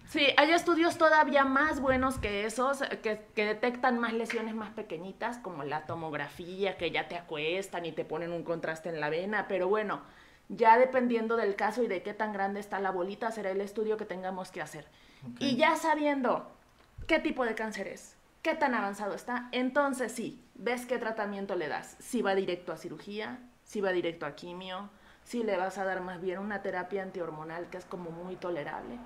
Sí, 0.10 0.28
hay 0.36 0.52
estudios 0.52 0.98
todavía 0.98 1.46
más 1.46 1.80
buenos 1.80 2.18
que 2.20 2.46
esos, 2.46 2.80
que, 3.02 3.22
que 3.34 3.46
detectan 3.46 3.98
más 4.00 4.12
lesiones 4.12 4.54
más 4.54 4.72
pequeñitas, 4.72 5.38
como 5.38 5.64
la 5.64 5.86
tomografía, 5.86 6.76
que 6.76 6.92
ya 6.92 7.08
te 7.08 7.16
acuestan 7.16 7.86
y 7.86 7.94
te 7.94 8.04
ponen 8.04 8.34
un 8.34 8.44
contraste 8.44 8.90
en 8.90 9.00
la 9.00 9.10
vena, 9.10 9.46
pero 9.48 9.70
bueno, 9.70 10.02
ya 10.50 10.78
dependiendo 10.78 11.38
del 11.38 11.56
caso 11.56 11.82
y 11.84 11.88
de 11.88 12.04
qué 12.04 12.14
tan 12.14 12.34
grande 12.34 12.60
está 12.60 12.82
la 12.82 12.92
bolita, 12.92 13.32
será 13.32 13.52
el 13.52 13.62
estudio 13.62 13.96
que 13.96 14.04
tengamos 14.06 14.52
que 14.52 14.62
hacer. 14.62 14.86
Y 15.40 15.56
ya 15.56 15.78
sabiendo 15.78 16.52
qué 17.08 17.20
tipo 17.20 17.46
de 17.46 17.56
cáncer 17.56 17.88
es, 17.88 18.16
qué 18.42 18.56
tan 18.56 18.74
avanzado 18.74 19.14
está, 19.14 19.50
entonces 19.52 20.12
sí, 20.12 20.44
ves 20.56 20.86
qué 20.86 20.98
tratamiento 20.98 21.56
le 21.56 21.68
das. 21.68 21.96
Si 22.00 22.22
va 22.22 22.36
directo 22.36 22.72
a 22.72 22.78
cirugía, 22.78 23.40
si 23.64 23.82
va 23.82 23.92
directo 23.92 24.26
a 24.26 24.36
quimio, 24.36 24.90
si 25.24 25.44
le 25.44 25.58
vas 25.58 25.78
a 25.78 25.86
dar 25.86 26.02
más 26.02 26.22
bien 26.22 26.40
una 26.40 26.62
terapia 26.62 27.04
antihormonal 27.04 27.70
que 27.70 27.78
es 27.78 27.86
como 27.86 28.12
muy 28.12 28.36
tolerable, 28.36 28.98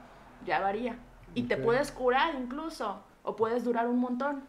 ya 0.45 0.60
varía. 0.60 0.97
Y 1.34 1.43
te 1.43 1.58
puedes 1.58 1.91
curar 1.91 2.36
incluso, 2.36 3.03
o 3.23 3.36
puedes 3.36 3.63
durar 3.63 3.88
un 3.88 3.99
montón. 3.99 4.43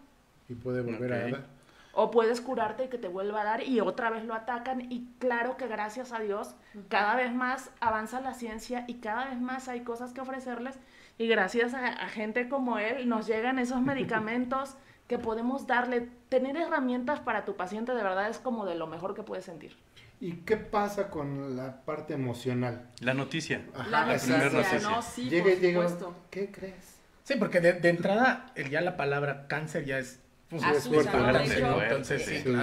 Y 0.49 0.55
puede 0.55 0.83
volver 0.83 1.13
a 1.13 1.19
dar. 1.19 1.56
O 1.99 2.11
puedes 2.11 2.43
curarte 2.43 2.85
y 2.85 2.89
que 2.89 2.99
te 2.99 3.09
vuelva 3.09 3.41
a 3.41 3.45
dar 3.45 3.63
y 3.63 3.81
otra 3.81 4.11
vez 4.11 4.25
lo 4.25 4.35
atacan 4.35 4.93
y 4.93 5.09
claro 5.19 5.57
que 5.57 5.67
gracias 5.67 6.13
a 6.13 6.19
Dios 6.21 6.55
cada 6.89 7.17
vez 7.17 7.33
más 7.33 7.71
avanza 7.81 8.21
la 8.21 8.35
ciencia 8.35 8.85
y 8.87 8.95
cada 8.97 9.25
vez 9.31 9.41
más 9.41 9.67
hay 9.69 9.81
cosas 9.81 10.13
que 10.13 10.21
ofrecerles 10.21 10.79
y 11.17 11.27
gracias 11.27 11.73
a, 11.73 11.87
a 11.87 12.09
gente 12.09 12.49
como 12.51 12.79
él 12.79 13.09
nos 13.09 13.27
llegan 13.27 13.59
esos 13.59 13.81
medicamentos 13.93 14.75
que 15.09 15.19
podemos 15.19 15.67
darle. 15.67 16.09
Tener 16.29 16.57
herramientas 16.57 17.21
para 17.21 17.45
tu 17.45 17.57
paciente 17.57 17.95
de 17.95 18.03
verdad 18.03 18.29
es 18.29 18.39
como 18.39 18.67
de 18.67 18.75
lo 18.75 18.87
mejor 18.89 19.15
que 19.15 19.23
puedes 19.23 19.45
sentir. 19.45 19.77
¿Y 20.21 20.33
qué 20.39 20.57
pasa 20.57 21.09
con 21.09 21.57
la 21.57 21.83
parte 21.83 22.15
emocional? 22.15 22.91
La 23.01 23.15
noticia. 23.15 23.63
La 23.89 24.01
Ajá, 24.03 24.07
noticia, 24.07 24.35
primer 24.35 24.53
noticia. 24.53 24.81
¿no? 24.91 25.03
Sí, 25.03 25.31
Llega 25.31 25.45
por 25.45 25.89
supuesto. 25.89 26.17
¿qué 26.31 26.51
crees? 26.51 26.97
Sí, 27.23 27.35
porque 27.39 27.61
de, 27.61 27.75
de 27.75 27.89
entrada 27.89 28.51
el- 28.57 28.69
ya 28.71 28.81
la 28.81 28.97
palabra 28.97 29.47
cáncer 29.49 29.85
ya 29.85 29.99
es... 29.99 30.21
pues. 30.49 30.63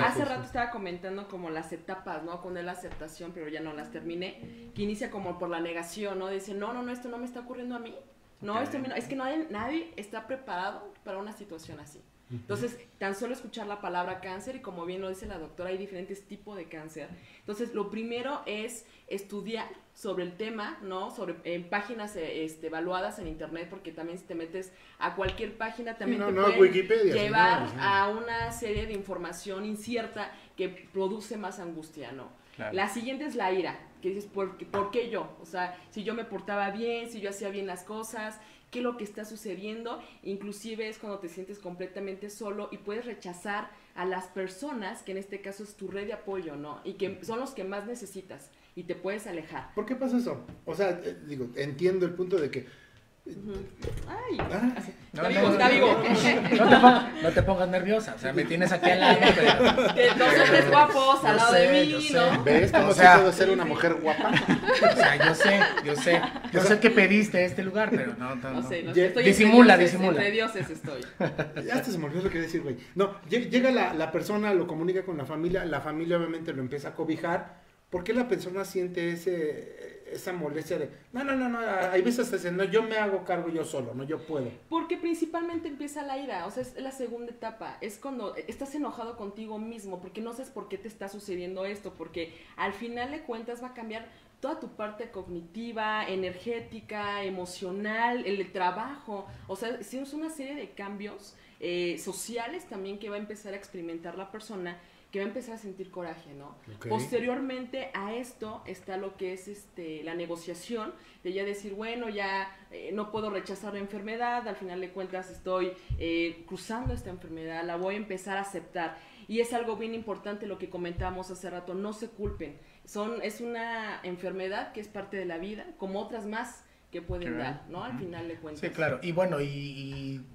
Hace 0.06 0.24
rato 0.26 0.43
estaba 0.43 0.69
comentando 0.72 1.28
como 1.28 1.50
las 1.50 1.72
etapas, 1.74 2.24
¿no? 2.24 2.41
Con 2.41 2.54
la 2.63 2.72
aceptación, 2.72 3.32
pero 3.34 3.48
ya 3.50 3.60
no 3.60 3.74
las 3.74 3.91
terminé, 3.91 4.72
que 4.74 4.84
inicia 4.84 5.12
como 5.12 5.38
por 5.38 5.50
la 5.50 5.60
negación, 5.60 6.19
¿no? 6.19 6.30
Dice, 6.30 6.54
no, 6.54 6.74
no, 6.74 6.82
no, 6.82 6.91
esto 6.91 7.10
no 7.10 7.17
me 7.17 7.26
está 7.26 7.41
ocurriendo 7.41 7.76
a 7.76 7.80
mí. 7.80 7.93
No, 8.41 8.62
esto 8.62 8.78
a 8.78 8.80
mí 8.80 8.88
no- 8.88 8.96
es 8.96 9.06
que 9.08 9.15
nadie, 9.15 9.48
nadie 9.50 9.93
está 9.98 10.28
preparado 10.28 10.93
para 11.04 11.17
una 11.17 11.34
situación 11.34 11.80
así. 11.80 12.02
Entonces, 12.41 12.78
tan 12.98 13.15
solo 13.15 13.34
escuchar 13.34 13.67
la 13.67 13.80
palabra 13.80 14.19
cáncer, 14.19 14.56
y 14.56 14.60
como 14.60 14.86
bien 14.86 15.02
lo 15.02 15.10
dice 15.10 15.26
la 15.28 15.38
doctora, 15.38 15.69
hay 15.69 15.78
diferentes 15.78 16.24
tipos 16.28 16.58
de 16.58 16.65
cáncer. 16.65 17.10
Entonces, 17.39 17.74
lo 17.74 17.89
primero 17.89 18.41
es 18.46 18.86
estudiar 19.08 19.67
sobre 19.93 20.24
el 20.24 20.36
tema, 20.36 20.78
¿no? 20.82 21.12
Sobre 21.12 21.36
en 21.43 21.69
páginas 21.69 22.15
eh, 22.15 22.43
este, 22.46 22.67
evaluadas 22.67 23.19
en 23.19 23.28
internet, 23.28 23.67
porque 23.69 23.91
también 23.91 24.17
si 24.17 24.26
te 24.26 24.34
metes 24.36 24.72
a 24.98 25.15
cualquier 25.15 25.56
página 25.58 25.98
también 25.98 26.22
no, 26.22 26.28
te 26.28 26.32
no, 26.34 26.56
pueden 26.56 26.88
llevar 27.13 27.74
no. 27.76 27.82
a 27.84 28.10
una 28.10 28.52
serie 28.52 28.88
de 28.88 28.93
información 28.93 29.65
incierta 29.65 30.32
que 30.58 30.69
produce 30.69 31.38
más 31.38 31.60
angustia, 31.60 32.12
¿no? 32.12 32.30
Claro. 32.56 32.74
La 32.76 32.88
siguiente 32.89 33.26
es 33.26 33.36
la 33.36 33.52
ira, 33.52 33.80
que 34.02 34.10
dices, 34.10 34.26
¿por, 34.26 34.58
qué- 34.58 34.65
¿por 34.65 34.91
qué 34.91 35.10
yo? 35.10 35.36
O 35.41 35.46
sea, 35.46 35.76
si 35.91 36.04
yo 36.04 36.13
me 36.13 36.24
portaba 36.24 36.69
bien, 36.72 37.10
si 37.12 37.19
yo 37.22 37.30
hacía 37.32 37.50
bien 37.50 37.65
las 37.67 37.84
cosas, 37.84 38.39
qué 38.74 38.80
es 38.80 38.84
lo 38.84 38.98
que 38.98 39.04
está 39.04 39.24
sucediendo, 39.24 40.02
inclusive 40.24 40.90
es 40.90 40.98
cuando 40.98 41.20
te 41.20 41.30
sientes 41.30 41.60
completamente 41.60 42.32
solo 42.32 42.70
y 42.72 42.78
puedes 42.80 43.06
rechazar 43.06 43.70
a 43.94 44.04
las 44.04 44.26
personas, 44.26 45.04
que 45.04 45.12
en 45.12 45.20
este 45.20 45.42
caso 45.42 45.64
es 45.64 45.76
tu 45.76 45.88
red 45.88 46.08
de 46.08 46.14
apoyo, 46.14 46.56
¿no? 46.56 46.82
Y 46.84 46.94
que 46.94 47.24
son 47.24 47.40
los 47.40 47.52
que 47.52 47.64
más 47.64 47.86
necesitas 47.86 48.50
y 48.76 48.84
te 48.84 48.96
puedes 48.96 49.28
alejar. 49.28 49.72
¿Por 49.76 49.86
qué 49.86 49.96
pasa 49.96 50.18
eso? 50.18 50.44
O 50.66 50.74
sea, 50.74 51.00
eh, 51.04 51.16
digo, 51.28 51.50
entiendo 51.56 52.06
el 52.06 52.14
punto 52.14 52.38
de 52.38 52.50
que... 52.50 52.83
Ay, 53.26 54.38
Ah, 54.40 54.74
está 55.14 55.28
vivo, 55.30 55.50
está 55.52 55.70
vivo. 55.70 56.04
No 56.04 56.70
te, 56.70 56.76
pongas, 56.76 57.24
no 57.24 57.32
te 57.32 57.44
pongas 57.44 57.70
nerviosa, 57.70 58.16
o 58.16 58.20
sea, 58.20 58.34
me 58.34 58.44
tienes 58.44 58.72
aquí 58.72 58.90
al 58.90 59.00
lado, 59.00 59.20
pero... 59.36 59.94
De 59.94 60.08
dos 60.10 60.40
hombres 60.44 60.70
guapos 60.70 61.24
al 61.24 61.38
lado 61.38 61.54
sé, 61.54 61.60
de 61.60 61.86
mí. 61.86 62.08
¿no? 62.12 62.44
¿Ves 62.44 62.72
cómo 62.72 62.88
O 62.90 62.94
sea- 62.94 63.16
puedo 63.18 63.32
ser 63.32 63.50
una 63.52 63.64
mujer 63.66 63.94
guapa? 63.96 64.32
O 64.32 64.96
sea, 64.96 65.26
yo 65.26 65.36
sé, 65.36 65.60
yo 65.86 65.96
sé. 65.96 66.22
Yo 66.52 66.62
sé 66.62 66.80
que 66.80 66.90
pediste 66.90 67.46
este 67.46 67.64
lugar, 67.64 67.90
pero 67.92 68.14
no, 68.18 68.36
no, 68.36 68.50
No 68.54 68.62
no. 68.62 68.68
sé, 68.68 68.84
no 68.84 68.94
sé, 68.94 69.06
estoy 69.08 69.24
disimula, 69.24 69.76
entre 69.76 69.88
dioses, 69.88 70.00
disimula. 70.00 70.18
Entre 70.26 70.32
dioses 70.32 70.70
estoy. 70.70 71.64
Ya 71.66 71.76
hasta 71.76 71.92
se 71.92 71.98
me 71.98 72.06
olvidó 72.06 72.24
lo 72.24 72.30
que 72.30 72.42
decir, 72.42 72.62
güey. 72.62 72.76
No, 72.96 73.22
lle- 73.30 73.50
llega 73.50 73.72
la, 73.72 73.94
la 73.94 74.12
persona, 74.12 74.54
lo 74.54 74.68
comunica 74.68 75.04
con 75.04 75.18
la 75.18 75.26
familia, 75.26 75.64
la 75.66 75.80
familia 75.80 76.18
obviamente 76.18 76.52
lo 76.54 76.62
empieza 76.62 76.90
a 76.90 76.94
cobijar. 76.94 77.62
¿Por 77.90 78.04
qué 78.04 78.14
la 78.14 78.28
persona 78.28 78.66
siente 78.66 79.12
ese, 79.12 79.93
esa 80.13 80.34
molestia 80.34 80.80
de, 80.80 80.89
no, 81.12 81.23
no, 81.23 81.36
no, 81.36 81.49
no, 81.49 81.60
hay 81.60 82.02
veces 82.02 82.30
que 82.30 82.38
dicen, 82.38 82.58
no, 82.58 82.63
yo 82.63 82.84
me 82.84 82.97
hago 82.97 83.23
cargo 83.26 83.49
yo 83.49 83.65
solo, 83.65 83.93
no, 83.93 84.04
yo 84.04 84.26
puedo. 84.26 84.49
Porque 84.69 84.97
principalmente 84.97 85.67
empieza 85.67 86.04
la 86.04 86.17
ira, 86.17 86.45
o 86.45 86.52
sea, 86.52 86.63
es 86.63 86.76
la 86.76 86.91
segunda 86.91 87.32
etapa, 87.32 87.78
es 87.82 87.97
cuando 87.97 88.36
estás 88.36 88.73
enojado 88.76 89.17
contigo 89.17 89.60
mismo, 89.60 90.02
porque 90.02 90.21
no 90.21 90.34
sabes 90.34 90.49
por 90.49 90.69
qué 90.69 90.78
te 90.78 90.88
está 90.88 91.10
sucediendo 91.10 91.65
esto, 91.65 91.93
porque 91.97 92.34
al 92.56 92.73
final 92.73 93.12
de 93.12 93.21
cuentas 93.21 93.62
va 93.62 93.67
a 93.67 93.73
cambiar 93.73 94.08
toda 94.39 94.60
tu 94.60 94.76
parte 94.76 95.10
cognitiva, 95.10 96.06
energética, 96.06 97.23
emocional, 97.23 98.26
el 98.26 98.52
trabajo, 98.52 99.26
o 99.47 99.56
sea, 99.56 99.69
es 99.80 100.13
una 100.13 100.30
serie 100.30 100.56
de 100.56 100.71
cambios 100.71 101.36
eh, 101.62 101.97
sociales 101.97 102.67
también 102.67 102.99
que 102.99 103.10
va 103.10 103.15
a 103.15 103.19
empezar 103.19 103.54
a 103.54 103.56
experimentar 103.56 104.17
la 104.17 104.32
persona 104.32 104.78
que 105.13 105.19
va 105.19 105.26
a 105.26 105.28
empezar 105.28 105.54
a 105.54 105.58
sentir 105.60 105.91
coraje, 105.91 106.34
¿no? 106.34 106.56
Posteriormente 106.89 107.91
a 107.93 108.15
esto 108.15 108.63
está 108.65 108.97
lo 108.97 109.15
que 109.15 109.34
es 109.34 109.47
este 109.47 110.04
la 110.04 110.15
negociación, 110.15 110.91
de 111.23 111.34
ya 111.34 111.43
decir, 111.45 111.76
bueno, 111.76 112.10
ya 112.10 112.49
eh, 112.71 112.89
no 112.93 113.12
puedo 113.12 113.30
rechazar 113.30 113.73
la 113.73 113.80
enfermedad, 113.80 114.47
al 114.47 114.56
final 114.56 114.82
de 114.82 114.89
cuentas 114.89 115.30
estoy 115.30 115.73
eh, 115.99 116.43
cruzando 116.47 116.95
esta 116.95 117.12
enfermedad, 117.12 117.63
la 117.63 117.76
voy 117.76 117.93
a 117.93 117.97
empezar 117.97 118.38
a 118.38 118.41
aceptar. 118.41 118.97
Y 119.28 119.39
es 119.39 119.54
algo 119.54 119.78
bien 119.78 119.93
importante 119.93 120.47
lo 120.47 120.58
que 120.58 120.71
comentábamos 120.71 121.30
hace 121.30 121.47
rato, 121.47 121.76
no 121.76 121.93
se 121.93 122.10
culpen. 122.10 122.58
Son, 122.86 123.21
es 123.21 123.39
una 123.39 123.99
enfermedad 124.02 124.73
que 124.73 124.82
es 124.82 124.88
parte 124.88 125.15
de 125.17 125.26
la 125.26 125.38
vida, 125.38 125.67
como 125.78 125.99
otras 126.02 126.26
más 126.26 126.63
que 126.91 127.04
pueden 127.04 127.36
Claro. 127.36 127.43
dar, 127.43 127.69
¿no? 127.69 127.84
Al 127.84 127.99
final 127.99 128.28
de 128.28 128.36
cuentas. 128.38 128.62
Sí, 128.67 128.69
claro. 128.76 128.99
Y 129.04 129.12
bueno, 129.12 129.39
y, 129.41 129.45
y, 129.45 130.26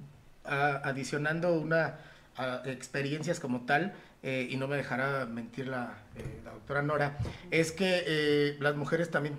a- 0.45 0.77
adicionando 0.89 1.53
una 1.61 1.99
a, 2.37 2.63
experiencias 2.67 3.41
como 3.41 3.67
tal, 3.67 3.93
eh, 4.23 4.49
y 4.51 4.57
no 4.57 4.67
me 4.67 4.77
dejará 4.77 5.27
mentir 5.27 5.69
la, 5.69 5.99
eh, 6.17 6.41
la 6.45 6.53
doctora 6.53 6.83
Nora, 6.83 7.19
es 7.51 7.71
que 7.73 8.03
eh, 8.07 8.57
las 8.61 8.75
mujeres 8.75 9.11
también 9.11 9.39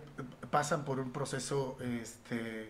pasan 0.51 0.85
por 0.85 0.99
un 0.99 1.11
proceso 1.11 1.77
este, 2.01 2.69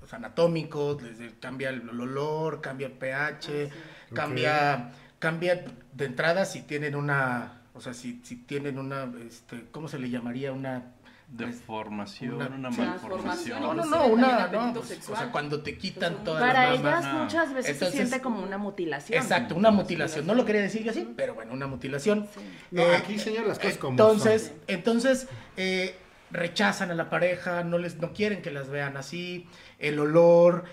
pues, 0.00 0.12
anatómico, 0.12 0.96
desde 0.96 1.32
cambia 1.38 1.70
el 1.70 1.88
olor, 1.88 2.60
cambia 2.60 2.88
el 2.88 2.94
pH, 2.94 3.70
cambia, 4.12 4.90
cambia 5.18 5.64
de 5.92 6.04
entrada 6.04 6.44
si 6.44 6.62
tienen 6.62 6.96
una, 6.96 7.62
o 7.74 7.80
sea, 7.80 7.94
si, 7.94 8.20
si 8.24 8.36
tienen 8.36 8.78
una, 8.78 9.08
este, 9.26 9.66
¿cómo 9.70 9.86
se 9.86 9.98
le 9.98 10.10
llamaría? 10.10 10.52
Una 10.52 10.92
Deformación, 11.30 12.34
Una 12.40 12.70
malformación. 12.70 13.60
No, 13.60 13.74
no, 13.74 13.84
no, 13.84 14.06
una, 14.06 14.48
no, 14.48 14.72
pues, 14.72 15.08
o 15.10 15.14
sea, 15.16 15.30
cuando 15.30 15.62
te 15.62 15.76
quitan 15.76 16.14
Pues, 16.14 16.24
todas 16.24 16.40
Para 16.42 16.70
las 16.70 16.82
mamas. 16.82 17.04
ellas 17.04 17.14
muchas 17.22 17.52
veces 17.54 17.70
Entonces- 17.72 17.90
se 18.00 18.06
siente 18.06 18.22
como 18.22 18.42
una 18.42 18.56
mutilación. 18.56 19.20
Exacto, 19.22 19.54
una 19.54 19.70
mutilación. 19.70 20.26
No 20.26 20.34
lo 20.34 20.44
quería 20.46 20.62
decir 20.62 20.82
yo 20.84 20.90
así, 20.90 21.06
pero 21.16 21.34
bueno, 21.34 21.52
una 21.52 21.66
mutilación. 21.66 22.26
No, 22.70 22.82
Eh, 22.82 22.96
aquí 22.96 23.18
señor 23.18 23.46
las 23.46 23.58
cosas 23.58 23.76
como 23.76 23.90
entonces, 23.92 24.44
son. 24.46 24.56
entonces 24.68 25.28
eh, 25.58 25.96
rechazan 26.30 26.90
a 26.90 26.94
la 26.94 27.10
pareja, 27.10 27.62
no 27.62 27.76
les, 27.78 27.96
no 27.98 28.12
quieren 28.14 28.40
que 28.42 28.50
las 28.50 28.68
vean 28.70 28.96
así, 28.96 29.46
el 29.78 29.98
olor, 29.98 30.64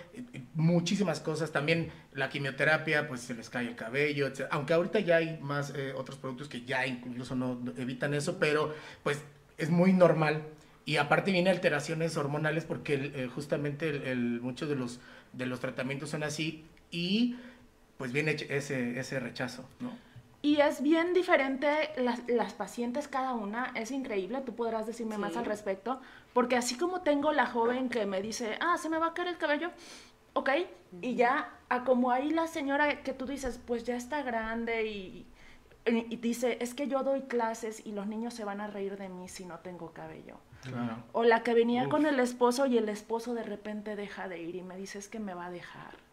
muchísimas 0.54 1.20
cosas. 1.20 1.52
También 1.52 1.91
la 2.13 2.30
quimioterapia, 2.30 3.08
pues 3.08 3.22
se 3.22 3.34
les 3.34 3.50
cae 3.50 3.68
el 3.68 3.76
cabello, 3.76 4.28
etc. 4.28 4.48
Aunque 4.52 4.74
ahorita 4.74 5.00
ya 5.02 5.18
hay 5.18 5.38
más 5.41 5.74
eh, 5.76 5.94
otros 5.96 6.18
productos 6.18 6.48
que 6.48 6.62
ya 6.63 6.86
incluso 6.88 7.36
no 7.36 7.60
evitan 7.78 8.13
eso, 8.13 8.38
pero 8.39 8.74
pues 9.04 9.20
es 9.58 9.70
muy 9.70 9.94
normal. 9.94 10.44
Y 10.86 10.98
aparte 10.98 11.32
viene 11.32 11.50
alteraciones 11.50 12.15
hormonales 12.18 12.65
porque 12.65 12.94
el- 12.94 13.15
eh, 13.15 13.28
justamente 13.28 13.89
el- 13.89 14.04
el- 14.04 14.41
muchos 14.41 14.70
de 14.70 14.76
los, 14.76 15.00
de 15.34 15.46
los 15.48 15.60
tratamientos 15.60 16.10
son 16.12 16.24
así 16.24 16.63
y 16.91 17.36
pues 17.98 18.12
viene 18.12 18.36
ese, 18.50 19.00
ese 19.00 19.20
rechazo, 19.20 19.68
¿no? 19.80 19.91
Y 20.41 20.62
es 20.62 20.84
bien 20.84 21.13
diferente 21.13 21.68
las, 21.98 22.22
las 22.28 22.54
pacientes 22.54 23.08
cada 23.08 23.34
una, 23.34 23.72
es 23.74 23.89
increíble, 23.89 24.41
tú 24.46 24.54
podrás 24.56 24.86
decirme 24.86 25.15
Sí. 25.15 25.22
más 25.22 25.36
al 25.38 25.46
respecto, 25.46 26.00
porque 26.34 26.56
así 26.56 26.78
como 26.78 27.02
tengo 27.02 27.32
la 27.32 27.48
joven 27.48 27.89
que 27.89 28.06
me 28.06 28.22
dice, 28.22 28.58
ah, 28.62 28.78
se 28.78 28.89
me 28.89 29.00
va 29.00 29.08
a 29.08 29.13
caer 29.15 29.30
el 29.30 29.38
cabello, 29.38 29.72
ok, 30.34 30.50
y 31.02 31.15
ya, 31.15 31.50
a 31.70 31.84
como 31.84 32.12
ahí 32.12 32.30
la 32.30 32.46
señora 32.46 33.02
que 33.02 33.13
tú 33.13 33.26
dices, 33.26 33.60
pues 33.65 33.86
ya 33.86 33.96
está 33.96 34.22
grande 34.22 34.86
y, 34.86 35.26
y, 35.86 36.15
dice, 36.15 36.58
es 36.62 36.74
que 36.74 36.88
yo 36.88 37.04
doy 37.04 37.21
clases 37.24 37.86
y 37.86 37.91
los 37.91 38.08
niños 38.08 38.34
se 38.34 38.43
van 38.43 38.60
a 38.60 38.67
reír 38.67 38.98
de 38.98 39.10
mí 39.10 39.28
si 39.30 39.45
no 39.45 39.60
tengo 39.60 39.91
cabello. 39.91 40.38
Claro. 40.63 41.04
O 41.12 41.24
la 41.24 41.43
que 41.43 41.54
venía 41.54 41.84
Uf. 41.84 41.89
con 41.89 42.06
el 42.06 42.19
esposo 42.19 42.65
y 42.65 42.78
el 42.78 42.89
esposo 42.89 43.36
de 43.36 43.43
repente 43.43 43.95
deja 43.95 44.28
de 44.28 44.41
ir 44.41 44.56
y 44.56 44.63
me 44.63 44.78
dice 44.78 44.98
es 44.98 45.08
que 45.08 45.19
me 45.19 45.36
va 45.36 45.45
a 45.45 45.52
dejar. 45.52 46.06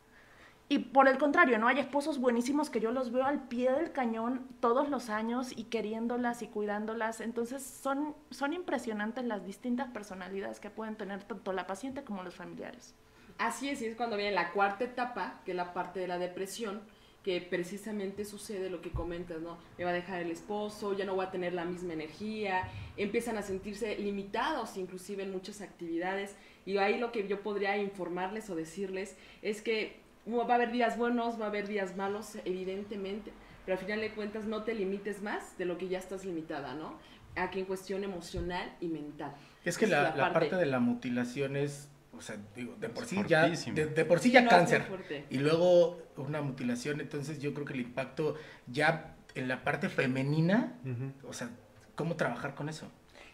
Y 0.68 0.78
por 0.78 1.08
el 1.08 1.18
contrario, 1.18 1.58
¿no? 1.58 1.68
Hay 1.68 1.78
esposos 1.78 2.18
buenísimos 2.18 2.70
que 2.70 2.80
yo 2.80 2.92
los 2.92 3.12
veo 3.12 3.24
al 3.24 3.46
pie 3.48 3.72
del 3.72 3.92
cañón 3.92 4.46
todos 4.60 4.88
los 4.88 5.10
años 5.10 5.52
y 5.54 5.64
queriéndolas 5.64 6.42
y 6.42 6.46
cuidándolas. 6.46 7.20
Entonces 7.20 7.62
son, 7.62 8.14
son 8.30 8.54
impresionantes 8.54 9.24
las 9.24 9.44
distintas 9.44 9.90
personalidades 9.90 10.60
que 10.60 10.70
pueden 10.70 10.96
tener 10.96 11.24
tanto 11.24 11.52
la 11.52 11.66
paciente 11.66 12.04
como 12.04 12.22
los 12.22 12.34
familiares. 12.34 12.94
Así 13.38 13.68
es, 13.68 13.82
y 13.82 13.86
es 13.86 13.96
cuando 13.96 14.16
viene 14.16 14.32
la 14.32 14.52
cuarta 14.52 14.84
etapa, 14.84 15.40
que 15.44 15.50
es 15.50 15.56
la 15.56 15.74
parte 15.74 16.00
de 16.00 16.08
la 16.08 16.18
depresión, 16.18 16.82
que 17.22 17.40
precisamente 17.40 18.24
sucede 18.24 18.68
lo 18.68 18.82
que 18.82 18.90
comentas, 18.90 19.40
¿no? 19.40 19.58
Me 19.78 19.84
va 19.84 19.90
a 19.90 19.94
dejar 19.94 20.22
el 20.22 20.30
esposo, 20.30 20.96
ya 20.96 21.04
no 21.04 21.14
voy 21.14 21.26
a 21.26 21.30
tener 21.30 21.52
la 21.52 21.64
misma 21.64 21.92
energía, 21.92 22.68
empiezan 22.96 23.38
a 23.38 23.42
sentirse 23.42 23.96
limitados 23.96 24.76
inclusive 24.76 25.22
en 25.22 25.30
muchas 25.30 25.60
actividades, 25.60 26.34
y 26.66 26.76
ahí 26.78 26.98
lo 26.98 27.12
que 27.12 27.28
yo 27.28 27.40
podría 27.40 27.76
informarles 27.76 28.50
o 28.50 28.56
decirles 28.56 29.16
es 29.42 29.62
que 29.62 30.00
va 30.28 30.42
a 30.42 30.54
haber 30.54 30.72
días 30.72 30.96
buenos, 30.98 31.40
va 31.40 31.46
a 31.46 31.48
haber 31.48 31.68
días 31.68 31.96
malos, 31.96 32.36
evidentemente, 32.44 33.32
pero 33.64 33.78
al 33.78 33.84
final 33.84 34.00
de 34.00 34.10
cuentas 34.10 34.44
no 34.44 34.64
te 34.64 34.74
limites 34.74 35.22
más 35.22 35.56
de 35.58 35.64
lo 35.64 35.78
que 35.78 35.88
ya 35.88 35.98
estás 35.98 36.24
limitada, 36.24 36.74
¿no? 36.74 36.98
Aquí 37.36 37.60
en 37.60 37.66
cuestión 37.66 38.04
emocional 38.04 38.76
y 38.80 38.88
mental. 38.88 39.32
Es 39.64 39.78
que 39.78 39.86
la 39.86 40.14
parte 40.32 40.56
de 40.56 40.66
la 40.66 40.80
mutilación 40.80 41.56
es, 41.56 41.88
o 42.16 42.20
sea, 42.20 42.36
digo, 42.54 42.74
de 42.78 42.88
por 42.88 43.04
sí 43.04 43.20
ya, 43.26 43.48
de, 43.48 43.86
de 43.86 44.04
por 44.04 44.20
sí 44.20 44.30
ya 44.30 44.42
No, 44.42 44.50
cáncer. 44.50 44.84
Y 45.30 45.38
luego 45.38 45.98
una 46.16 46.42
mutilación, 46.42 47.00
entonces 47.00 47.40
yo 47.40 47.54
creo 47.54 47.66
que 47.66 47.72
el 47.74 47.80
impacto 47.80 48.36
ya 48.66 49.16
en 49.34 49.48
la 49.48 49.64
parte 49.64 49.88
femenina, 49.88 50.74
o 51.26 51.32
sea, 51.32 51.50
¿cómo 51.94 52.16
trabajar 52.16 52.54
con 52.54 52.68
eso? 52.68 52.88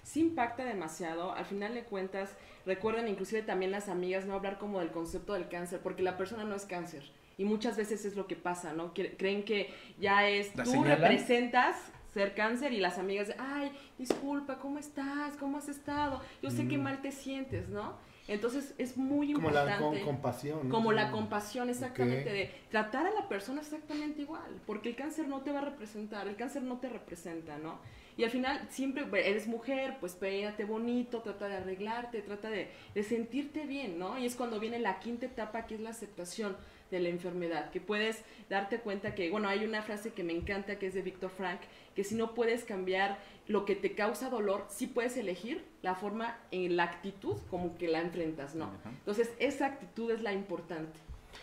sí 0.04 0.20
impacta 0.20 0.64
demasiado. 0.64 1.32
Al 1.34 1.44
final 1.44 1.74
de 1.74 1.84
cuentas, 1.84 2.30
recuerden 2.64 3.08
inclusive 3.08 3.42
también 3.42 3.70
las 3.70 3.90
amigas 3.90 4.24
no 4.24 4.32
hablar 4.34 4.58
como 4.58 4.80
del 4.80 4.90
concepto 4.90 5.34
del 5.34 5.48
cáncer, 5.48 5.80
porque 5.82 6.02
la 6.02 6.16
persona 6.16 6.44
no 6.44 6.54
es 6.54 6.64
cáncer. 6.64 7.02
Y 7.36 7.44
muchas 7.44 7.76
veces 7.76 8.06
es 8.06 8.16
lo 8.16 8.26
que 8.26 8.34
pasa, 8.34 8.72
¿no? 8.72 8.94
Creen 8.94 9.44
que 9.44 9.70
ya 10.00 10.26
es, 10.26 10.56
¿La 10.56 10.64
tú 10.64 10.70
señalan? 10.70 10.98
representas 10.98 11.76
ser 12.14 12.34
cáncer 12.34 12.72
y 12.72 12.78
las 12.80 12.98
amigas, 12.98 13.34
ay, 13.38 13.70
disculpa, 13.98 14.58
¿cómo 14.58 14.78
estás? 14.78 15.36
¿Cómo 15.36 15.58
has 15.58 15.68
estado? 15.68 16.22
Yo 16.42 16.50
sé 16.50 16.66
que 16.66 16.78
mal 16.78 17.02
te 17.02 17.12
sientes, 17.12 17.68
¿no? 17.68 17.96
Entonces 18.28 18.74
es 18.78 18.96
muy 18.96 19.32
Como 19.32 19.50
la 19.50 19.62
importante. 19.62 19.84
con- 20.00 20.00
compasión. 20.14 20.68
¿no? 20.68 20.74
Como 20.74 20.92
la 20.92 21.10
compasión, 21.10 21.70
exactamente, 21.70 22.30
de 22.30 22.50
tratar 22.70 23.06
a 23.06 23.10
la 23.10 23.26
persona 23.28 23.60
exactamente 23.62 24.22
igual, 24.22 24.60
porque 24.66 24.90
el 24.90 24.96
cáncer 24.96 25.26
no 25.28 25.40
te 25.40 25.50
va 25.50 25.60
a 25.60 25.64
representar, 25.64 26.28
el 26.28 26.36
cáncer 26.36 26.62
no 26.62 26.78
te 26.78 26.88
representa, 26.88 27.56
¿no? 27.58 27.78
Y 28.18 28.24
al 28.24 28.30
final 28.30 28.66
siempre 28.68 29.04
bueno, 29.04 29.24
eres 29.26 29.46
mujer, 29.46 29.96
pues 30.00 30.14
peínate 30.14 30.64
bonito, 30.64 31.22
trata 31.22 31.48
de 31.48 31.56
arreglarte, 31.56 32.20
trata 32.20 32.50
de, 32.50 32.68
de 32.94 33.02
sentirte 33.04 33.64
bien, 33.64 33.98
¿no? 33.98 34.18
Y 34.18 34.26
es 34.26 34.34
cuando 34.36 34.58
viene 34.60 34.78
la 34.80 34.98
quinta 34.98 35.26
etapa, 35.26 35.66
que 35.66 35.76
es 35.76 35.80
la 35.80 35.90
aceptación 35.90 36.56
de 36.90 37.00
la 37.00 37.10
enfermedad, 37.10 37.70
que 37.70 37.80
puedes 37.80 38.24
darte 38.50 38.78
cuenta 38.80 39.14
que, 39.14 39.30
bueno, 39.30 39.48
hay 39.48 39.64
una 39.64 39.82
frase 39.82 40.12
que 40.12 40.24
me 40.24 40.32
encanta 40.32 40.78
que 40.78 40.86
es 40.88 40.94
de 40.94 41.02
Víctor 41.02 41.30
Frank, 41.30 41.60
que 41.98 42.04
si 42.04 42.14
no 42.14 42.32
puedes 42.32 42.62
cambiar 42.62 43.18
lo 43.48 43.64
que 43.64 43.74
te 43.74 43.96
causa 43.96 44.30
dolor, 44.30 44.64
sí 44.68 44.86
puedes 44.86 45.16
elegir 45.16 45.64
la 45.82 45.96
forma 45.96 46.38
en 46.52 46.76
la 46.76 46.84
actitud 46.84 47.34
como 47.50 47.76
que 47.76 47.88
la 47.88 48.00
enfrentas, 48.00 48.54
¿no? 48.54 48.70
Entonces, 49.00 49.30
esa 49.40 49.66
actitud 49.66 50.12
es 50.12 50.22
la 50.22 50.32
importante. 50.32 50.96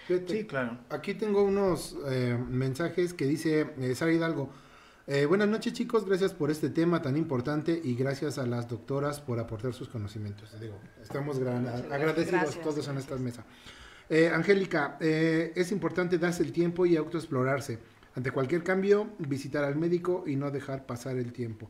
Fíjate, 0.07 0.31
Sí, 0.33 0.45
claro. 0.45 0.77
Aquí 0.89 1.13
tengo 1.13 1.43
unos 1.43 1.97
eh, 2.07 2.37
mensajes 2.47 3.13
que 3.13 3.25
dice 3.25 3.67
eh, 3.81 3.95
Sara 3.95 4.13
Hidalgo. 4.13 4.49
Eh, 5.07 5.25
buenas 5.25 5.49
noches 5.49 5.73
chicos, 5.73 6.05
gracias 6.05 6.33
por 6.33 6.49
este 6.49 6.69
tema 6.69 7.01
tan 7.01 7.17
importante 7.17 7.81
y 7.83 7.95
gracias 7.95 8.37
a 8.37 8.45
las 8.45 8.69
doctoras 8.69 9.19
por 9.19 9.37
aportar 9.41 9.73
sus 9.73 9.89
conocimientos. 9.89 10.57
Digo, 10.61 10.79
estamos 11.01 11.37
gran- 11.37 11.67
agradecidos 11.67 12.43
Gracias, 12.43 12.63
todos 12.63 12.87
en 12.87 12.97
esta 12.97 13.17
mesa. 13.17 13.43
Eh, 14.09 14.29
Angélica, 14.29 14.97
eh, 15.01 15.51
es 15.55 15.71
importante 15.73 16.17
darse 16.17 16.43
el 16.43 16.51
tiempo 16.53 16.85
y 16.85 16.95
autoexplorarse. 16.95 17.79
Ante 18.15 18.31
cualquier 18.31 18.63
cambio, 18.63 19.09
visitar 19.19 19.63
al 19.63 19.75
médico 19.75 20.23
y 20.25 20.35
no 20.35 20.49
dejar 20.49 20.85
pasar 20.85 21.17
el 21.17 21.33
tiempo. 21.33 21.69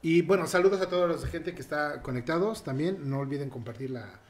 Y 0.00 0.22
bueno, 0.22 0.46
saludos 0.46 0.80
a 0.80 0.88
toda 0.88 1.08
la 1.08 1.18
gente 1.26 1.54
que 1.54 1.60
está 1.60 2.02
conectados 2.02 2.64
también. 2.64 3.10
No 3.10 3.18
olviden 3.18 3.50
compartir 3.50 3.90
la, 3.90 4.20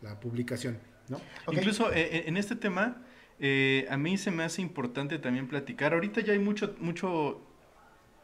la 0.00 0.18
publicación. 0.20 0.78
¿no? 1.08 1.20
Incluso 1.52 1.92
eh, 1.92 2.00
eh, 2.00 2.24
en 2.26 2.36
este 2.36 2.56
tema, 2.56 3.02
eh, 3.38 3.86
a 3.90 3.96
mí 3.96 4.16
se 4.18 4.30
me 4.30 4.44
hace 4.44 4.62
importante 4.62 5.18
también 5.18 5.48
platicar. 5.48 5.94
Ahorita 5.94 6.20
ya 6.20 6.32
hay 6.32 6.38
mucho, 6.38 6.74
mucho, 6.78 7.40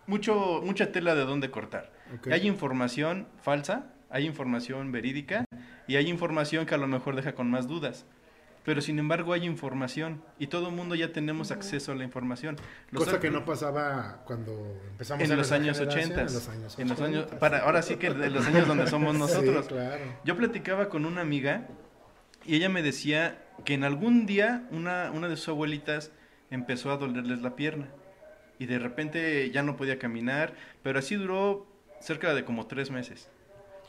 mucho, 0.06 0.62
mucha 0.64 0.92
tela 0.92 1.14
de 1.14 1.24
dónde 1.24 1.50
cortar. 1.50 1.92
Ok. 2.14 2.28
Hay 2.28 2.46
información 2.46 3.26
falsa, 3.42 3.92
hay 4.10 4.26
información 4.26 4.92
verídica 4.92 5.44
y 5.86 5.96
hay 5.96 6.08
información 6.08 6.66
que 6.66 6.74
a 6.74 6.78
lo 6.78 6.86
mejor 6.86 7.16
deja 7.16 7.34
con 7.34 7.50
más 7.50 7.66
dudas. 7.68 8.06
Pero 8.64 8.80
sin 8.80 8.98
embargo 8.98 9.32
hay 9.32 9.44
información 9.44 10.22
y 10.38 10.46
todo 10.46 10.68
el 10.68 10.74
mundo 10.74 10.94
ya 10.94 11.12
tenemos 11.12 11.50
acceso 11.50 11.92
a 11.92 11.94
la 11.94 12.04
información. 12.04 12.56
Los 12.90 13.04
Cosa 13.04 13.18
que 13.18 13.30
no 13.30 13.44
pasaba 13.44 14.22
cuando 14.24 14.80
empezamos 14.92 15.24
en 15.24 15.32
a 15.32 15.36
los 15.36 15.50
años 15.50 15.78
generación, 15.78 16.12
80. 16.12 16.20
En 16.20 16.34
los 16.34 16.48
años 16.48 16.78
En 16.78 16.88
los 16.88 17.00
años, 17.00 17.24
80, 17.24 17.38
para, 17.40 17.58
ahora 17.60 17.82
sí 17.82 17.96
que 17.96 18.10
de 18.10 18.30
los 18.30 18.46
años 18.46 18.68
donde 18.68 18.86
somos 18.86 19.14
nosotros. 19.18 19.66
Sí, 19.66 19.74
claro. 19.74 20.04
Yo 20.24 20.36
platicaba 20.36 20.88
con 20.88 21.06
una 21.06 21.22
amiga 21.22 21.66
y 22.44 22.56
ella 22.56 22.68
me 22.68 22.82
decía 22.82 23.42
que 23.64 23.74
en 23.74 23.84
algún 23.84 24.26
día 24.26 24.66
una, 24.70 25.10
una 25.10 25.28
de 25.28 25.36
sus 25.36 25.48
abuelitas 25.48 26.12
empezó 26.50 26.92
a 26.92 26.96
dolerles 26.96 27.42
la 27.42 27.56
pierna 27.56 27.88
y 28.58 28.66
de 28.66 28.78
repente 28.78 29.50
ya 29.50 29.62
no 29.62 29.76
podía 29.76 29.98
caminar, 29.98 30.54
pero 30.84 31.00
así 31.00 31.16
duró 31.16 31.66
cerca 32.00 32.32
de 32.34 32.44
como 32.44 32.66
tres 32.66 32.90
meses. 32.90 33.28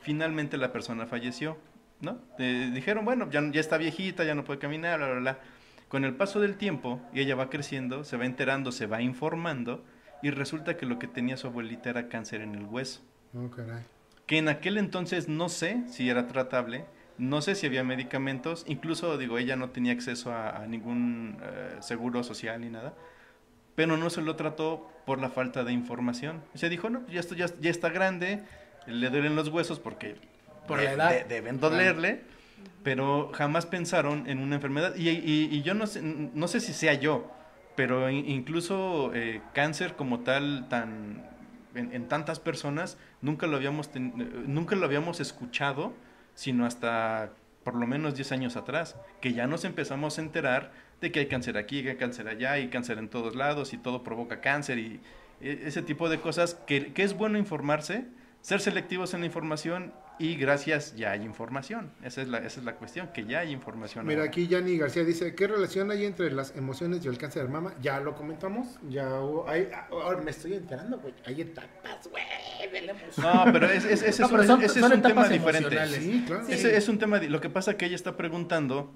Finalmente 0.02 0.58
la 0.58 0.72
persona 0.72 1.06
falleció, 1.06 1.58
¿no? 2.04 2.20
Eh, 2.38 2.70
dijeron, 2.74 3.06
bueno, 3.06 3.30
ya, 3.32 3.42
ya 3.52 3.60
está 3.60 3.78
viejita, 3.78 4.24
ya 4.24 4.36
no 4.36 4.44
puede 4.44 4.60
caminar, 4.60 5.00
bla, 5.00 5.08
bla, 5.10 5.20
bla. 5.20 5.40
Con 5.88 6.06
el 6.06 6.14
paso 6.16 6.40
del 6.40 6.58
tiempo, 6.58 7.02
y 7.14 7.22
ella 7.22 7.36
va 7.36 7.50
creciendo, 7.50 8.04
se 8.04 8.18
va 8.18 8.26
enterando, 8.26 8.72
se 8.72 8.86
va 8.88 9.02
informando, 9.02 9.84
y 10.22 10.30
resulta 10.32 10.78
que 10.78 10.86
lo 10.86 11.00
que 11.00 11.08
tenía 11.08 11.38
su 11.38 11.48
abuelita 11.48 11.90
era 11.90 12.08
cáncer 12.10 12.42
en 12.42 12.56
el 12.56 12.66
hueso 12.66 13.02
Oh, 13.36 13.50
caray. 13.50 13.84
que 14.28 14.38
en 14.38 14.48
aquel 14.48 14.78
entonces 14.78 15.28
no 15.28 15.50
sé 15.50 15.84
si 15.88 16.10
era 16.10 16.28
tratable, 16.28 16.86
no 17.18 17.42
sé 17.42 17.56
si 17.56 17.66
había 17.68 17.84
medicamentos, 17.84 18.64
incluso 18.68 19.18
digo, 19.18 19.38
ella 19.38 19.56
no 19.56 19.70
tenía 19.72 19.92
acceso 19.94 20.32
a, 20.32 20.58
a 20.64 20.68
ningún 20.68 21.38
eh, 21.44 21.78
seguro 21.82 22.24
social 22.24 22.62
ni 22.62 22.70
nada, 22.70 22.94
pero 23.76 23.98
no 23.98 24.10
se 24.10 24.22
lo 24.22 24.36
trató 24.36 24.90
por 25.06 25.20
la 25.20 25.30
falta 25.30 25.64
de 25.64 25.74
información. 25.74 26.42
O 26.54 26.58
sea, 26.58 26.70
dijo, 26.70 26.90
no, 26.90 27.06
ya, 27.08 27.20
esto, 27.20 27.36
ya, 27.36 27.48
ya 27.60 27.70
está 27.72 27.90
grande, 27.90 28.44
le 28.88 29.10
duelen 29.10 29.36
los 29.36 29.50
huesos 29.50 29.80
porque 29.80 30.16
Por 30.68 30.80
de- 30.80 30.86
la 30.86 30.94
edad. 30.94 31.10
de- 31.12 31.24
deben 31.26 31.60
dolerle, 31.60 32.22
pero 32.84 33.32
jamás 33.34 33.66
pensaron 33.66 34.28
en 34.30 34.40
una 34.40 34.56
enfermedad. 34.56 34.96
Y, 34.96 35.10
y- 35.10 35.50
y 35.52 35.62
yo 35.62 35.74
no 35.74 35.88
sé, 35.88 36.02
no 36.02 36.48
sé 36.48 36.60
si 36.60 36.74
sea 36.74 36.94
yo, 36.94 37.32
pero 37.76 38.10
in- 38.10 38.30
incluso 38.30 39.12
eh, 39.14 39.42
cáncer 39.54 39.96
como 39.96 40.20
tal, 40.22 40.68
tan 40.70 41.24
en, 41.76 41.92
en 41.94 42.08
tantas 42.08 42.40
personas, 42.40 42.98
nunca 43.22 43.48
lo 43.48 43.58
habíamos 43.58 43.92
ten- 43.92 44.14
eh, 44.20 44.44
nunca 44.46 44.76
lo 44.76 44.86
habíamos 44.86 45.20
escuchado, 45.20 45.94
sino 46.36 46.66
hasta 46.66 47.32
por 47.64 47.76
lo 47.76 47.88
menos 47.88 48.16
10 48.16 48.32
años 48.34 48.58
atrás, 48.58 48.96
que 49.22 49.32
ya 49.34 49.48
nos 49.48 49.64
empezamos 49.64 50.18
a 50.18 50.22
enterar 50.22 50.72
de 51.00 51.12
que 51.12 51.22
hay 51.22 51.28
cáncer 51.28 51.58
aquí, 51.58 51.82
que 51.82 51.92
hay 51.92 51.96
cáncer 51.96 52.28
allá, 52.28 52.52
hay 52.52 52.68
cáncer 52.68 52.98
en 52.98 53.08
todos 53.08 53.36
lados 53.36 53.74
y 53.74 53.78
todo 53.78 54.04
provoca 54.04 54.42
cáncer 54.42 54.78
y 54.80 55.00
e- 55.42 55.62
ese 55.66 55.82
tipo 55.82 56.10
de 56.10 56.20
cosas 56.20 56.56
que, 56.68 56.92
que 56.94 57.04
es 57.04 57.14
bueno 57.16 57.38
informarse, 57.38 58.06
ser 58.42 58.60
selectivos 58.60 59.14
en 59.14 59.22
la 59.22 59.26
información 59.28 59.94
y 60.20 60.36
gracias 60.36 60.96
ya 60.96 61.12
hay 61.12 61.24
información. 61.24 61.92
Esa 62.04 62.22
es 62.22 62.28
la, 62.28 62.38
esa 62.40 62.60
es 62.60 62.66
la 62.66 62.76
cuestión, 62.76 63.08
que 63.14 63.26
ya 63.26 63.40
hay 63.40 63.52
información. 63.52 64.06
Mira, 64.06 64.20
ahora. 64.22 64.30
aquí 64.30 64.48
Yanni 64.48 64.78
García 64.78 65.04
dice, 65.04 65.34
¿qué 65.36 65.48
relación 65.48 65.90
hay 65.92 66.06
entre 66.06 66.32
las 66.32 66.56
emociones 66.56 67.04
y 67.04 67.08
el 67.08 67.18
cáncer 67.18 67.44
de 67.44 67.50
mama? 67.50 67.74
Ya 67.82 68.00
lo 68.00 68.16
comentamos, 68.16 68.80
ya 68.90 69.08
hubo- 69.22 69.48
hay- 69.50 69.70
ahora 69.92 70.22
me 70.22 70.32
estoy 70.32 70.54
enterando, 70.54 71.00
güey, 71.00 71.14
hay 71.26 71.42
etapas, 71.42 72.08
güey, 72.10 72.24
de 72.72 72.82
la 72.82 72.92
emoción. 72.92 73.26
No, 73.46 73.52
pero 73.52 73.68
es- 73.70 73.86
es- 73.86 74.04
ese 74.04 74.22
No, 74.22 74.26
es, 74.28 74.32
pero 74.32 74.42
un- 74.44 74.48
son- 74.48 74.64
ese 74.64 74.80
es 74.80 74.86
un 74.86 75.02
tema 75.02 75.28
diferente. 75.28 75.88
Sí, 75.88 76.24
claro. 76.28 76.48
Ese 76.48 76.78
es 76.78 76.88
un 76.90 77.00
tema, 77.00 77.20
lo 77.20 77.42
que 77.42 77.50
pasa 77.50 77.76
que 77.78 77.86
ella 77.86 77.96
está 77.96 78.16
preguntando... 78.16 78.94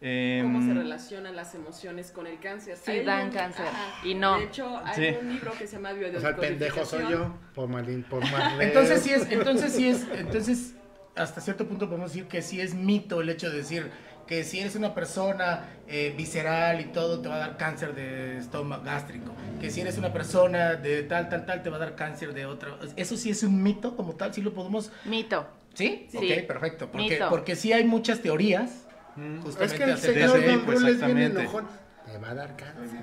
em, 0.00 0.42
cómo 0.44 0.62
se 0.62 0.74
relacionan 0.74 1.34
las 1.36 1.54
emociones 1.54 2.10
con 2.12 2.26
el 2.26 2.38
cáncer. 2.40 2.76
Sí, 2.76 3.00
dan 3.00 3.26
un- 3.28 3.32
cáncer, 3.32 3.66
ajá. 3.66 4.06
y 4.06 4.14
no. 4.14 4.38
De 4.38 4.44
hecho, 4.44 4.78
hay 4.84 4.94
Sí. 5.12 5.16
un 5.20 5.32
libro 5.32 5.52
que 5.58 5.66
se 5.66 5.76
llama 5.76 5.90
O 5.92 6.20
sea, 6.20 6.30
el 6.30 6.36
pendejo 6.36 6.84
soy 6.84 7.10
yo, 7.10 7.34
por 7.54 7.68
malín, 7.68 8.02
por 8.04 8.20
mal. 8.32 8.60
Entonces 8.60 9.02
sí 9.02 9.12
es, 9.12 9.26
entonces 9.30 9.72
sí 9.72 9.88
es, 9.88 10.06
entonces 10.16 10.74
hasta 11.16 11.40
cierto 11.40 11.66
punto 11.66 11.86
podemos 11.88 12.12
decir 12.12 12.28
que 12.28 12.42
sí 12.42 12.60
es 12.60 12.74
mito 12.74 13.20
el 13.20 13.28
hecho 13.28 13.50
de 13.50 13.56
decir 13.58 13.90
que 14.28 14.44
si 14.44 14.60
eres 14.60 14.76
una 14.76 14.94
persona 14.94 15.64
eh, 15.88 16.14
visceral 16.16 16.80
y 16.82 16.84
todo 16.84 17.20
te 17.22 17.28
va 17.28 17.36
a 17.36 17.38
dar 17.38 17.56
cáncer 17.56 17.94
de 17.94 18.36
estómago 18.36 18.84
gástrico, 18.84 19.32
que 19.58 19.70
si 19.70 19.80
eres 19.80 19.96
una 19.98 20.12
persona 20.12 20.74
de 20.74 21.02
tal, 21.02 21.28
tal, 21.30 21.46
tal 21.46 21.62
te 21.62 21.70
va 21.70 21.76
a 21.76 21.80
dar 21.80 21.96
cáncer 21.96 22.34
de 22.34 22.44
otro. 22.44 22.78
Eso 22.96 23.16
sí 23.16 23.30
es 23.30 23.42
un 23.42 23.62
mito 23.62 23.96
como 23.96 24.14
tal, 24.16 24.32
sí 24.34 24.42
lo 24.42 24.52
podemos... 24.52 24.92
Mito. 25.06 25.46
¿Sí? 25.72 26.06
Sí. 26.10 26.18
Ok, 26.18 26.46
perfecto. 26.46 26.90
Porque, 26.92 27.08
Mito. 27.14 27.28
porque 27.30 27.56
sí 27.56 27.72
hay 27.72 27.84
muchas 27.84 28.20
teorías. 28.20 28.86
Mm, 29.18 29.40
Es 29.60 29.72
que 29.72 29.82
el 29.82 29.98
señor 29.98 30.44
Don 30.44 30.64
Rul 30.66 30.74
es 30.74 30.82
bien 30.82 31.18
exactamente. 31.18 31.40
enojón. 31.40 31.66
Te 32.06 32.18
va 32.18 32.30
a 32.30 32.34
dar 32.34 32.56
cáncer. 32.56 33.00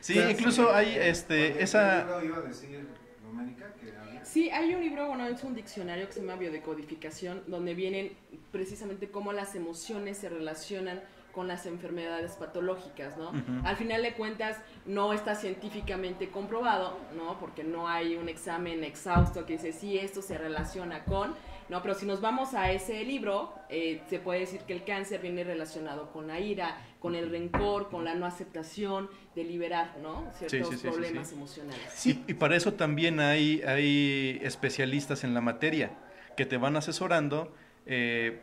Sí, 0.00 0.18
incluso 0.30 0.74
hay 0.74 0.96
este, 0.96 1.54
¿Qué 1.54 1.62
esa... 1.62 1.98
libro 1.98 2.24
iba 2.24 2.36
a 2.38 2.40
decir 2.42 2.86
Doménica? 3.24 3.72
Que 3.80 3.96
había? 3.96 4.24
Sí, 4.24 4.50
hay 4.50 4.74
un 4.74 4.80
libro, 4.80 5.06
bueno, 5.08 5.26
es 5.26 5.42
un 5.44 5.54
diccionario 5.54 6.06
que 6.06 6.12
se 6.14 6.20
llama 6.20 6.36
Biodecodificación, 6.36 7.44
donde 7.46 7.74
vienen 7.74 8.12
precisamente 8.50 9.08
cómo 9.08 9.32
las 9.32 9.54
emociones 9.54 10.18
se 10.18 10.28
relacionan 10.28 11.00
con 11.32 11.46
las 11.48 11.66
enfermedades 11.66 12.32
patológicas, 12.32 13.16
¿no? 13.18 13.30
Al 13.64 13.76
final 13.76 14.02
de 14.02 14.14
cuentas, 14.14 14.56
no 14.86 15.12
está 15.12 15.34
científicamente 15.34 16.30
comprobado, 16.30 16.98
¿no? 17.14 17.38
Porque 17.38 17.62
no 17.62 17.88
hay 17.88 18.16
un 18.16 18.30
examen 18.30 18.82
exhausto 18.84 19.44
que 19.44 19.52
dice, 19.54 19.72
sí, 19.72 19.98
esto 19.98 20.22
se 20.22 20.38
relaciona 20.38 21.04
con, 21.04 21.34
¿no? 21.68 21.82
Pero 21.82 21.94
si 21.94 22.06
nos 22.06 22.20
vamos 22.20 22.54
a 22.54 22.70
ese 22.72 23.02
libro, 23.04 23.54
eh, 23.68 24.00
se 24.08 24.18
puede 24.18 24.40
decir 24.40 24.60
que 24.62 24.72
el 24.72 24.84
cáncer 24.84 25.20
viene 25.20 25.44
relacionado 25.44 26.10
con 26.12 26.26
la 26.28 26.38
ira, 26.40 26.76
con 27.00 27.14
el 27.14 27.30
rencor, 27.30 27.88
con 27.90 28.04
la 28.04 28.14
no 28.14 28.26
aceptación 28.26 29.08
de 29.34 29.44
liberar, 29.44 29.96
¿no? 30.02 30.30
Ciertos 30.38 30.68
sí, 30.70 30.76
sí, 30.76 30.80
sí, 30.82 30.88
problemas 30.88 31.32
emocionales. 31.32 32.06
Y, 32.06 32.24
y 32.28 32.34
para 32.34 32.56
eso 32.56 32.74
también 32.74 33.20
hay, 33.20 33.62
hay 33.62 34.38
especialistas 34.42 35.24
en 35.24 35.34
la 35.34 35.40
materia 35.40 35.90
que 36.36 36.46
te 36.46 36.56
van 36.56 36.76
asesorando. 36.76 37.52
eh, 37.86 38.40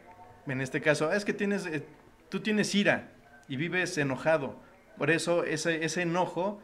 en 0.48 0.60
este 0.62 0.82
caso, 0.82 1.10
"Ah, 1.10 1.16
es 1.16 1.24
que 1.26 1.34
tienes, 1.34 1.66
eh, 1.66 1.84
tú 2.30 2.42
tienes 2.42 2.74
ira 2.76 3.12
y 3.48 3.56
vives 3.56 3.98
enojado. 3.98 4.60
Por 4.98 5.10
eso 5.10 5.44
ese, 5.46 5.86
ese 5.86 6.02
enojo, 6.02 6.60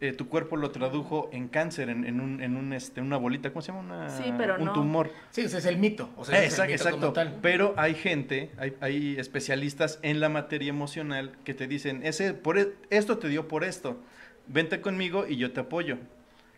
eh, 0.00 0.12
tu 0.12 0.28
cuerpo 0.28 0.56
lo 0.56 0.70
tradujo 0.70 1.28
en 1.32 1.48
cáncer, 1.48 1.88
en, 1.88 2.04
en 2.04 2.20
un, 2.20 2.40
en 2.40 2.56
un, 2.56 2.72
este, 2.72 3.00
una 3.00 3.16
bolita, 3.16 3.50
¿cómo 3.50 3.62
se 3.62 3.72
llama? 3.72 3.80
Una- 3.80 4.10
Sí, 4.10 4.32
pero 4.38 4.56
un 4.56 4.66
no. 4.66 4.72
tumor. 4.72 5.10
Sí, 5.30 5.40
ese 5.42 5.58
es 5.58 5.64
el 5.66 5.76
mito. 5.78 6.10
O 6.16 6.24
sea, 6.24 6.38
ese 6.38 6.46
es 6.46 6.58
el 6.60 6.70
exacto, 6.70 6.96
mito 6.96 7.06
como 7.06 7.12
exacto. 7.12 7.30
tal. 7.32 7.40
Pero 7.42 7.74
hay 7.76 7.94
gente, 7.94 8.50
hay, 8.58 8.76
hay 8.80 9.16
especialistas 9.18 9.98
en 10.02 10.20
la 10.20 10.28
materia 10.28 10.68
emocional 10.68 11.32
que 11.44 11.52
te 11.54 11.66
dicen, 11.66 12.00
ese, 12.04 12.32
por 12.34 12.58
e- 12.58 12.74
esto 12.90 13.18
te 13.18 13.28
dio 13.28 13.48
por 13.48 13.64
esto. 13.64 13.98
vente 14.46 14.80
conmigo 14.80 15.26
y 15.28 15.36
yo 15.36 15.52
te 15.52 15.60
apoyo. 15.60 15.98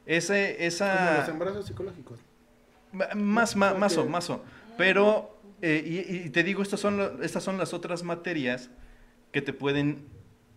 Ese, 0.06 0.54
Como 0.56 0.66
esa... 0.66 1.18
los 1.20 1.28
embarazos 1.28 1.66
psicológicos. 1.66 2.18
Más, 3.14 3.56
ma- 3.56 3.74
más, 3.74 3.96
o, 3.96 4.06
más 4.06 4.28
o. 4.30 4.42
Pero, 4.76 5.38
eh, 5.62 5.82
y, 6.12 6.26
y 6.26 6.30
te 6.30 6.42
digo, 6.42 6.62
estas 6.62 6.80
son, 6.80 6.96
lo- 6.96 7.22
estas 7.22 7.42
son 7.44 7.56
las 7.58 7.72
otras 7.72 8.02
materias 8.02 8.70
que 9.32 9.40
te 9.42 9.52
pueden 9.52 10.06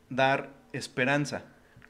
dar 0.09 0.49
esperanza, 0.73 1.43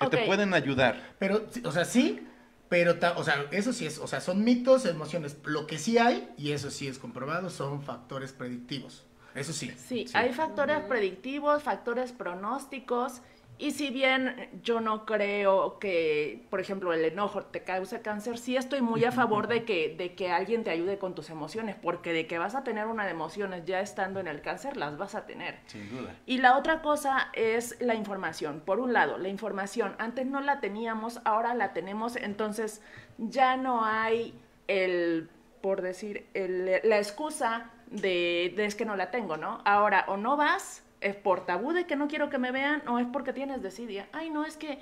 que 0.09 0.17
te 0.17 0.25
pueden 0.25 0.53
ayudar. 0.53 1.15
Pero, 1.19 1.45
o 1.63 1.71
sea, 1.71 1.85
sí, 1.85 2.27
pero, 2.69 2.99
ta- 2.99 3.17
o 3.17 3.23
sea, 3.23 3.45
eso 3.51 3.73
sí 3.73 3.85
es, 3.85 3.99
o 3.99 4.07
sea, 4.07 4.21
son 4.21 4.43
mitos, 4.43 4.85
emociones. 4.85 5.37
Lo 5.45 5.67
que 5.67 5.77
sí 5.77 5.97
hay, 5.97 6.29
y 6.37 6.51
eso 6.51 6.71
sí 6.71 6.87
es 6.87 6.97
comprobado, 6.99 7.49
son 7.49 7.81
factores 7.83 8.31
predictivos. 8.33 9.03
Eso 9.35 9.51
sí. 9.53 9.73
Sí, 9.77 10.05
hay 10.13 10.31
factores 10.33 10.79
predictivos, 10.81 11.63
factores 11.63 12.11
pronósticos. 12.11 13.21
Y 13.63 13.71
si 13.71 13.91
bien 13.91 14.49
yo 14.61 14.81
no 14.81 15.05
creo 15.05 15.79
que, 15.79 16.45
por 16.49 16.59
ejemplo, 16.59 16.91
el 16.91 17.05
enojo 17.05 17.43
te 17.45 17.63
cause 17.63 18.01
cáncer, 18.01 18.37
sí 18.37 18.57
estoy 18.57 18.81
muy 18.81 19.05
a 19.05 19.13
favor 19.13 19.47
de 19.47 19.63
que, 19.63 19.95
de 19.97 20.15
que 20.15 20.29
alguien 20.29 20.65
te 20.65 20.69
ayude 20.69 20.97
con 20.97 21.15
tus 21.15 21.29
emociones, 21.29 21.77
porque 21.81 22.11
de 22.11 22.27
que 22.27 22.37
vas 22.39 22.55
a 22.55 22.65
tener 22.65 22.87
una 22.87 23.05
de 23.05 23.11
emociones 23.11 23.63
ya 23.63 23.79
estando 23.79 24.19
en 24.19 24.27
el 24.27 24.41
cáncer, 24.41 24.75
las 24.75 24.97
vas 24.97 25.15
a 25.15 25.25
tener. 25.25 25.59
Sin 25.67 25.89
duda. 25.89 26.13
Y 26.25 26.39
la 26.39 26.57
otra 26.57 26.81
cosa 26.81 27.29
es 27.31 27.77
la 27.79 27.95
información. 27.95 28.61
Por 28.65 28.81
un 28.81 28.91
lado, 28.91 29.17
la 29.17 29.29
información. 29.29 29.95
Antes 29.97 30.25
no 30.25 30.41
la 30.41 30.59
teníamos, 30.59 31.21
ahora 31.23 31.53
la 31.53 31.71
tenemos, 31.71 32.17
entonces 32.17 32.81
ya 33.17 33.55
no 33.55 33.85
hay 33.85 34.33
el, 34.67 35.29
por 35.61 35.81
decir, 35.81 36.25
el- 36.33 36.81
la 36.83 36.97
excusa 36.97 37.69
de, 37.87 38.51
de 38.57 38.65
es 38.65 38.75
que 38.75 38.83
no 38.83 38.97
la 38.97 39.09
tengo, 39.09 39.37
¿no? 39.37 39.61
Ahora, 39.63 40.03
o 40.09 40.17
no 40.17 40.35
vas, 40.35 40.82
es 41.03 41.15
por 41.15 41.45
tabú 41.45 41.73
de 41.73 41.85
que 41.85 41.95
no 41.95 42.07
quiero 42.07 42.29
que 42.29 42.37
me 42.37 42.51
vean, 42.51 42.81
o 42.87 42.99
es 42.99 43.07
porque 43.11 43.33
tienes 43.33 43.61
desidia. 43.61 44.07
Ay, 44.11 44.29
no, 44.29 44.45
es 44.45 44.57
que 44.57 44.79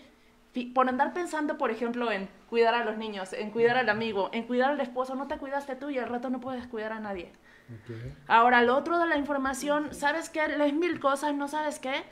por 0.74 0.90
andar 0.90 1.14
pensando, 1.14 1.58
por 1.58 1.72
ejemplo, 1.72 2.12
en 2.12 2.30
cuidar 2.50 2.74
a 2.76 2.84
los 2.84 2.98
niños, 2.98 3.34
en 3.34 3.52
cuidar 3.52 3.78
al 3.78 3.90
amigo, 3.90 4.30
en 4.34 4.44
cuidar 4.44 4.72
al 4.72 4.82
esposo, 4.82 5.16
no 5.16 5.28
te 5.28 5.38
cuidaste 5.38 5.76
tú 5.76 5.90
y 5.90 5.98
al 5.98 6.10
rato 6.10 6.30
no 6.30 6.40
puedes 6.42 6.68
cuidar 6.68 6.92
a 6.92 7.00
nadie. 7.00 7.32
Ahora, 8.28 8.62
lo 8.62 8.76
otro 8.76 9.00
de 9.00 9.08
la 9.08 9.18
información, 9.18 9.94
¿sabes 9.94 10.30
qué? 10.30 10.48
Lees 10.50 10.74
mil 10.74 11.00
cosas, 11.00 11.34
¿no 11.34 11.48
sabes 11.48 11.80
qué? 11.80 12.04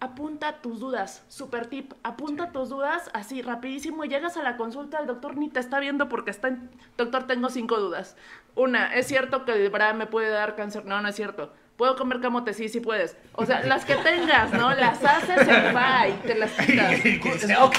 Apunta 0.00 0.60
tus 0.60 0.80
dudas, 0.80 1.24
super 1.28 1.66
tip, 1.66 1.94
apunta 2.02 2.52
tus 2.52 2.68
dudas 2.68 3.10
así 3.14 3.40
rapidísimo 3.40 4.04
y 4.04 4.08
llegas 4.08 4.36
a 4.36 4.42
la 4.42 4.56
consulta, 4.56 4.98
el 4.98 5.06
doctor 5.06 5.36
ni 5.36 5.48
te 5.48 5.58
está 5.58 5.80
viendo 5.80 6.08
porque 6.08 6.30
está 6.30 6.48
en, 6.48 6.70
doctor, 6.98 7.26
tengo 7.26 7.48
cinco 7.48 7.78
dudas. 7.78 8.16
Una, 8.54 8.94
¿es 8.94 9.06
cierto 9.06 9.44
que 9.44 9.52
el 9.52 9.70
bra 9.70 9.94
me 9.94 10.06
puede 10.06 10.28
dar 10.28 10.56
cáncer? 10.56 10.84
No, 10.84 11.00
no 11.00 11.08
es 11.08 11.16
cierto. 11.16 11.52
¿Puedo 11.78 11.96
comer 11.96 12.20
camote? 12.20 12.52
Sí, 12.54 12.68
sí 12.68 12.80
puedes. 12.80 13.16
O 13.34 13.46
sea, 13.46 13.62
las 13.64 13.84
que 13.86 13.94
tengas, 13.94 14.52
¿no? 14.52 14.74
Las 14.74 15.02
haces 15.04 15.46
en 15.48 15.74
va 15.74 16.08
y 16.08 16.12
te 16.26 16.34
las 16.34 16.50
quitas. 16.66 16.92
ok. 17.60 17.78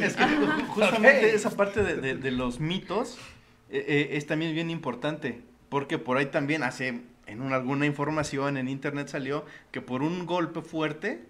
Es 0.00 0.14
que 0.16 0.22
ju- 0.22 0.66
justamente 0.68 1.34
esa 1.34 1.50
parte 1.50 1.82
de, 1.82 1.96
de- 1.96 2.14
de 2.14 2.30
los 2.30 2.60
mitos 2.60 3.18
eh, 3.68 3.84
eh, 3.86 4.08
es 4.12 4.26
también 4.26 4.54
bien 4.54 4.70
importante, 4.70 5.42
porque 5.68 5.98
por 5.98 6.16
ahí 6.16 6.26
también 6.26 6.62
hace, 6.62 7.00
en 7.26 7.42
una- 7.42 7.56
alguna 7.56 7.86
información 7.86 8.56
en 8.56 8.68
internet 8.68 9.08
salió 9.08 9.44
que 9.72 9.80
por 9.80 10.02
un 10.02 10.26
golpe 10.26 10.62
fuerte 10.62 11.24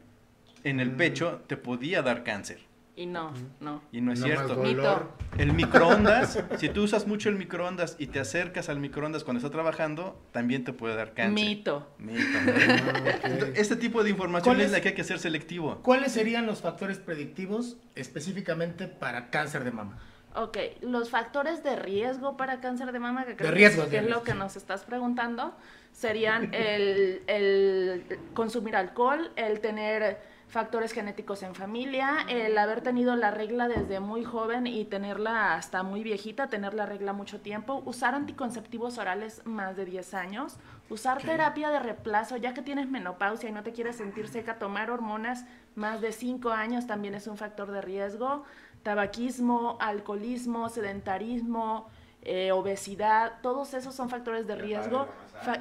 en 0.62 0.78
el 0.78 0.90
pecho 0.92 1.40
te 1.46 1.56
podía 1.56 2.02
dar 2.02 2.22
cáncer. 2.22 2.58
Y 2.96 3.06
no, 3.06 3.32
no. 3.60 3.80
Y 3.92 4.00
no 4.00 4.12
es 4.12 4.20
No 4.20 4.26
cierto. 4.26 4.54
dolor. 4.56 5.12
El 5.38 5.54
microondas, 5.54 6.42
si 6.58 6.68
tú 6.68 6.82
usas 6.82 7.06
mucho 7.06 7.28
el 7.30 7.36
microondas 7.36 7.96
y 7.98 8.08
te 8.08 8.20
acercas 8.20 8.68
al 8.68 8.78
microondas 8.80 9.24
cuando 9.24 9.38
está 9.38 9.50
trabajando, 9.50 10.20
también 10.32 10.64
te 10.64 10.72
puede 10.72 10.96
dar 10.96 11.14
cáncer. 11.14 11.32
Mito. 11.32 11.88
Mito. 11.98 12.20
Ah. 12.46 13.28
Este 13.54 13.76
tipo 13.76 14.02
de 14.04 14.10
información 14.10 14.54
¿Cuál 14.54 14.60
es 14.60 14.66
es? 14.66 14.72
la 14.72 14.80
que 14.80 14.88
hay 14.88 14.94
que 14.94 15.04
ser 15.04 15.18
selectivo. 15.18 15.80
¿Cuáles 15.82 16.12
serían 16.12 16.46
los 16.46 16.60
factores 16.60 16.98
predictivos 16.98 17.76
específicamente 17.94 18.86
para 18.88 19.30
cáncer 19.30 19.64
de 19.64 19.70
mama? 19.70 19.98
Ok, 20.34 20.58
los 20.82 21.10
factores 21.10 21.64
de 21.64 21.76
riesgo 21.76 22.36
para 22.36 22.60
cáncer 22.60 22.92
de 22.92 22.98
mama, 23.00 23.24
que 23.24 23.34
creo 23.34 23.50
riesgo, 23.50 23.84
que 23.84 23.90
de 23.90 23.98
es 23.98 24.08
lo 24.08 24.22
que 24.22 24.34
nos 24.34 24.54
estás 24.56 24.84
preguntando, 24.84 25.56
serían 25.92 26.54
el, 26.54 27.22
el 27.26 28.18
consumir 28.34 28.76
alcohol, 28.76 29.32
el 29.34 29.58
tener 29.60 30.18
factores 30.50 30.92
genéticos 30.92 31.44
en 31.44 31.54
familia, 31.54 32.26
el 32.28 32.58
haber 32.58 32.80
tenido 32.80 33.14
la 33.14 33.30
regla 33.30 33.68
desde 33.68 34.00
muy 34.00 34.24
joven 34.24 34.66
y 34.66 34.84
tenerla 34.84 35.54
hasta 35.54 35.84
muy 35.84 36.02
viejita, 36.02 36.48
tener 36.48 36.74
la 36.74 36.86
regla 36.86 37.12
mucho 37.12 37.40
tiempo, 37.40 37.82
usar 37.86 38.16
anticonceptivos 38.16 38.98
orales 38.98 39.42
más 39.44 39.76
de 39.76 39.84
10 39.84 40.12
años, 40.14 40.56
usar 40.88 41.22
terapia 41.22 41.70
de 41.70 41.78
reemplazo 41.78 42.36
ya 42.36 42.52
que 42.52 42.62
tienes 42.62 42.88
menopausia 42.90 43.48
y 43.48 43.52
no 43.52 43.62
te 43.62 43.72
quieres 43.72 43.96
sentir 43.96 44.26
seca, 44.28 44.58
tomar 44.58 44.90
hormonas 44.90 45.44
más 45.76 46.00
de 46.00 46.10
5 46.10 46.50
años 46.50 46.86
también 46.88 47.14
es 47.14 47.28
un 47.28 47.36
factor 47.36 47.70
de 47.70 47.80
riesgo, 47.80 48.42
tabaquismo, 48.82 49.78
alcoholismo, 49.80 50.68
sedentarismo, 50.68 51.86
eh, 52.22 52.50
obesidad, 52.50 53.34
todos 53.40 53.72
esos 53.74 53.94
son 53.94 54.10
factores 54.10 54.46
de 54.48 54.56
riesgo. 54.56 55.06
Fa- 55.42 55.60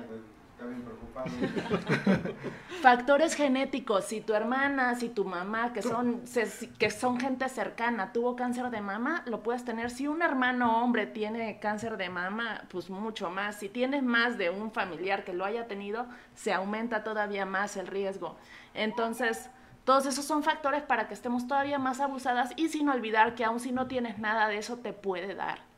Está 0.59 0.65
bien 0.65 0.81
preocupado. 0.81 1.29
Factores 2.81 3.33
genéticos, 3.35 4.03
si 4.05 4.19
tu 4.19 4.33
hermana, 4.33 4.95
si 4.95 5.07
tu 5.07 5.23
mamá, 5.23 5.71
que 5.71 5.81
son, 5.81 6.27
se- 6.27 6.69
que 6.77 6.91
son 6.91 7.17
gente 7.17 7.47
cercana, 7.47 8.11
tuvo 8.11 8.35
cáncer 8.35 8.69
de 8.69 8.81
mama, 8.81 9.23
lo 9.25 9.41
puedes 9.41 9.63
tener. 9.63 9.89
Si 9.89 10.07
un 10.07 10.21
hermano 10.21 10.81
hombre 10.83 11.05
tiene 11.07 11.59
cáncer 11.59 11.95
de 11.95 12.09
mama, 12.09 12.63
pues 12.69 12.89
mucho 12.89 13.29
más. 13.29 13.55
Si 13.55 13.69
tienes 13.69 14.03
más 14.03 14.37
de 14.37 14.49
un 14.49 14.71
familiar 14.71 15.23
que 15.23 15.33
lo 15.33 15.45
haya 15.45 15.67
tenido, 15.67 16.07
se 16.35 16.51
aumenta 16.53 17.03
todavía 17.05 17.45
más 17.45 17.77
el 17.77 17.87
riesgo. 17.87 18.35
Entonces, 18.73 19.49
todos 19.85 20.05
esos 20.05 20.25
son 20.25 20.43
factores 20.43 20.83
para 20.83 21.07
que 21.07 21.13
estemos 21.13 21.47
todavía 21.47 21.79
más 21.79 22.01
abusadas 22.01 22.51
y 22.57 22.67
sin 22.67 22.89
olvidar 22.89 23.33
que 23.35 23.45
aun 23.45 23.61
si 23.61 23.71
no 23.71 23.87
tienes 23.87 24.19
nada 24.19 24.47
de 24.49 24.57
eso, 24.57 24.77
te 24.79 24.91
puede 24.91 25.35
dar. 25.35 25.68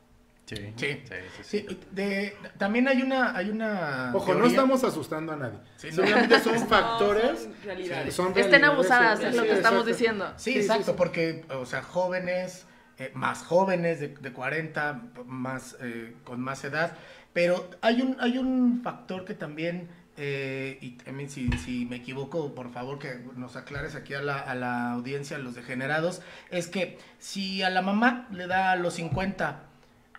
Sí, 0.56 0.72
Sí. 0.76 0.86
sí, 0.86 0.98
sí, 1.08 1.42
sí. 1.42 1.66
Sí, 1.68 1.78
de, 1.90 2.36
también 2.58 2.88
hay 2.88 3.02
una, 3.02 3.36
hay 3.36 3.50
una 3.50 4.12
Ojo, 4.14 4.34
no 4.34 4.46
estamos 4.46 4.84
asustando 4.84 5.32
a 5.32 5.36
nadie. 5.36 5.58
Sí, 5.76 5.88
no. 5.88 5.94
Solamente 5.96 6.40
son 6.40 6.54
No, 6.60 6.66
factores. 6.66 7.42
son 7.42 7.54
realidades. 7.64 8.14
son 8.14 8.38
Estén 8.38 8.64
abusadas, 8.64 9.18
sí, 9.20 9.26
es 9.26 9.34
lo 9.36 9.42
sí, 9.42 9.48
que 9.48 9.54
estamos 9.54 9.80
exacto. 9.80 9.98
diciendo. 9.98 10.32
Sí, 10.36 10.52
Sí, 10.52 10.58
exacto, 10.58 10.84
sí, 10.84 10.90
sí. 10.90 10.96
porque, 10.98 11.44
o 11.50 11.64
sea, 11.66 11.82
jóvenes, 11.82 12.66
eh, 12.98 13.10
más 13.14 13.42
jóvenes 13.42 14.00
de, 14.00 14.08
de 14.08 14.32
40, 14.32 15.02
más, 15.26 15.76
eh, 15.80 16.14
con 16.24 16.40
más 16.40 16.62
edad, 16.64 16.92
pero 17.32 17.70
hay 17.80 18.02
un, 18.02 18.16
hay 18.20 18.36
un 18.38 18.82
factor 18.84 19.24
que 19.24 19.32
también, 19.34 19.88
eh, 20.18 20.76
y 20.82 20.90
también 20.98 21.30
si, 21.30 21.48
si 21.52 21.86
me 21.86 21.96
equivoco, 21.96 22.54
por 22.54 22.70
favor 22.70 22.98
que 22.98 23.24
nos 23.36 23.56
aclares 23.56 23.94
aquí 23.94 24.12
a 24.12 24.20
la, 24.20 24.38
a 24.38 24.54
la 24.54 24.92
audiencia, 24.92 25.36
a 25.38 25.40
los 25.40 25.54
degenerados, 25.54 26.20
es 26.50 26.68
que 26.68 26.98
si 27.18 27.62
a 27.62 27.70
la 27.70 27.80
mamá 27.80 28.28
le 28.30 28.46
da 28.46 28.72
a 28.72 28.76
los 28.76 28.92
50, 28.94 29.62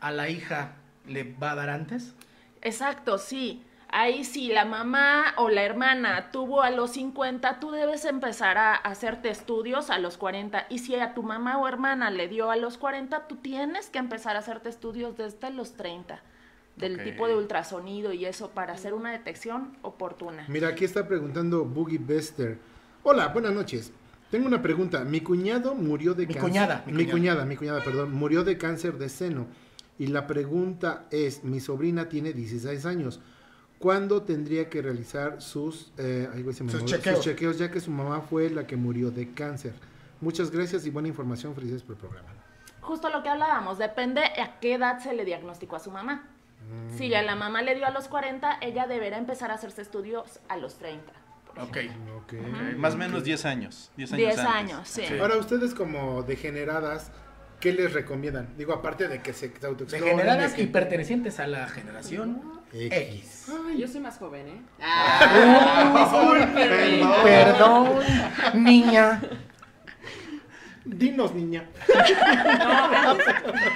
a 0.03 0.11
la 0.11 0.29
hija 0.29 0.73
le 1.07 1.23
va 1.23 1.51
a 1.51 1.55
dar 1.55 1.69
antes. 1.69 2.13
Exacto, 2.61 3.17
sí. 3.17 3.63
Ahí 3.89 4.23
si 4.23 4.47
la 4.47 4.65
mamá 4.65 5.33
o 5.37 5.49
la 5.49 5.63
hermana 5.63 6.31
tuvo 6.31 6.61
a 6.61 6.71
los 6.71 6.91
50, 6.93 7.59
tú 7.59 7.71
debes 7.71 8.05
empezar 8.05 8.57
a 8.57 8.73
hacerte 8.75 9.29
estudios 9.29 9.89
a 9.89 9.99
los 9.99 10.17
40. 10.17 10.65
Y 10.69 10.79
si 10.79 10.95
a 10.95 11.13
tu 11.13 11.23
mamá 11.23 11.57
o 11.59 11.67
hermana 11.67 12.09
le 12.09 12.27
dio 12.27 12.49
a 12.51 12.55
los 12.55 12.77
40, 12.77 13.27
tú 13.27 13.35
tienes 13.37 13.89
que 13.89 13.99
empezar 13.99 14.35
a 14.35 14.39
hacerte 14.39 14.69
estudios 14.69 15.15
desde 15.15 15.51
los 15.51 15.73
30. 15.73 16.21
Del 16.75 17.03
tipo 17.03 17.27
de 17.27 17.35
ultrasonido 17.35 18.13
y 18.13 18.25
eso 18.25 18.49
para 18.49 18.73
hacer 18.73 18.95
una 18.95 19.11
detección 19.11 19.77
oportuna. 19.83 20.43
Mira, 20.47 20.69
aquí 20.69 20.85
está 20.85 21.07
preguntando 21.07 21.63
Boogie 21.65 21.99
Bester. 21.99 22.57
Hola, 23.03 23.27
buenas 23.27 23.53
noches. 23.53 23.91
Tengo 24.31 24.47
una 24.47 24.59
pregunta. 24.63 25.03
Mi 25.03 25.21
cuñado 25.21 25.75
murió 25.75 26.15
de 26.15 26.25
Mi 26.25 26.33
cáncer. 26.33 26.49
cuñada, 26.49 26.83
mi 26.87 26.93
Mi 26.93 26.97
cuñada. 27.03 27.11
cuñada, 27.11 27.45
mi 27.45 27.55
cuñada, 27.57 27.83
perdón. 27.83 28.11
Murió 28.13 28.43
de 28.43 28.57
cáncer 28.57 28.97
de 28.97 29.07
seno. 29.07 29.45
Y 29.99 30.07
la 30.07 30.27
pregunta 30.27 31.05
es: 31.11 31.43
mi 31.43 31.59
sobrina 31.59 32.09
tiene 32.09 32.33
16 32.33 32.85
años. 32.85 33.19
¿Cuándo 33.79 34.21
tendría 34.21 34.69
que 34.69 34.81
realizar 34.81 35.41
sus, 35.41 35.91
eh, 35.97 36.29
ay, 36.33 36.41
se 36.53 36.63
me 36.63 36.71
Sus 36.71 36.81
movió, 36.81 36.95
chequeos. 36.95 37.15
sus 37.17 37.25
chequeos, 37.25 37.57
ya 37.57 37.69
que 37.69 37.81
su 37.81 37.91
mamá 37.91 38.21
fue 38.21 38.49
la 38.49 38.65
que 38.65 38.77
murió 38.77 39.11
de 39.11 39.33
cáncer? 39.33 39.73
Muchas 40.21 40.51
gracias 40.51 40.85
y 40.85 40.89
buena 40.89 41.09
información. 41.09 41.53
Felicidades 41.53 41.83
por 41.83 41.95
el 41.95 41.99
programa. 41.99 42.29
Justo 42.79 43.09
lo 43.09 43.23
que 43.23 43.29
hablábamos, 43.29 43.77
depende 43.77 44.21
a 44.23 44.59
qué 44.61 44.75
edad 44.75 44.99
se 44.99 45.13
le 45.13 45.25
diagnosticó 45.25 45.75
a 45.75 45.79
su 45.79 45.91
mamá. 45.91 46.29
Si 46.97 47.13
a 47.13 47.21
la 47.23 47.35
mamá 47.35 47.61
le 47.61 47.75
dio 47.75 47.85
a 47.85 47.91
los 47.91 48.07
40, 48.07 48.59
ella 48.61 48.87
deberá 48.87 49.17
empezar 49.17 49.51
a 49.51 49.55
hacerse 49.55 49.81
estudios 49.81 50.39
a 50.47 50.55
los 50.55 50.75
30. 50.75 51.11
Ok. 51.61 51.77
Ok. 52.23 52.33
Eh, 52.33 52.75
Más 52.77 52.93
o 52.93 52.97
menos 52.97 53.25
10 53.25 53.45
años. 53.45 53.91
10 53.97 54.13
años. 54.13 54.25
10 54.27 54.37
antes. 54.39 54.53
años, 54.55 54.87
sí. 54.87 55.03
Ahora, 55.19 55.35
ustedes 55.37 55.73
como 55.73 56.23
degeneradas, 56.23 57.11
¿qué 57.63 57.71
les 57.71 57.93
recomiendan? 57.93 58.49
Digo, 58.57 58.73
aparte 58.73 59.07
de 59.07 59.21
que 59.21 59.31
se 59.31 59.45
autoexploren, 59.65 60.17
Degeneradas 60.17 60.51
de 60.51 60.57
que- 60.57 60.63
y 60.63 60.67
pertenecientes 60.67 61.39
a 61.39 61.47
la 61.47 61.65
generación 61.69 62.41
X. 62.73 63.47
Yo 63.77 63.87
soy 63.87 64.01
más 64.01 64.17
joven, 64.17 64.47
¿eh? 64.49 64.61
Ah, 64.81 66.51
Perdón, 67.23 67.99
niña. 68.55 69.21
Dinos, 70.83 71.33
niña. 71.33 71.69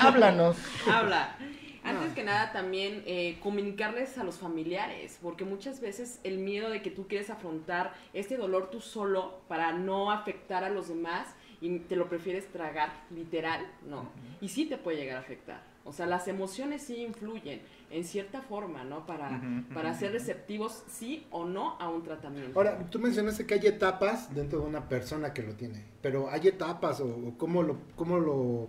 Háblanos. 0.01 0.57
Habla. 0.91 1.37
Antes 1.85 2.11
que 2.13 2.23
nada, 2.25 2.51
también 2.51 3.01
eh, 3.05 3.37
comunicarles 3.41 4.17
a 4.17 4.25
los 4.25 4.35
familiares, 4.39 5.17
porque 5.21 5.45
muchas 5.45 5.79
veces 5.79 6.19
el 6.25 6.37
miedo 6.39 6.69
de 6.69 6.81
que 6.81 6.91
tú 6.91 7.07
quieres 7.07 7.29
afrontar 7.29 7.93
este 8.11 8.35
dolor 8.35 8.69
tú 8.69 8.81
solo 8.81 9.39
para 9.47 9.71
no 9.71 10.11
afectar 10.11 10.65
a 10.65 10.69
los 10.69 10.89
demás 10.89 11.27
y 11.61 11.79
te 11.79 11.95
lo 11.95 12.07
prefieres 12.09 12.47
tragar 12.51 12.91
literal, 13.09 13.65
no. 13.87 14.09
Y 14.41 14.49
sí 14.49 14.65
te 14.65 14.77
puede 14.77 14.97
llegar 14.97 15.17
a 15.17 15.19
afectar. 15.21 15.61
O 15.85 15.93
sea, 15.93 16.05
las 16.05 16.27
emociones 16.27 16.81
sí 16.81 16.97
influyen 16.97 17.61
en 17.89 18.03
cierta 18.03 18.41
forma, 18.41 18.83
¿no? 18.83 19.05
Para, 19.05 19.41
para 19.73 19.93
ser 19.93 20.11
receptivos 20.11 20.83
sí 20.89 21.25
o 21.31 21.45
no 21.45 21.77
a 21.79 21.87
un 21.89 22.03
tratamiento. 22.03 22.59
Ahora, 22.59 22.77
tú 22.89 22.99
mencionaste 22.99 23.45
que 23.45 23.53
hay 23.53 23.67
etapas 23.67 24.35
dentro 24.35 24.59
de 24.59 24.65
una 24.67 24.89
persona 24.89 25.33
que 25.33 25.43
lo 25.43 25.53
tiene, 25.53 25.85
pero 26.01 26.29
hay 26.29 26.49
etapas 26.49 26.99
o, 26.99 27.05
o 27.07 27.37
cómo 27.37 27.63
lo 27.63 27.77
cómo 27.95 28.19
lo, 28.19 28.67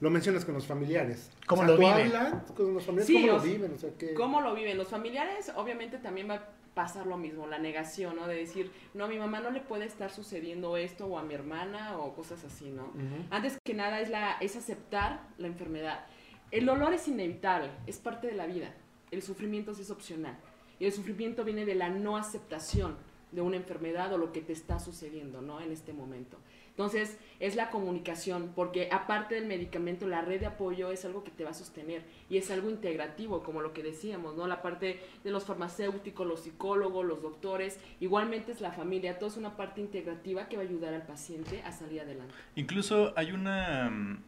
lo 0.00 0.10
mencionas 0.10 0.44
con 0.44 0.54
los 0.54 0.66
familiares. 0.66 1.30
¿Cómo 1.46 1.62
O 1.62 1.64
sea, 1.64 1.74
lo 1.74 1.80
¿tú 1.80 1.86
viven? 1.86 2.14
hablas 2.16 2.52
con 2.52 2.74
los 2.74 2.84
familiares? 2.84 3.06
Sí, 3.06 3.14
¿Cómo 3.26 3.32
o 3.32 3.36
lo 3.36 3.42
viven? 3.42 3.72
O 3.74 3.78
sea, 3.78 3.90
que... 3.98 4.14
¿Cómo 4.14 4.40
lo 4.42 4.54
viven? 4.54 4.76
Los 4.76 4.88
familiares, 4.88 5.50
obviamente 5.56 5.96
también 5.96 6.28
va 6.28 6.46
a 6.70 6.74
pasar 6.74 7.06
lo 7.06 7.16
mismo, 7.16 7.46
la 7.46 7.58
negación, 7.58 8.16
¿no? 8.16 8.26
De 8.26 8.36
decir, 8.36 8.70
no, 8.94 9.04
a 9.04 9.08
mi 9.08 9.18
mamá 9.18 9.40
no 9.40 9.50
le 9.50 9.60
puede 9.60 9.84
estar 9.84 10.10
sucediendo 10.10 10.76
esto, 10.76 11.06
o 11.06 11.18
a 11.18 11.22
mi 11.22 11.34
hermana, 11.34 11.98
o 11.98 12.14
cosas 12.14 12.44
así, 12.44 12.70
¿no? 12.70 12.92
Antes 13.30 13.58
que 13.64 13.74
nada 13.74 14.00
es, 14.00 14.08
la, 14.10 14.36
es 14.40 14.56
aceptar 14.56 15.20
la 15.38 15.46
enfermedad. 15.46 16.06
El 16.50 16.66
dolor 16.66 16.92
es 16.94 17.06
inevitable, 17.08 17.70
es 17.86 17.98
parte 17.98 18.26
de 18.26 18.34
la 18.34 18.46
vida. 18.46 18.74
El 19.10 19.22
sufrimiento 19.22 19.74
sí 19.74 19.82
es 19.82 19.90
opcional. 19.90 20.38
Y 20.78 20.86
el 20.86 20.92
sufrimiento 20.92 21.44
viene 21.44 21.64
de 21.64 21.74
la 21.74 21.90
no 21.90 22.16
aceptación 22.16 22.96
de 23.32 23.42
una 23.42 23.56
enfermedad 23.56 24.12
o 24.12 24.18
lo 24.18 24.32
que 24.32 24.40
te 24.40 24.52
está 24.52 24.78
sucediendo, 24.78 25.40
¿no? 25.40 25.60
En 25.60 25.70
este 25.70 25.92
momento. 25.92 26.38
Entonces, 26.80 27.18
es 27.40 27.56
la 27.56 27.68
comunicación, 27.68 28.52
porque 28.56 28.88
aparte 28.90 29.34
del 29.34 29.44
medicamento, 29.44 30.06
la 30.06 30.22
red 30.22 30.40
de 30.40 30.46
apoyo 30.46 30.90
es 30.90 31.04
algo 31.04 31.22
que 31.22 31.30
te 31.30 31.44
va 31.44 31.50
a 31.50 31.54
sostener 31.54 32.04
y 32.30 32.38
es 32.38 32.50
algo 32.50 32.70
integrativo, 32.70 33.42
como 33.42 33.60
lo 33.60 33.74
que 33.74 33.82
decíamos, 33.82 34.34
¿no? 34.34 34.46
La 34.46 34.62
parte 34.62 34.98
de 35.22 35.30
los 35.30 35.44
farmacéuticos, 35.44 36.26
los 36.26 36.40
psicólogos, 36.40 37.04
los 37.04 37.20
doctores, 37.20 37.78
igualmente 38.00 38.52
es 38.52 38.62
la 38.62 38.72
familia, 38.72 39.18
todo 39.18 39.28
es 39.28 39.36
una 39.36 39.58
parte 39.58 39.82
integrativa 39.82 40.48
que 40.48 40.56
va 40.56 40.62
a 40.62 40.64
ayudar 40.64 40.94
al 40.94 41.02
paciente 41.02 41.60
a 41.66 41.72
salir 41.72 42.00
adelante. 42.00 42.32
Incluso 42.56 43.12
hay 43.14 43.32
una, 43.32 43.90
mm, 43.90 44.22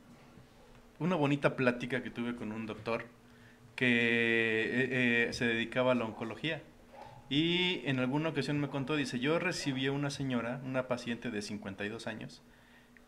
una 0.99 1.17
bonita 1.17 1.57
plática 1.57 2.03
que 2.03 2.11
tuve 2.11 2.37
con 2.37 2.53
un 2.53 2.67
doctor 2.67 3.07
que 3.77 3.87
eh, 3.87 5.29
eh, 5.29 5.33
se 5.33 5.47
dedicaba 5.47 5.93
a 5.93 5.95
la 5.95 6.05
oncología. 6.05 6.63
Y 7.33 7.81
en 7.87 7.99
alguna 7.99 8.29
ocasión 8.29 8.61
me 8.61 8.69
contó, 8.69 8.95
dice, 8.95 9.19
yo 9.19 9.39
recibí 9.39 9.87
a 9.87 9.93
una 9.93 10.11
señora, 10.11 10.61
una 10.67 10.87
paciente 10.87 11.31
de 11.31 11.41
52 11.41 12.07
años, 12.07 12.43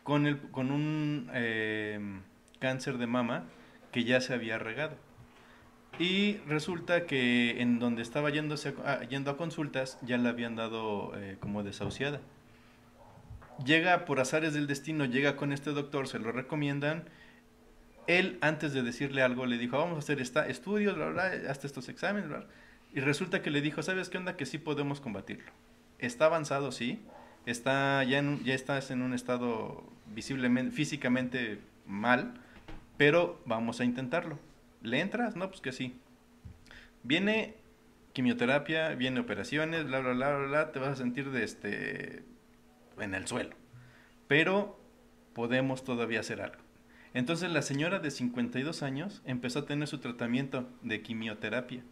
con, 0.02 0.26
el, 0.26 0.40
con 0.50 0.70
un 0.72 1.28
eh, 1.34 2.00
cáncer 2.58 2.96
de 2.96 3.06
mama 3.06 3.44
que 3.92 4.04
ya 4.04 4.22
se 4.22 4.32
había 4.32 4.58
regado. 4.58 4.96
Y 5.98 6.38
resulta 6.48 7.04
que 7.04 7.60
en 7.60 7.78
donde 7.78 8.00
estaba 8.00 8.30
yéndose 8.30 8.74
yendo 9.10 9.30
a 9.30 9.36
consultas 9.36 9.98
ya 10.00 10.16
la 10.16 10.30
habían 10.30 10.56
dado 10.56 11.12
eh, 11.16 11.36
como 11.38 11.62
desahuciada 11.62 12.22
llega 13.62 14.04
por 14.04 14.20
azares 14.20 14.54
del 14.54 14.66
destino, 14.66 15.04
llega 15.04 15.36
con 15.36 15.52
este 15.52 15.70
doctor, 15.70 16.08
se 16.08 16.18
lo 16.18 16.32
recomiendan. 16.32 17.04
Él, 18.06 18.38
antes 18.40 18.72
de 18.72 18.82
decirle 18.82 19.22
algo, 19.22 19.46
le 19.46 19.58
dijo, 19.58 19.78
vamos 19.78 19.96
a 19.96 19.98
hacer 19.98 20.20
esta, 20.20 20.46
estudios, 20.48 20.96
bla, 20.96 21.10
bla, 21.10 21.32
hasta 21.48 21.66
estos 21.66 21.88
exámenes, 21.88 22.28
bla, 22.28 22.38
bla". 22.38 22.46
Y 22.94 23.00
resulta 23.00 23.42
que 23.42 23.50
le 23.50 23.60
dijo, 23.60 23.82
¿sabes 23.82 24.08
qué 24.08 24.18
onda? 24.18 24.36
Que 24.36 24.46
sí 24.46 24.58
podemos 24.58 25.00
combatirlo. 25.00 25.50
Está 25.98 26.26
avanzado, 26.26 26.70
sí. 26.70 27.02
Está, 27.44 28.04
ya, 28.04 28.18
en, 28.18 28.42
ya 28.44 28.54
estás 28.54 28.90
en 28.92 29.02
un 29.02 29.12
estado 29.12 29.84
visiblemente, 30.14 30.74
físicamente 30.74 31.58
mal, 31.86 32.34
pero 32.96 33.42
vamos 33.46 33.80
a 33.80 33.84
intentarlo. 33.84 34.38
¿Le 34.80 35.00
entras? 35.00 35.34
No, 35.34 35.48
pues 35.48 35.60
que 35.60 35.72
sí. 35.72 35.98
Viene 37.02 37.56
quimioterapia, 38.12 38.90
viene 38.94 39.18
operaciones, 39.20 39.84
bla, 39.86 39.98
bla, 39.98 40.12
bla, 40.12 40.36
bla, 40.36 40.46
bla, 40.46 40.72
te 40.72 40.78
vas 40.78 40.90
a 40.90 40.96
sentir 40.96 41.32
de 41.32 41.42
este 41.42 42.24
en 43.00 43.14
el 43.14 43.26
suelo. 43.26 43.56
Pero 44.28 44.80
podemos 45.34 45.82
todavía 45.82 46.20
hacer 46.20 46.40
algo. 46.40 46.62
Entonces 47.12 47.50
la 47.50 47.62
señora 47.62 47.98
de 47.98 48.12
52 48.12 48.82
años 48.82 49.20
empezó 49.24 49.60
a 49.60 49.66
tener 49.66 49.88
su 49.88 49.98
tratamiento 49.98 50.68
de 50.82 51.02
quimioterapia. 51.02 51.82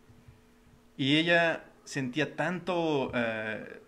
Y 0.96 1.16
ella 1.16 1.64
sentía 1.84 2.36
tanto, 2.36 3.10
eh, 3.14 3.80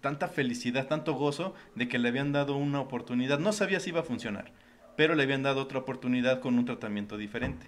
tanta 0.00 0.28
felicidad, 0.28 0.86
tanto 0.86 1.14
gozo 1.14 1.54
de 1.74 1.88
que 1.88 1.98
le 1.98 2.08
habían 2.08 2.32
dado 2.32 2.56
una 2.56 2.80
oportunidad. 2.80 3.38
No 3.38 3.52
sabía 3.52 3.80
si 3.80 3.90
iba 3.90 4.00
a 4.00 4.04
funcionar, 4.04 4.52
pero 4.96 5.14
le 5.14 5.22
habían 5.22 5.42
dado 5.42 5.60
otra 5.62 5.80
oportunidad 5.80 6.40
con 6.40 6.58
un 6.58 6.64
tratamiento 6.64 7.18
diferente. 7.18 7.66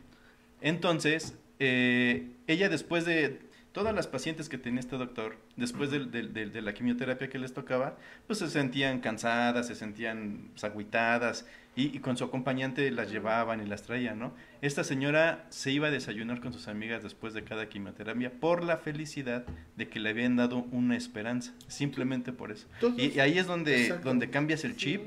Entonces, 0.60 1.38
eh, 1.58 2.30
ella 2.46 2.68
después 2.68 3.04
de 3.04 3.40
todas 3.74 3.92
las 3.92 4.06
pacientes 4.06 4.48
que 4.48 4.56
tenía 4.56 4.78
este 4.78 4.96
doctor, 4.96 5.36
después 5.56 5.90
de, 5.90 6.62
la 6.62 6.74
quimioterapia 6.74 7.28
que 7.28 7.40
les 7.40 7.52
tocaba, 7.52 7.98
pues 8.28 8.38
se 8.38 8.48
sentían 8.48 9.00
cansadas, 9.00 9.66
se 9.66 9.74
sentían 9.74 10.48
agüitadas 10.62 11.44
y, 11.74 11.86
y 11.86 11.98
con 11.98 12.16
su 12.16 12.22
acompañante 12.22 12.88
las 12.92 13.10
llevaban 13.10 13.60
y 13.60 13.66
las 13.66 13.82
traían, 13.82 14.20
¿no? 14.20 14.32
Esta 14.62 14.84
señora 14.84 15.44
se 15.50 15.72
iba 15.72 15.88
a 15.88 15.90
desayunar 15.90 16.40
con 16.40 16.52
sus 16.52 16.68
amigas 16.68 17.02
después 17.02 17.34
de 17.34 17.42
cada 17.42 17.68
quimioterapia 17.68 18.30
por 18.30 18.62
la 18.62 18.76
felicidad 18.76 19.44
de 19.76 19.88
que 19.88 19.98
le 19.98 20.10
habían 20.10 20.36
dado 20.36 20.58
una 20.70 20.96
esperanza, 20.96 21.52
simplemente 21.66 22.32
por 22.32 22.52
eso. 22.52 22.68
Entonces, 22.74 23.12
y, 23.12 23.16
y 23.16 23.20
ahí 23.20 23.38
es 23.38 23.48
donde, 23.48 23.82
exacto. 23.82 24.08
donde 24.08 24.30
cambias 24.30 24.64
el 24.64 24.76
chip. 24.76 25.02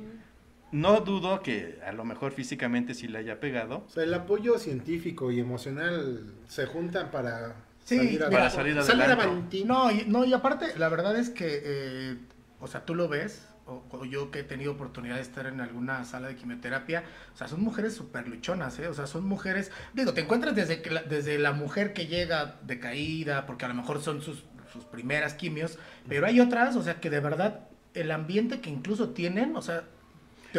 No 0.73 0.99
dudo 0.99 1.41
que 1.41 1.79
a 1.87 1.93
lo 1.93 2.03
mejor 2.03 2.33
físicamente 2.33 2.93
sí 2.93 3.07
le 3.07 3.19
haya 3.19 3.39
pegado, 3.39 3.85
O 3.87 3.89
sea, 3.89 4.03
el 4.03 4.13
apoyo 4.13 4.59
científico 4.59 5.31
y 5.31 5.39
emocional 5.39 6.33
se 6.49 6.65
juntan 6.65 7.09
para 7.09 7.55
Sí, 7.87 7.95
salir 7.95 8.11
mira, 8.11 8.29
para 8.29 8.49
salir 8.49 8.83
Salir 8.83 9.03
adelante. 9.03 9.63
No, 9.65 9.89
y, 9.89 10.03
no, 10.07 10.25
y 10.25 10.33
aparte, 10.33 10.77
la 10.77 10.89
verdad 10.89 11.15
es 11.15 11.29
que, 11.29 11.61
eh, 11.63 12.17
o 12.59 12.67
sea, 12.67 12.83
tú 12.83 12.95
lo 12.95 13.07
ves, 13.07 13.47
o, 13.65 13.81
o 13.91 14.03
yo 14.03 14.29
que 14.29 14.39
he 14.39 14.43
tenido 14.43 14.73
oportunidad 14.73 15.15
de 15.15 15.21
estar 15.21 15.45
en 15.45 15.61
alguna 15.61 16.03
sala 16.03 16.27
de 16.27 16.35
quimioterapia, 16.35 17.05
o 17.33 17.37
sea, 17.37 17.47
son 17.47 17.61
mujeres 17.61 17.93
súper 17.93 18.27
luchonas, 18.27 18.77
¿eh? 18.79 18.89
O 18.89 18.93
sea, 18.93 19.07
son 19.07 19.25
mujeres, 19.25 19.71
digo, 19.93 20.13
te 20.13 20.19
encuentras 20.19 20.53
desde, 20.53 20.81
que 20.81 20.91
la, 20.91 21.03
desde 21.03 21.39
la 21.39 21.53
mujer 21.53 21.93
que 21.93 22.07
llega 22.07 22.59
decaída, 22.63 23.45
porque 23.45 23.63
a 23.63 23.69
lo 23.69 23.73
mejor 23.73 24.01
son 24.01 24.21
sus, 24.21 24.43
sus 24.73 24.83
primeras 24.83 25.33
quimios, 25.33 25.79
pero 26.09 26.25
hay 26.27 26.41
otras, 26.41 26.75
o 26.75 26.83
sea, 26.83 26.99
que 26.99 27.09
de 27.09 27.21
verdad, 27.21 27.69
el 27.93 28.11
ambiente 28.11 28.59
que 28.59 28.69
incluso 28.69 29.11
tienen, 29.11 29.55
o 29.55 29.61
sea, 29.61 29.85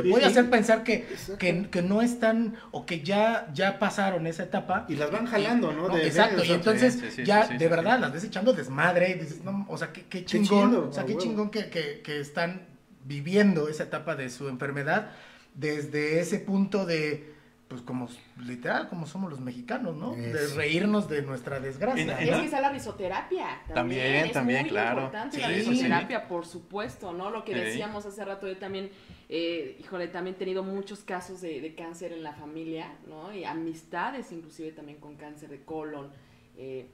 te 0.03 0.09
puede 0.11 0.25
hacer 0.27 0.51
pensar 0.51 0.85
que, 0.85 1.07
que, 1.39 1.69
que 1.71 1.83
no 1.83 2.03
están, 2.03 2.55
o 2.71 2.87
que 2.87 3.03
ya, 3.03 3.51
ya 3.55 3.79
pasaron 3.79 4.27
esa 4.27 4.45
etapa. 4.45 4.87
Y 4.89 4.97
las 4.97 5.11
van 5.11 5.27
jalando, 5.27 5.73
¿no? 5.73 5.89
No, 5.89 5.95
De- 5.95 6.01
de- 6.01 6.07
exacto, 6.07 6.45
y 6.45 6.53
entonces 6.53 6.95
sí, 6.95 7.11
sí, 7.11 7.25
ya 7.25 7.43
sí, 7.43 7.53
sí, 7.53 7.59
de 7.59 7.65
sí, 7.67 7.71
verdad 7.71 7.97
sí. 7.97 8.01
las 8.03 8.13
ves 8.13 8.25
echando 8.25 8.53
desmadre 8.53 9.11
y 9.11 9.15
dices, 9.15 9.43
no, 9.45 9.67
o 9.69 9.77
sea, 9.79 9.93
qué, 9.93 10.05
qué 10.07 10.25
chingón, 10.25 10.71
chido, 10.71 10.89
o 10.89 10.93
sea, 10.93 11.05
qué 11.05 11.13
huevo. 11.13 11.23
chingón 11.23 11.51
que, 11.51 11.71
que, 11.71 12.01
que 12.03 12.21
están 12.21 12.67
viviendo 13.05 13.69
esa 13.69 13.85
etapa 13.85 14.17
de 14.17 14.31
su 14.31 14.49
enfermedad 14.49 15.11
desde 15.55 16.21
ese 16.21 16.39
punto 16.39 16.87
de, 16.87 17.35
pues 17.69 17.83
como 17.83 18.09
literal, 18.39 18.89
como 18.89 19.07
somos 19.07 19.29
los 19.31 19.41
mexicanos, 19.41 19.95
¿no? 19.95 20.15
De 20.15 20.47
reírnos 20.55 21.07
de 21.09 21.21
nuestra 21.21 21.61
desgracia. 21.61 22.25
Y 22.25 22.29
es 22.31 22.37
que 22.39 22.45
está 22.47 22.61
la 22.63 22.71
risoterapia. 22.71 23.61
También, 23.75 23.75
También, 23.75 24.25
es 24.27 24.33
también, 24.33 24.61
muy 24.63 24.71
claro. 24.71 24.99
importante 25.03 25.37
Sí, 25.37 25.43
la 25.43 25.49
sí. 25.49 25.55
risoterapia, 25.55 26.29
por 26.29 26.47
supuesto, 26.47 27.13
¿no? 27.13 27.31
Lo 27.31 27.45
que 27.45 27.53
Sí. 27.53 27.61
decíamos 27.61 28.07
hace 28.07 28.25
rato, 28.25 28.49
yo 28.49 28.57
también, 28.57 28.91
eh, 29.29 29.77
híjole, 29.81 30.09
también 30.09 30.35
he 30.37 30.39
tenido 30.39 30.63
muchos 30.63 31.01
casos 31.01 31.43
de, 31.43 31.61
de 31.61 31.75
cáncer 31.75 32.13
en 32.13 32.23
la 32.23 32.33
familia, 32.33 32.97
¿no? 33.07 33.35
Y 33.35 33.45
amistades 33.45 34.33
inclusive 34.33 34.73
también 34.73 34.99
con 34.99 35.17
cáncer 35.17 35.51
de 35.51 35.63
colon. 35.65 36.11
eh, 36.57 36.87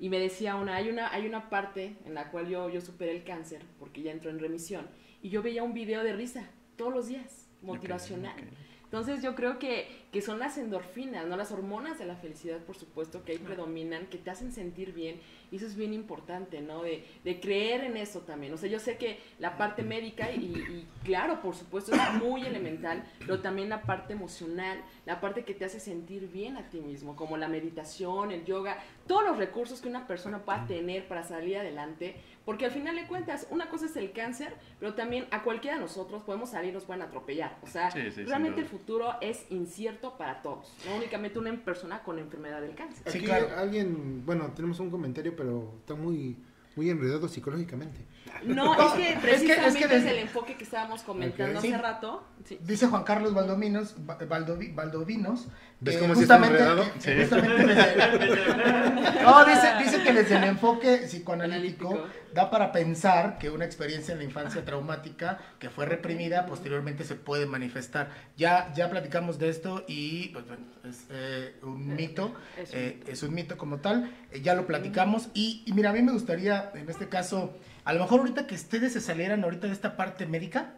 y 0.00 0.10
me 0.10 0.20
decía 0.20 0.54
una, 0.54 0.76
hay 0.76 0.90
una, 0.90 1.12
hay 1.12 1.26
una 1.26 1.50
parte 1.50 1.96
en 2.04 2.14
la 2.14 2.30
cual 2.30 2.46
yo, 2.48 2.68
yo 2.70 2.80
superé 2.80 3.10
el 3.10 3.24
cáncer, 3.24 3.62
porque 3.80 4.00
ya 4.02 4.12
entró 4.12 4.30
en 4.30 4.38
remisión, 4.38 4.86
y 5.22 5.28
yo 5.30 5.42
veía 5.42 5.64
un 5.64 5.72
video 5.74 6.04
de 6.04 6.12
risa 6.12 6.44
todos 6.76 6.94
los 6.94 7.08
días, 7.08 7.48
motivacional. 7.62 8.30
Ok, 8.36 8.42
ok. 8.42 8.67
Entonces 8.88 9.22
yo 9.22 9.34
creo 9.34 9.58
que, 9.58 9.86
que 10.12 10.22
son 10.22 10.38
las 10.38 10.56
endorfinas, 10.56 11.26
¿no? 11.26 11.36
Las 11.36 11.52
hormonas 11.52 11.98
de 11.98 12.06
la 12.06 12.16
felicidad, 12.16 12.58
por 12.60 12.74
supuesto, 12.74 13.22
que 13.22 13.32
ahí 13.32 13.38
predominan, 13.38 14.06
que 14.06 14.16
te 14.16 14.30
hacen 14.30 14.50
sentir 14.50 14.94
bien. 14.94 15.20
Y 15.50 15.56
eso 15.56 15.66
es 15.66 15.76
bien 15.76 15.92
importante, 15.92 16.62
¿no? 16.62 16.82
De, 16.82 17.04
de 17.22 17.38
creer 17.38 17.84
en 17.84 17.98
eso 17.98 18.20
también. 18.20 18.54
O 18.54 18.56
sea, 18.56 18.70
yo 18.70 18.78
sé 18.80 18.96
que 18.96 19.18
la 19.38 19.58
parte 19.58 19.82
médica, 19.82 20.32
y, 20.32 20.46
y 20.46 20.88
claro, 21.04 21.42
por 21.42 21.54
supuesto, 21.54 21.92
es 21.92 22.14
muy 22.14 22.46
elemental, 22.46 23.04
pero 23.18 23.40
también 23.40 23.68
la 23.68 23.82
parte 23.82 24.14
emocional, 24.14 24.82
la 25.04 25.20
parte 25.20 25.44
que 25.44 25.52
te 25.52 25.66
hace 25.66 25.80
sentir 25.80 26.26
bien 26.28 26.56
a 26.56 26.70
ti 26.70 26.80
mismo, 26.80 27.14
como 27.14 27.36
la 27.36 27.48
meditación, 27.48 28.32
el 28.32 28.46
yoga, 28.46 28.78
todos 29.06 29.22
los 29.22 29.36
recursos 29.36 29.82
que 29.82 29.88
una 29.88 30.06
persona 30.06 30.38
pueda 30.46 30.66
tener 30.66 31.06
para 31.08 31.24
salir 31.24 31.58
adelante. 31.58 32.16
Porque 32.48 32.64
al 32.64 32.70
final 32.70 32.96
de 32.96 33.06
cuentas, 33.06 33.46
una 33.50 33.68
cosa 33.68 33.84
es 33.84 33.96
el 33.96 34.10
cáncer, 34.12 34.54
pero 34.80 34.94
también 34.94 35.26
a 35.32 35.42
cualquiera 35.42 35.76
de 35.76 35.82
nosotros 35.82 36.22
podemos 36.22 36.48
salir 36.48 36.70
y 36.70 36.72
nos 36.72 36.84
pueden 36.86 37.02
atropellar. 37.02 37.58
O 37.62 37.66
sea, 37.66 37.90
Sí, 37.90 38.10
sí, 38.10 38.24
realmente 38.24 38.62
el 38.62 38.66
futuro 38.66 39.12
es 39.20 39.44
incierto 39.50 40.16
para 40.16 40.40
todos, 40.40 40.74
no 40.86 40.96
únicamente 40.96 41.38
una 41.38 41.54
persona 41.62 42.02
con 42.02 42.18
enfermedad 42.18 42.62
del 42.62 42.74
cáncer. 42.74 43.02
Sí, 43.12 43.18
Aquí 43.18 43.26
claro. 43.26 43.48
alguien, 43.54 44.24
bueno, 44.24 44.50
tenemos 44.56 44.80
un 44.80 44.90
comentario, 44.90 45.36
pero 45.36 45.74
está 45.80 45.94
muy, 45.94 46.38
muy 46.74 46.88
enredado 46.88 47.28
psicológicamente. 47.28 48.00
No, 48.44 48.72
es 48.80 48.92
que 48.92 49.02
Es 49.12 49.14
que- 49.16 49.20
precisamente 49.20 49.68
es 49.68 49.74
es, 49.74 49.80
que 49.82 49.88
desde- 49.88 50.10
el 50.12 50.18
enfoque 50.20 50.56
que 50.56 50.64
estábamos 50.64 51.02
comentando 51.02 51.58
hace 51.58 51.68
Sí. 51.68 51.74
rato. 51.74 52.24
Sí. 52.44 52.58
Dice 52.62 52.86
Juan 52.86 53.04
Carlos 53.04 53.34
Valdominos, 53.34 53.94
Va- 54.08 54.18
Valdovi- 54.20 54.74
Valdovinos. 54.74 55.48
¿Ves 55.80 55.94
que 55.94 56.00
cómo 56.00 56.14
sí 56.16 56.22
está 56.22 56.38
justamente, 56.38 56.64
enredado? 56.64 56.90
justamente 56.92 57.64
desde- 57.66 59.22
no, 59.22 59.44
dice, 59.44 59.68
dice 59.78 60.02
que 60.02 60.12
desde 60.12 60.36
el 60.36 60.44
enfoque 60.44 61.02
psicoanalítico. 61.06 61.90
Analítico. 61.90 62.18
da 62.34 62.50
para 62.50 62.72
pensar 62.72 63.38
que 63.38 63.48
una 63.50 63.64
experiencia 63.64 64.12
en 64.12 64.18
la 64.18 64.24
infancia 64.24 64.64
traumática 64.64 65.38
que 65.60 65.70
fue 65.70 65.86
reprimida 65.86 66.46
posteriormente 66.46 67.04
se 67.04 67.14
puede 67.14 67.46
manifestar. 67.46 68.10
Ya, 68.36 68.72
ya 68.74 68.90
platicamos 68.90 69.38
de 69.38 69.50
esto 69.50 69.84
y 69.86 70.28
pues, 70.30 70.46
bueno, 70.48 70.64
es 70.84 71.06
eh, 71.10 71.54
un 71.62 71.94
mito, 71.94 72.34
es 72.56 72.72
un 72.72 72.78
eh, 72.78 73.00
es 73.06 73.22
un 73.22 73.34
mito 73.34 73.56
como 73.56 73.78
tal, 73.78 74.12
eh, 74.32 74.40
ya 74.40 74.54
lo 74.54 74.66
platicamos. 74.66 75.28
Y, 75.32 75.62
y 75.64 75.72
mira, 75.74 75.90
a 75.90 75.92
mí 75.92 76.02
me 76.02 76.12
gustaría 76.12 76.72
en 76.74 76.88
este 76.90 77.08
caso, 77.08 77.56
a 77.84 77.92
lo 77.92 78.00
mejor 78.00 78.20
ahorita 78.20 78.46
que 78.48 78.56
ustedes 78.56 78.92
se 78.94 79.00
salieran 79.00 79.44
ahorita 79.44 79.68
de 79.68 79.72
esta 79.72 79.96
parte 79.96 80.26
médica 80.26 80.74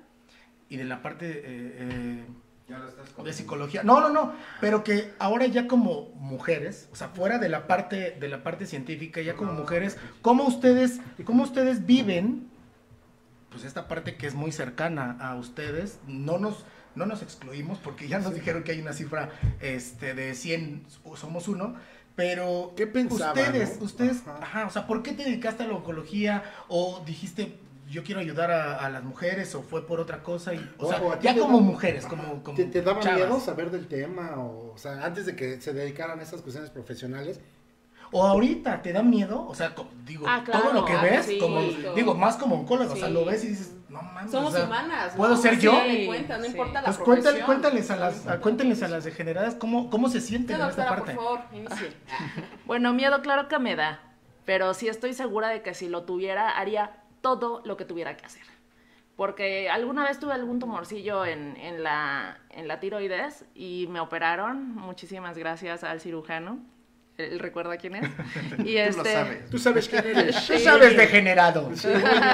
y 0.69 0.77
de 0.77 0.85
la 0.85 1.01
parte... 1.03 2.27
Ya 2.71 2.79
lo 2.79 2.89
estás 2.89 3.25
de 3.25 3.33
psicología. 3.33 3.83
No, 3.83 4.01
no, 4.01 4.11
no, 4.11 4.33
pero 4.61 4.85
que 4.85 5.13
ahora 5.19 5.47
ya 5.47 5.67
como 5.67 6.11
mujeres, 6.15 6.89
o 6.93 6.97
sea, 6.97 7.09
fuera 7.09 7.39
de 7.39 7.49
la 7.49 7.67
parte 7.67 8.13
de 8.13 8.29
la 8.29 8.45
parte 8.45 8.65
científica, 8.65 9.21
ya 9.21 9.35
como 9.35 9.53
mujeres, 9.53 9.97
¿cómo 10.23 10.45
ustedes 10.45 11.01
cómo 11.25 11.43
ustedes 11.43 11.85
viven 11.85 12.49
pues 13.51 13.65
esta 13.65 13.89
parte 13.89 14.17
que 14.17 14.29
es 14.29 14.35
muy 14.35 14.53
cercana 14.53 15.17
a 15.21 15.35
ustedes? 15.35 15.99
No 16.07 16.39
nos 16.39 16.65
no 16.95 17.07
nos 17.07 17.23
excluimos 17.23 17.79
porque 17.79 18.07
ya 18.09 18.19
nos 18.21 18.35
dijeron 18.35 18.63
que 18.63 18.73
hay 18.73 18.81
una 18.81 18.93
cifra 18.93 19.31
este 19.61 20.15
de 20.15 20.35
100 20.35 20.87
somos 21.17 21.49
uno, 21.49 21.75
pero 22.15 22.73
¿Qué 22.77 22.87
pensaban, 22.87 23.37
ustedes, 23.37 23.79
no? 23.79 23.85
ustedes, 23.85 24.23
Ajá. 24.27 24.39
ajá, 24.43 24.67
o 24.67 24.71
sea, 24.71 24.87
¿por 24.87 25.03
qué 25.03 25.13
te 25.13 25.25
dedicaste 25.25 25.65
a 25.65 25.67
la 25.67 25.75
oncología 25.75 26.43
o 26.69 27.03
dijiste 27.07 27.59
yo 27.91 28.03
quiero 28.05 28.21
ayudar 28.21 28.51
a, 28.51 28.77
a 28.85 28.89
las 28.91 29.03
mujeres 29.03 29.55
o 29.55 29.63
fue 29.63 29.87
por 29.87 30.01
otra 30.01 30.23
cosa 30.23 30.55
y, 30.55 30.59
o, 30.79 30.87
O- 30.87 30.89
sea, 30.89 31.03
o 31.03 31.19
ya 31.21 31.35
como 31.37 31.59
da- 31.59 31.65
mujeres, 31.65 32.05
Ajá. 32.07 32.17
como, 32.17 32.43
como 32.43 32.57
¿Te, 32.57 32.65
te 32.65 32.83
daba 32.83 33.01
chavas. 33.01 33.19
miedo 33.19 33.41
saber 33.41 33.71
del 33.71 33.87
tema? 33.89 34.35
O, 34.37 34.73
o 34.75 34.79
sea, 34.79 35.05
antes 35.05 35.27
de 35.27 35.35
que 35.37 35.61
se 35.61 35.73
dedicaran 35.73 36.21
a 36.21 36.23
estas 36.23 36.41
cuestiones 36.43 36.71
profesionales. 36.71 37.41
O 38.13 38.27
ahorita, 38.27 38.83
¿te 38.83 38.93
da 38.93 39.05
miedo? 39.05 39.47
O 39.47 39.55
sea, 39.55 39.73
co- 39.73 39.87
digo, 40.05 40.25
Ah, 40.29 40.43
todo 40.45 40.73
lo 40.73 40.85
que 40.85 40.97
ves, 40.97 41.27
sí. 41.27 41.39
como, 41.39 41.61
digo, 41.95 42.15
más 42.17 42.37
como 42.37 42.57
oncólogo, 42.57 42.93
o 42.95 42.97
sea, 42.97 43.07
Sí. 43.07 43.13
lo 43.15 43.25
ves 43.25 43.45
y 43.45 43.49
dices, 43.51 43.73
no 43.89 44.03
mames. 44.03 44.33
Somos 44.33 44.53
o 44.53 44.57
sea, 44.57 44.67
humanas. 44.67 45.13
¿no? 45.13 45.17
¿Puedo 45.17 45.37
ser 45.37 45.55
Sí, 45.55 45.61
yo? 45.61 45.73
cuenta, 46.07 46.37
no 46.39 46.43
Sí. 46.45 46.51
importa 46.51 46.81
la 46.81 46.87
Pues 46.87 46.99
cuéntale, 46.99 47.41
cuéntales 47.43 47.89
a 47.89 47.95
las, 47.97 48.27
a- 48.27 48.41
cuéntenles 48.41 48.83
a 48.83 48.89
las 48.89 49.05
degeneradas 49.05 49.55
cómo, 49.55 49.91
cómo 49.91 50.09
se 50.09 50.21
sienten 50.21 50.59
Ya, 50.59 50.65
en 50.65 50.71
esta 50.71 50.83
doctora, 50.87 51.05
parte. 51.05 51.15
por 51.15 51.25
favor, 51.25 51.41
inicie. 51.53 51.93
Bueno, 52.67 52.93
miedo 52.95 53.23
claro 53.23 53.47
que 53.47 53.61
me 53.61 53.77
da, 53.77 54.01
pero 54.45 54.75
sí 54.75 54.89
estoy 54.89 55.15
segura 55.15 55.49
de 55.49 55.63
que 55.63 55.75
si 55.75 55.89
lo 55.89 56.03
tuviera 56.03 56.59
haría 56.59 56.91
todo 57.21 57.63
lo 57.65 57.77
que 57.77 57.85
tuviera 57.85 58.17
que 58.17 58.27
hacer. 58.27 58.43
Porque 59.17 59.69
alguna 59.69 60.05
vez 60.05 60.19
tuve 60.19 60.33
algún 60.33 60.59
tumorcillo 60.59 61.27
en, 61.27 61.57
en 61.59 61.83
la, 61.83 62.39
en 62.51 62.67
la 62.69 62.81
tiroides 62.81 63.45
y 63.55 63.87
me 63.91 64.01
operaron. 64.01 64.75
Muchísimas 64.75 65.37
gracias 65.37 65.85
al 65.85 66.01
cirujano. 66.01 66.59
Él 67.19 67.39
recuerda 67.39 67.77
quién 67.77 67.97
es. 67.97 68.09
Y 68.61 68.75
Tú 68.75 68.79
este, 68.79 68.97
lo 68.97 69.05
sabes. 69.05 69.51
Tú 69.51 69.59
sabes 69.59 69.89
quién 69.89 70.07
eres. 70.07 70.47
Tú 70.47 70.59
sabes 70.59 70.97
degenerado. 70.97 71.71
Sí, 71.81 71.89
muy 71.89 71.97
bien. 72.03 72.33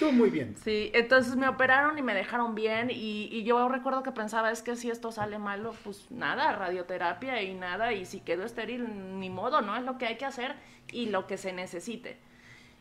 Tú 0.00 0.12
muy 0.12 0.30
bien. 0.30 0.56
Sí, 0.64 0.90
entonces 0.94 1.36
me 1.36 1.46
operaron 1.48 1.96
y 1.96 2.02
me 2.02 2.14
dejaron 2.14 2.56
bien 2.56 2.90
y, 2.90 3.28
y 3.30 3.44
yo 3.44 3.68
recuerdo 3.68 4.02
que 4.02 4.10
pensaba, 4.10 4.50
es 4.50 4.62
que 4.62 4.74
si 4.74 4.90
esto 4.90 5.12
sale 5.12 5.38
malo, 5.38 5.74
pues 5.84 6.10
nada, 6.10 6.52
radioterapia 6.56 7.40
y 7.42 7.54
nada, 7.54 7.92
y 7.92 8.04
si 8.04 8.18
quedo 8.18 8.44
estéril, 8.44 9.20
ni 9.20 9.30
modo, 9.30 9.60
¿no? 9.60 9.76
Es 9.76 9.84
lo 9.84 9.96
que 9.96 10.06
hay 10.06 10.16
que 10.16 10.24
hacer 10.24 10.56
y 10.90 11.06
lo 11.06 11.28
que 11.28 11.36
se 11.36 11.52
necesite. 11.52 12.18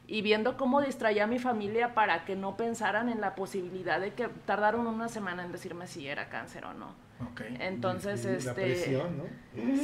Y 0.06 0.22
viendo 0.22 0.58
cómo 0.58 0.82
distraía 0.82 1.24
a 1.24 1.28
mi 1.28 1.40
familia 1.40 1.94
para 1.94 2.26
que 2.26 2.36
no 2.36 2.58
pensaran 2.58 3.08
en 3.10 3.22
la 3.22 3.36
posibilidad 3.36 4.02
de 4.02 4.14
que 4.14 4.28
tardaron 4.46 4.86
una 4.86 5.08
semana 5.08 5.46
en 5.46 5.52
decirme 5.52 5.88
si 5.88 6.08
era 6.08 6.30
cáncer 6.30 6.66
o 6.66 6.74
no. 6.74 6.88
Ok. 7.32 7.42
Entonces, 7.60 8.24
Y 8.24 8.28
La 8.28 8.34
este... 8.34 8.54
presión, 8.54 9.18
¿no? 9.18 9.24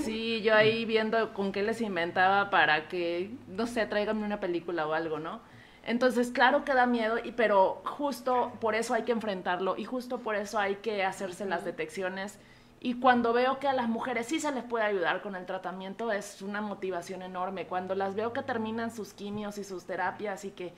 Sí, 0.03 0.41
yo 0.41 0.55
ahí 0.55 0.83
viendo 0.85 1.33
con 1.33 1.51
qué 1.51 1.63
les 1.63 1.79
inventaba 1.81 2.49
para 2.49 2.87
que, 2.89 3.31
no 3.47 3.65
sé, 3.65 3.85
tráiganme 3.85 4.25
una 4.25 4.39
película 4.39 4.85
o 4.87 4.93
algo, 4.93 5.19
¿no? 5.19 5.39
Entonces, 5.85 6.31
claro 6.31 6.65
que 6.65 6.73
da 6.73 6.85
miedo, 6.85 7.17
y, 7.23 7.31
pero 7.31 7.81
justo 7.85 8.51
por 8.59 8.75
eso 8.75 8.93
hay 8.93 9.03
que 9.03 9.11
enfrentarlo 9.13 9.77
y 9.77 9.85
justo 9.85 10.19
por 10.19 10.35
eso 10.35 10.59
hay 10.59 10.75
que 10.75 11.03
hacerse 11.03 11.45
las 11.45 11.63
detecciones. 11.63 12.39
Y 12.81 12.95
cuando 12.95 13.33
veo 13.33 13.59
que 13.59 13.67
a 13.67 13.73
las 13.73 13.89
mujeres 13.89 14.27
sí 14.27 14.39
se 14.39 14.51
les 14.53 14.63
puede 14.63 14.85
ayudar 14.85 15.21
con 15.21 15.35
el 15.35 15.45
tratamiento, 15.45 16.11
es 16.11 16.41
una 16.41 16.61
motivación 16.61 17.21
enorme. 17.21 17.67
Cuando 17.67 17.93
las 17.93 18.15
veo 18.15 18.31
que 18.31 18.41
terminan 18.41 18.91
sus 18.91 19.13
quimios 19.13 19.57
y 19.57 19.65
sus 19.65 19.85
terapias 19.85 20.45
y 20.45 20.51
que 20.51 20.73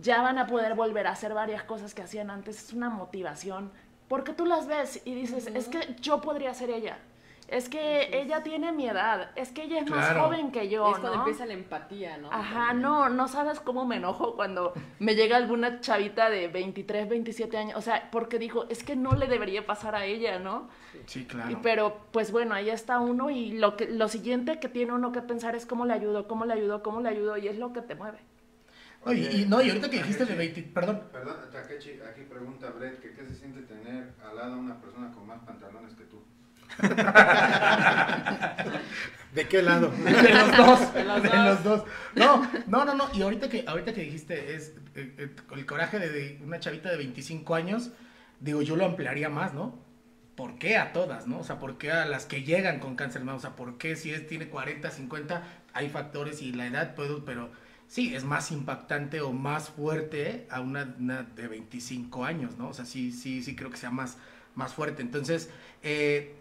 ya 0.00 0.22
van 0.22 0.38
a 0.38 0.46
poder 0.46 0.74
volver 0.74 1.06
a 1.06 1.12
hacer 1.12 1.34
varias 1.34 1.64
cosas 1.64 1.94
que 1.94 2.02
hacían 2.02 2.30
antes, 2.30 2.62
es 2.62 2.72
una 2.72 2.90
motivación. 2.90 3.72
Porque 4.08 4.32
tú 4.32 4.46
las 4.46 4.66
ves 4.68 5.02
y 5.04 5.14
dices, 5.14 5.48
es 5.48 5.68
que 5.68 5.96
yo 6.00 6.20
podría 6.20 6.54
ser 6.54 6.70
ella. 6.70 6.98
Es 7.52 7.68
que 7.68 8.08
ella 8.18 8.42
tiene 8.42 8.72
mi 8.72 8.88
edad. 8.88 9.30
Es 9.36 9.50
que 9.50 9.64
ella 9.64 9.80
es 9.80 9.90
más 9.90 10.16
joven 10.16 10.50
que 10.50 10.70
yo, 10.70 10.86
es 10.90 10.98
cuando 10.98 11.10
¿no? 11.10 11.18
empieza 11.20 11.44
la 11.44 11.52
empatía, 11.52 12.16
¿no? 12.16 12.32
Ajá, 12.32 12.72
no, 12.72 13.10
no 13.10 13.28
sabes 13.28 13.60
cómo 13.60 13.84
me 13.84 13.96
enojo 13.96 14.34
cuando 14.36 14.72
me 14.98 15.14
llega 15.14 15.36
alguna 15.36 15.80
chavita 15.80 16.30
de 16.30 16.48
23, 16.48 17.10
27 17.10 17.56
años. 17.58 17.76
O 17.76 17.82
sea, 17.82 18.08
porque 18.10 18.38
digo, 18.38 18.66
es 18.70 18.82
que 18.82 18.96
no 18.96 19.12
le 19.12 19.26
debería 19.26 19.66
pasar 19.66 19.94
a 19.94 20.06
ella, 20.06 20.38
¿no? 20.38 20.70
Sí, 21.04 21.20
Y, 21.20 21.24
claro. 21.26 21.60
pero, 21.62 22.06
pues 22.10 22.32
bueno, 22.32 22.54
ahí 22.54 22.70
está 22.70 23.00
uno 23.00 23.28
y 23.28 23.52
lo, 23.52 23.76
que, 23.76 23.86
lo 23.86 24.08
siguiente 24.08 24.58
que 24.58 24.70
tiene 24.70 24.92
uno 24.94 25.12
que 25.12 25.20
pensar 25.20 25.54
es 25.54 25.66
cómo 25.66 25.84
le 25.84 25.92
ayudo, 25.92 26.26
cómo 26.26 26.46
le 26.46 26.54
ayudo, 26.54 26.82
cómo 26.82 27.02
le 27.02 27.10
ayudo 27.10 27.36
y 27.36 27.48
es 27.48 27.58
lo 27.58 27.74
que 27.74 27.82
te 27.82 27.94
mueve. 27.94 28.18
No, 29.04 29.12
y, 29.12 29.26
y- 29.26 29.46
no, 29.46 29.60
y 29.60 29.68
ahorita 29.68 29.90
que 29.90 29.96
dijiste 29.98 30.24
de 30.24 30.34
20, 30.36 30.62
perdón, 30.72 31.02
Perdón, 31.12 31.36
Takechi, 31.52 31.98
aquí 32.08 32.22
pregunta 32.22 32.70
Brett 32.70 33.00
que 33.00 33.12
qué 33.12 33.24
se 33.26 33.34
siente 33.34 33.60
tener 33.62 34.14
al 34.24 34.36
lado 34.36 34.54
a 34.54 34.56
una 34.56 34.80
persona 34.80 35.10
con 35.12 35.26
más 35.26 35.40
pantalones 35.40 35.92
que 35.94 36.04
tú. 36.04 36.22
¿De 39.34 39.48
qué 39.48 39.62
lado? 39.62 39.90
de 40.04 40.12
los 40.12 40.56
dos, 40.56 40.94
De 40.94 41.04
los 41.04 41.22
de 41.22 41.28
dos. 41.28 41.46
los 41.46 41.64
dos. 41.64 41.82
No, 42.14 42.48
no, 42.66 42.84
no, 42.84 42.94
no, 42.94 43.08
y 43.14 43.22
ahorita 43.22 43.48
que, 43.48 43.64
ahorita 43.66 43.94
que 43.94 44.02
dijiste 44.02 44.54
es 44.54 44.74
eh, 44.94 45.14
eh, 45.18 45.30
el 45.52 45.66
coraje 45.66 45.98
de, 45.98 46.10
de 46.10 46.40
una 46.44 46.60
chavita 46.60 46.90
de 46.90 46.98
25 46.98 47.54
años, 47.54 47.90
digo, 48.40 48.62
yo 48.62 48.76
lo 48.76 48.84
ampliaría 48.84 49.30
más, 49.30 49.54
¿no? 49.54 49.78
¿Por 50.34 50.58
qué 50.58 50.76
a 50.76 50.92
todas, 50.92 51.26
no? 51.26 51.38
O 51.40 51.44
sea, 51.44 51.58
¿por 51.58 51.78
qué 51.78 51.92
a 51.92 52.04
las 52.04 52.26
que 52.26 52.42
llegan 52.42 52.78
con 52.78 52.94
cáncer, 52.96 53.24
no? 53.24 53.36
O 53.36 53.40
sea, 53.40 53.56
¿por 53.56 53.78
qué 53.78 53.96
si 53.96 54.10
es, 54.12 54.26
tiene 54.26 54.48
40, 54.48 54.90
50, 54.90 55.42
hay 55.72 55.88
factores 55.88 56.42
y 56.42 56.52
la 56.52 56.66
edad, 56.66 56.94
puedo, 56.94 57.24
pero 57.24 57.50
sí, 57.86 58.14
es 58.14 58.24
más 58.24 58.50
impactante 58.50 59.20
o 59.20 59.32
más 59.32 59.70
fuerte 59.70 60.46
a 60.50 60.60
una, 60.60 60.94
una 60.98 61.22
de 61.22 61.48
25 61.48 62.24
años, 62.24 62.56
¿no? 62.58 62.68
O 62.68 62.74
sea, 62.74 62.84
sí, 62.84 63.12
sí, 63.12 63.42
sí 63.42 63.54
creo 63.54 63.70
que 63.70 63.76
sea 63.76 63.90
más, 63.90 64.18
más 64.54 64.74
fuerte. 64.74 65.02
Entonces, 65.02 65.50
eh, 65.82 66.34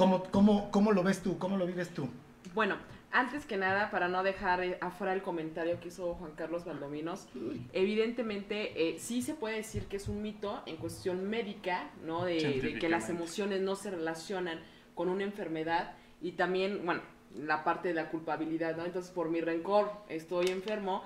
¿cómo, 0.00 0.22
cómo, 0.30 0.70
¿cómo 0.70 0.92
lo 0.92 1.02
ves 1.02 1.22
tú? 1.22 1.38
¿Cómo 1.38 1.56
lo 1.56 1.66
vives 1.66 1.90
tú? 1.90 2.08
Bueno, 2.54 2.76
antes 3.12 3.44
que 3.44 3.56
nada, 3.56 3.90
para 3.90 4.08
no 4.08 4.22
dejar 4.22 4.62
eh, 4.62 4.78
afuera 4.80 5.12
el 5.12 5.22
comentario 5.22 5.80
que 5.80 5.88
hizo 5.88 6.14
Juan 6.14 6.32
Carlos 6.36 6.64
Valdominos, 6.64 7.28
evidentemente 7.72 8.88
eh, 8.88 8.98
sí 8.98 9.22
se 9.22 9.34
puede 9.34 9.56
decir 9.56 9.86
que 9.86 9.96
es 9.96 10.08
un 10.08 10.22
mito 10.22 10.62
en 10.66 10.76
cuestión 10.76 11.28
médica, 11.28 11.90
¿no? 12.04 12.24
De, 12.24 12.60
de 12.60 12.78
que 12.78 12.88
las 12.88 13.08
emociones 13.10 13.60
no 13.60 13.76
se 13.76 13.90
relacionan 13.90 14.60
con 14.94 15.08
una 15.08 15.24
enfermedad 15.24 15.94
y 16.20 16.32
también, 16.32 16.84
bueno, 16.84 17.02
la 17.36 17.64
parte 17.64 17.88
de 17.88 17.94
la 17.94 18.10
culpabilidad, 18.10 18.76
¿no? 18.76 18.84
Entonces, 18.84 19.12
por 19.12 19.28
mi 19.28 19.40
rencor 19.40 19.92
estoy 20.08 20.48
enfermo, 20.48 21.04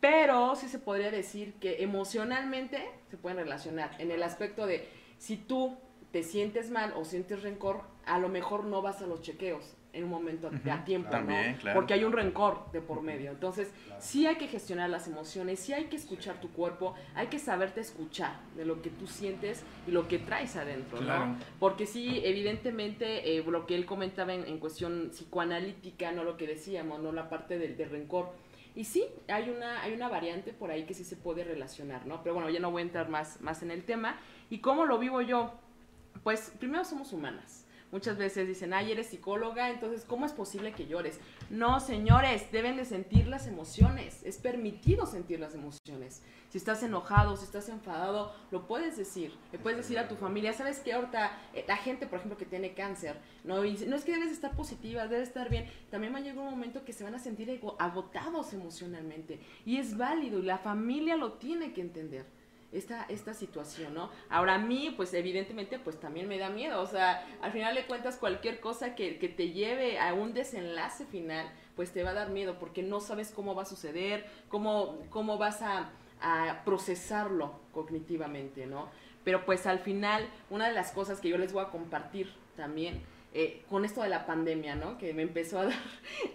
pero 0.00 0.56
sí 0.56 0.68
se 0.68 0.78
podría 0.78 1.10
decir 1.10 1.54
que 1.54 1.82
emocionalmente 1.82 2.82
se 3.10 3.16
pueden 3.16 3.38
relacionar 3.38 3.90
en 3.98 4.10
el 4.10 4.22
aspecto 4.22 4.66
de 4.66 4.88
si 5.18 5.36
tú 5.36 5.76
te 6.12 6.22
sientes 6.22 6.70
mal 6.70 6.92
o 6.96 7.04
sientes 7.04 7.42
rencor, 7.42 7.82
a 8.14 8.18
lo 8.18 8.28
mejor 8.28 8.64
no 8.64 8.82
vas 8.82 9.00
a 9.02 9.06
los 9.06 9.22
chequeos 9.22 9.76
en 9.94 10.04
un 10.04 10.10
momento 10.10 10.48
a- 10.66 10.74
a 10.74 10.84
tiempo, 10.84 11.10
También, 11.10 11.52
¿no? 11.52 11.58
claro. 11.58 11.78
Porque 11.78 11.92
hay 11.94 12.04
un 12.04 12.12
rencor 12.12 12.70
de 12.72 12.80
por 12.80 13.02
medio. 13.02 13.30
Entonces, 13.30 13.70
sí 13.98 14.26
hay 14.26 14.36
que 14.36 14.48
gestionar 14.48 14.88
las 14.88 15.06
emociones, 15.06 15.60
sí 15.60 15.74
hay 15.74 15.84
que 15.84 15.96
escuchar 15.96 16.40
tu 16.40 16.48
cuerpo, 16.50 16.94
hay 17.14 17.26
que 17.26 17.38
saberte 17.38 17.80
escuchar 17.82 18.36
de 18.56 18.64
lo 18.64 18.80
que 18.80 18.88
tú 18.90 19.06
sientes 19.06 19.62
y 19.86 19.90
lo 19.90 20.08
que 20.08 20.18
traes 20.18 20.56
adentro, 20.56 20.98
Claro. 20.98 21.26
¿no? 21.26 21.36
Porque 21.58 21.84
sí, 21.86 22.22
evidentemente, 22.24 23.36
eh, 23.36 23.44
lo 23.46 23.66
que 23.66 23.74
él 23.74 23.84
comentaba 23.84 24.32
en, 24.32 24.46
en 24.46 24.58
cuestión 24.58 25.10
psicoanalítica, 25.12 26.12
no 26.12 26.24
lo 26.24 26.36
que 26.38 26.46
decíamos, 26.46 27.00
no 27.02 27.12
la 27.12 27.28
parte 27.28 27.58
del, 27.58 27.76
del 27.76 27.90
rencor. 27.90 28.30
Y 28.74 28.84
sí, 28.84 29.04
hay 29.28 29.50
una, 29.50 29.82
hay 29.82 29.92
una 29.92 30.08
variante 30.08 30.54
por 30.54 30.70
ahí 30.70 30.84
que 30.84 30.94
sí 30.94 31.04
se 31.04 31.16
puede 31.16 31.44
relacionar, 31.44 32.06
¿no? 32.06 32.22
Pero 32.22 32.34
bueno, 32.34 32.48
ya 32.48 32.60
no 32.60 32.70
voy 32.70 32.80
a 32.80 32.84
entrar 32.86 33.10
más, 33.10 33.42
más 33.42 33.62
en 33.62 33.70
el 33.70 33.84
tema. 33.84 34.16
¿Y 34.48 34.58
cómo 34.60 34.86
lo 34.86 34.98
vivo 34.98 35.20
yo? 35.20 35.52
Pues 36.22 36.52
primero 36.58 36.82
somos 36.84 37.12
humanas. 37.12 37.61
Muchas 37.92 38.16
veces 38.16 38.48
dicen, 38.48 38.72
ay, 38.72 38.90
eres 38.90 39.08
psicóloga, 39.08 39.68
entonces, 39.68 40.06
¿cómo 40.06 40.24
es 40.24 40.32
posible 40.32 40.72
que 40.72 40.86
llores? 40.86 41.20
No, 41.50 41.78
señores, 41.78 42.50
deben 42.50 42.78
de 42.78 42.86
sentir 42.86 43.28
las 43.28 43.46
emociones. 43.46 44.22
Es 44.24 44.38
permitido 44.38 45.04
sentir 45.04 45.38
las 45.38 45.54
emociones. 45.54 46.22
Si 46.48 46.56
estás 46.56 46.82
enojado, 46.82 47.36
si 47.36 47.44
estás 47.44 47.68
enfadado, 47.68 48.34
lo 48.50 48.66
puedes 48.66 48.96
decir. 48.96 49.34
Le 49.52 49.58
puedes 49.58 49.76
decir 49.76 49.98
a 49.98 50.08
tu 50.08 50.16
familia, 50.16 50.54
¿sabes 50.54 50.80
qué? 50.80 50.94
Ahorita, 50.94 51.38
eh, 51.52 51.66
la 51.68 51.76
gente, 51.76 52.06
por 52.06 52.18
ejemplo, 52.18 52.38
que 52.38 52.46
tiene 52.46 52.72
cáncer, 52.72 53.20
¿no? 53.44 53.56
No 53.56 53.96
es 53.96 54.04
que 54.06 54.12
debes 54.12 54.32
estar 54.32 54.56
positiva, 54.56 55.06
debes 55.06 55.28
estar 55.28 55.50
bien. 55.50 55.68
También 55.90 56.14
va 56.14 56.18
a 56.18 56.22
llegar 56.22 56.38
un 56.38 56.50
momento 56.50 56.86
que 56.86 56.94
se 56.94 57.04
van 57.04 57.14
a 57.14 57.18
sentir 57.18 57.60
agotados 57.78 58.54
emocionalmente. 58.54 59.38
Y 59.66 59.76
es 59.76 59.98
válido, 59.98 60.38
y 60.38 60.44
la 60.44 60.56
familia 60.56 61.16
lo 61.16 61.34
tiene 61.34 61.74
que 61.74 61.82
entender 61.82 62.24
esta, 62.72 63.04
esta 63.04 63.34
situación, 63.34 63.94
¿no? 63.94 64.10
Ahora 64.28 64.54
a 64.54 64.58
mí, 64.58 64.92
pues 64.96 65.12
evidentemente, 65.14 65.78
pues 65.78 66.00
también 66.00 66.28
me 66.28 66.38
da 66.38 66.48
miedo, 66.48 66.80
o 66.80 66.86
sea, 66.86 67.26
al 67.42 67.52
final 67.52 67.74
de 67.74 67.86
cuentas 67.86 68.16
cualquier 68.16 68.60
cosa 68.60 68.94
que, 68.94 69.18
que 69.18 69.28
te 69.28 69.50
lleve 69.50 69.98
a 69.98 70.14
un 70.14 70.32
desenlace 70.34 71.04
final, 71.06 71.46
pues 71.76 71.92
te 71.92 72.02
va 72.02 72.10
a 72.10 72.14
dar 72.14 72.30
miedo 72.30 72.58
porque 72.58 72.82
no 72.82 73.00
sabes 73.00 73.30
cómo 73.30 73.54
va 73.54 73.62
a 73.62 73.66
suceder, 73.66 74.26
cómo, 74.48 74.98
cómo 75.10 75.38
vas 75.38 75.62
a, 75.62 75.90
a 76.20 76.62
procesarlo 76.64 77.60
cognitivamente, 77.72 78.66
¿no? 78.66 78.88
Pero 79.24 79.44
pues 79.44 79.66
al 79.66 79.78
final, 79.78 80.28
una 80.50 80.68
de 80.68 80.74
las 80.74 80.92
cosas 80.92 81.20
que 81.20 81.28
yo 81.28 81.38
les 81.38 81.52
voy 81.52 81.62
a 81.62 81.68
compartir 81.68 82.32
también, 82.56 83.02
eh, 83.34 83.64
con 83.70 83.86
esto 83.86 84.02
de 84.02 84.10
la 84.10 84.26
pandemia, 84.26 84.74
¿no? 84.74 84.98
Que 84.98 85.14
me 85.14 85.22
empezó 85.22 85.58
a 85.58 85.64
dar 85.66 85.78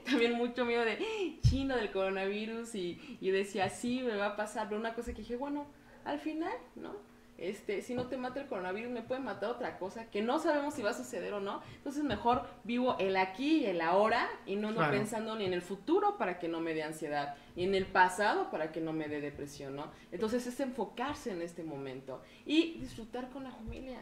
también 0.06 0.34
mucho 0.34 0.66
miedo 0.66 0.84
de 0.84 1.00
chino 1.42 1.76
del 1.76 1.92
coronavirus 1.92 2.74
y, 2.76 3.18
y 3.22 3.32
decía, 3.32 3.70
sí, 3.70 4.02
me 4.04 4.16
va 4.16 4.28
a 4.28 4.36
pasar, 4.36 4.68
pero 4.68 4.80
una 4.80 4.94
cosa 4.94 5.14
que 5.14 5.22
dije, 5.22 5.36
bueno, 5.36 5.68
al 6.08 6.20
final, 6.20 6.54
¿no? 6.76 6.92
Este, 7.38 7.84
si 7.84 7.94
no 7.94 8.08
te 8.08 8.18
mata 8.18 8.42
el 8.42 8.48
coronavirus, 8.48 8.92
me 8.92 9.04
puede 9.04 9.22
matar 9.22 9.52
otra 9.52 9.78
cosa 9.78 10.10
que 10.10 10.24
no 10.24 10.40
sabemos 10.40 10.74
si 10.74 10.82
va 10.82 10.90
a 10.90 10.94
suceder 10.96 11.34
o 11.34 11.40
no. 11.40 11.62
Entonces 11.76 12.04
mejor 12.04 12.48
vivo 12.64 12.96
el 12.98 13.16
aquí 13.16 13.58
y 13.60 13.66
el 13.68 13.82
ahora 13.82 14.28
y 14.48 14.56
no 14.56 14.70
ando 14.70 14.80
Claro. 14.80 14.94
pensando 14.98 15.36
ni 15.36 15.46
en 15.46 15.54
el 15.54 15.62
futuro 15.62 16.18
para 16.18 16.40
que 16.40 16.48
no 16.48 16.62
me 16.62 16.74
dé 16.74 16.82
ansiedad, 16.82 17.36
ni 17.56 17.66
en 17.66 17.76
el 17.76 17.86
pasado 17.86 18.50
para 18.50 18.72
que 18.72 18.82
no 18.82 18.92
me 18.92 19.08
dé 19.08 19.22
depresión, 19.22 19.76
¿no? 19.76 19.92
Entonces 20.12 20.48
es 20.48 20.60
enfocarse 20.60 21.30
en 21.32 21.44
este 21.44 21.64
momento 21.64 22.24
y 22.44 22.80
disfrutar 22.80 23.30
con 23.30 23.44
la 23.44 23.52
familia. 23.52 24.00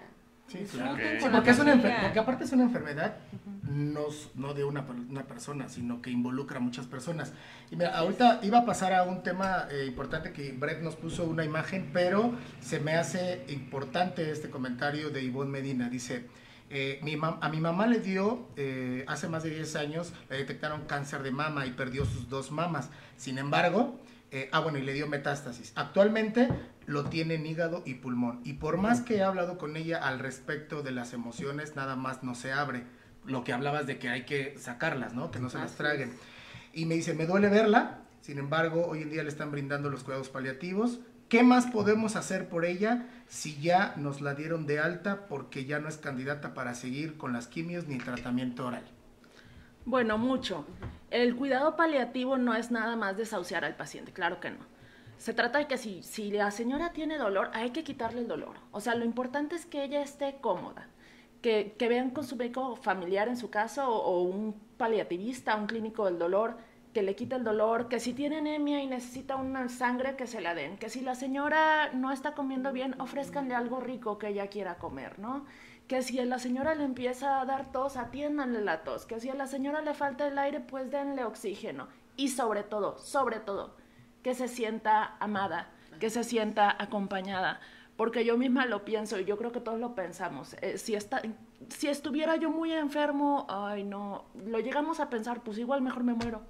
Sí, 0.48 0.60
claro. 0.72 0.96
Sí, 0.98 1.26
la 1.26 1.32
porque, 1.32 1.50
es 1.50 1.60
una 1.60 2.02
porque 2.02 2.20
aparte 2.20 2.44
es 2.44 2.52
una 2.52 2.64
enfermedad 2.64 3.16
no, 3.64 4.04
no 4.36 4.54
de 4.54 4.64
una, 4.64 4.82
una 5.10 5.24
persona, 5.24 5.68
sino 5.70 6.02
que 6.02 6.12
involucra 6.12 6.58
a 6.58 6.60
muchas 6.60 6.86
personas. 6.86 7.34
Y 7.72 7.76
mira, 7.76 7.98
ahorita 7.98 8.40
iba 8.44 8.60
a 8.60 8.66
pasar 8.66 8.94
a 8.94 9.04
un 9.04 9.24
tema 9.24 9.68
eh, 9.72 9.86
importante 9.88 10.32
que 10.32 10.52
Brett 10.52 10.82
nos 10.82 10.96
puso 10.96 11.24
una 11.26 11.44
imagen, 11.44 11.90
pero 11.92 12.34
se 12.60 12.80
me 12.80 12.94
hace 12.96 13.44
importante 13.50 14.32
este 14.32 14.50
comentario 14.50 15.10
de 15.10 15.24
Ivonne 15.24 15.50
Medina. 15.52 15.90
Dice, 15.90 16.28
eh, 16.70 17.00
mi 17.04 17.16
mam- 17.16 17.40
a 17.42 17.50
mi 17.50 17.60
mamá 17.60 17.88
le 17.88 18.00
dio, 18.00 18.48
eh, 18.56 19.04
hace 19.08 19.28
más 19.28 19.44
de 19.44 19.50
10 19.50 19.76
años, 19.76 20.14
le 20.30 20.38
detectaron 20.38 20.86
cáncer 20.86 21.24
de 21.24 21.32
mama 21.32 21.66
y 21.66 21.72
perdió 21.72 22.06
sus 22.06 22.30
dos 22.30 22.52
mamas. 22.52 22.92
Sin 23.18 23.40
embargo, 23.40 24.00
eh, 24.32 24.48
ah, 24.52 24.60
bueno, 24.60 24.78
y 24.78 24.84
le 24.84 24.94
dio 24.94 25.08
metástasis. 25.08 25.74
Actualmente 25.76 26.50
lo 26.86 27.06
tiene 27.06 27.36
en 27.36 27.46
hígado 27.46 27.84
y 27.86 27.96
pulmón. 27.96 28.42
Y 28.44 28.54
por 28.54 28.78
más 28.78 29.02
que 29.02 29.18
he 29.18 29.24
hablado 29.24 29.58
con 29.58 29.76
ella 29.78 29.98
al 30.06 30.20
respecto 30.20 30.84
de 30.84 30.92
las 30.92 31.14
emociones, 31.14 31.76
nada 31.76 31.96
más 31.96 32.24
no 32.24 32.36
se 32.36 32.52
abre. 32.52 32.84
Lo 33.26 33.44
que 33.44 33.54
hablabas 33.54 33.88
de 33.88 33.98
que 33.98 34.10
hay 34.10 34.26
que 34.26 34.58
sacarlas, 34.60 35.14
¿no? 35.14 35.32
Que 35.32 35.40
no 35.40 35.50
se 35.50 35.58
las 35.58 35.76
traguen. 35.76 36.14
Y 36.74 36.86
me 36.86 36.96
dice, 36.96 37.14
me 37.14 37.26
duele 37.26 37.50
verla, 37.50 38.00
sin 38.22 38.38
embargo, 38.38 38.86
hoy 38.88 39.04
en 39.04 39.12
día 39.12 39.24
le 39.24 39.30
están 39.30 39.52
brindando 39.52 39.90
los 39.90 40.04
cuidados 40.04 40.30
paliativos. 40.30 41.00
¿Qué 41.30 41.42
más 41.42 41.68
podemos 41.68 42.16
hacer 42.16 42.50
por 42.50 42.66
ella 42.66 43.08
si 43.28 43.60
ya 43.60 43.94
nos 43.98 44.22
la 44.22 44.36
dieron 44.36 44.68
de 44.68 44.80
alta 44.80 45.28
porque 45.28 45.66
ya 45.66 45.80
no 45.80 45.90
es 45.90 45.98
candidata 45.98 46.54
para 46.54 46.76
seguir 46.76 47.18
con 47.18 47.34
las 47.34 47.48
quimios 47.48 47.88
ni 47.88 47.96
el 47.96 48.04
tratamiento 48.04 48.68
oral? 48.68 48.84
Bueno, 49.86 50.18
mucho. 50.18 50.66
El 51.12 51.36
cuidado 51.36 51.76
paliativo 51.76 52.38
no 52.38 52.56
es 52.56 52.72
nada 52.72 52.96
más 52.96 53.18
desahuciar 53.18 53.64
al 53.64 53.76
paciente, 53.76 54.12
claro 54.12 54.40
que 54.40 54.52
no. 54.52 54.58
Se 55.18 55.34
trata 55.34 55.60
de 55.60 55.68
que 55.68 55.78
si, 55.78 56.04
si 56.04 56.32
la 56.32 56.52
señora 56.52 56.92
tiene 56.92 57.18
dolor, 57.18 57.50
hay 57.54 57.72
que 57.72 57.84
quitarle 57.84 58.22
el 58.22 58.28
dolor. 58.28 58.56
O 58.72 58.82
sea, 58.82 58.96
lo 58.96 59.06
importante 59.06 59.56
es 59.56 59.66
que 59.66 59.84
ella 59.84 60.02
esté 60.02 60.38
cómoda, 60.42 60.88
que, 61.42 61.76
que 61.78 61.88
vean 61.88 62.12
con 62.12 62.26
su 62.26 62.36
médico 62.36 62.76
familiar 62.76 63.28
en 63.28 63.38
su 63.38 63.50
caso 63.50 63.90
o, 63.90 64.22
un 64.24 64.54
paliativista, 64.78 65.56
un 65.56 65.68
clínico 65.68 66.06
del 66.06 66.20
dolor, 66.20 66.58
que 66.94 67.02
le 67.02 67.16
quite 67.16 67.36
el 67.36 67.44
dolor, 67.44 67.90
que 67.90 68.00
si 68.00 68.14
tiene 68.14 68.38
anemia 68.38 68.82
y 68.82 68.88
necesita 68.88 69.36
una 69.36 69.68
sangre, 69.68 70.16
que 70.16 70.28
se 70.28 70.42
la 70.42 70.54
den, 70.54 70.78
que 70.78 70.90
si 70.90 71.02
la 71.02 71.16
señora 71.16 71.92
no 71.92 72.12
está 72.12 72.34
comiendo 72.34 72.72
bien, 72.72 73.00
ofrézcanle 73.02 73.54
algo 73.54 73.82
rico 73.82 74.18
que 74.18 74.30
ella 74.30 74.48
quiera 74.48 74.78
comer, 74.78 75.20
¿no? 75.20 75.46
Que 75.88 76.02
si 76.02 76.20
a 76.20 76.26
la 76.26 76.40
señora 76.40 76.74
le 76.74 76.84
empieza 76.84 77.42
a 77.42 77.46
dar 77.46 77.72
tos, 77.72 77.98
atiéndanle 77.98 78.62
la 78.62 78.84
tos, 78.84 79.06
que 79.06 79.20
si 79.20 79.30
a 79.30 79.36
la 79.36 79.46
señora 79.46 79.82
le 79.82 79.94
falta 79.94 80.28
el 80.28 80.38
aire, 80.38 80.62
pues 80.62 80.90
denle 80.90 81.26
oxígeno. 81.26 81.90
Y 82.16 82.30
sobre 82.30 82.64
todo, 82.64 82.98
sobre 82.98 83.40
todo, 83.40 83.76
que 84.26 84.34
se 84.34 84.48
sienta 84.48 85.18
amada, 85.20 85.68
que 86.00 86.10
se 86.10 86.24
sienta 86.24 86.76
acompañada. 86.80 87.60
Porque 87.96 88.26
yo 88.26 88.40
misma 88.40 88.66
lo 88.66 88.84
pienso 88.84 89.20
y 89.20 89.26
yo 89.26 89.38
creo 89.38 89.52
que 89.52 89.60
todos 89.60 89.80
lo 89.80 89.94
pensamos. 89.94 90.56
Eh, 90.64 90.80
si, 90.80 90.96
está, 90.96 91.22
si 91.70 91.90
estuviera 91.90 92.36
yo 92.36 92.50
muy 92.50 92.72
enfermo, 92.72 93.46
ay 93.48 93.84
no, 93.84 94.26
lo 94.48 94.60
llegamos 94.62 95.00
a 95.00 95.12
pensar, 95.12 95.44
pues 95.44 95.60
igual 95.60 95.84
mejor 95.84 96.04
me 96.04 96.16
muero. 96.16 96.42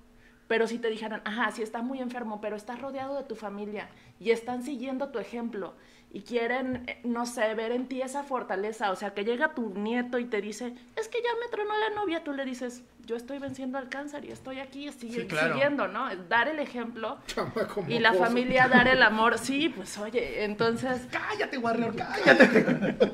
Pero 0.47 0.67
si 0.67 0.79
te 0.79 0.89
dijeran, 0.89 1.21
ajá, 1.25 1.51
si 1.51 1.63
estás 1.63 1.83
muy 1.83 1.99
enfermo, 1.99 2.39
pero 2.39 2.55
estás 2.55 2.79
rodeado 2.79 3.17
de 3.17 3.25
tu 3.25 3.35
familia 3.35 3.89
y 4.21 4.31
están 4.31 4.63
siguiendo 4.63 5.09
tu 5.09 5.19
ejemplo 5.19 5.73
y 6.11 6.21
quieren, 6.21 6.83
eh, 6.87 6.99
no 7.03 7.25
sé, 7.25 7.53
ver 7.55 7.71
en 7.71 7.87
ti 7.87 8.01
esa 8.01 8.23
fortaleza, 8.23 8.91
o 8.91 8.95
sea, 8.95 9.13
que 9.13 9.25
llega 9.25 9.53
tu 9.53 9.73
nieto 9.73 10.17
y 10.17 10.25
te 10.25 10.39
dice, 10.41 10.73
es 10.95 11.07
que 11.09 11.17
ya 11.21 11.29
me 11.43 11.49
tronó 11.51 11.73
la 11.77 11.89
novia, 11.95 12.23
tú 12.23 12.31
le 12.31 12.45
dices, 12.45 12.83
yo 13.05 13.15
estoy 13.17 13.37
venciendo 13.39 13.77
al 13.77 13.89
cáncer 13.89 14.23
y 14.25 14.31
estoy 14.31 14.59
aquí 14.59 14.89
sigue- 14.91 15.21
Sí, 15.21 15.27
claro. 15.27 15.53
siguiendo, 15.53 15.87
¿no? 15.87 16.07
Dar 16.27 16.47
el 16.47 16.59
ejemplo 16.59 17.19
Chamaco 17.27 17.83
y 17.87 17.99
la 17.99 18.13
familia 18.13 18.67
dar 18.67 18.87
el 18.87 19.03
amor, 19.03 19.37
sí, 19.37 19.69
pues 19.69 19.97
oye, 19.97 20.43
entonces, 20.45 21.01
Cállate, 21.11 21.57
Warrior, 21.57 21.93
cállate. 21.97 23.11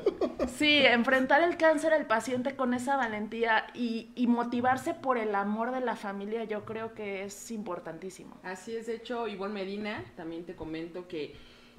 sí, 0.56 0.78
enfrentar 0.86 1.42
el 1.42 1.56
cáncer 1.56 1.92
al 1.92 2.06
paciente 2.06 2.54
con 2.56 2.72
esa 2.72 2.96
valentía 2.96 3.66
y, 3.74 4.10
y 4.14 4.26
motivarse 4.28 4.94
por 4.94 5.18
el 5.18 5.34
amor 5.34 5.72
de 5.72 5.80
la 5.80 5.96
familia, 5.96 6.44
yo 6.44 6.64
creo 6.64 6.94
que 6.94 7.24
es 7.24 7.50
importantísimo. 7.50 8.36
Así 8.44 8.74
es, 8.76 8.86
de 8.86 8.94
hecho, 8.96 9.26
Ivonne 9.28 9.54
Medina, 9.54 10.04
también 10.16 10.44
te 10.44 10.54
comento 10.54 11.06
que, 11.08 11.34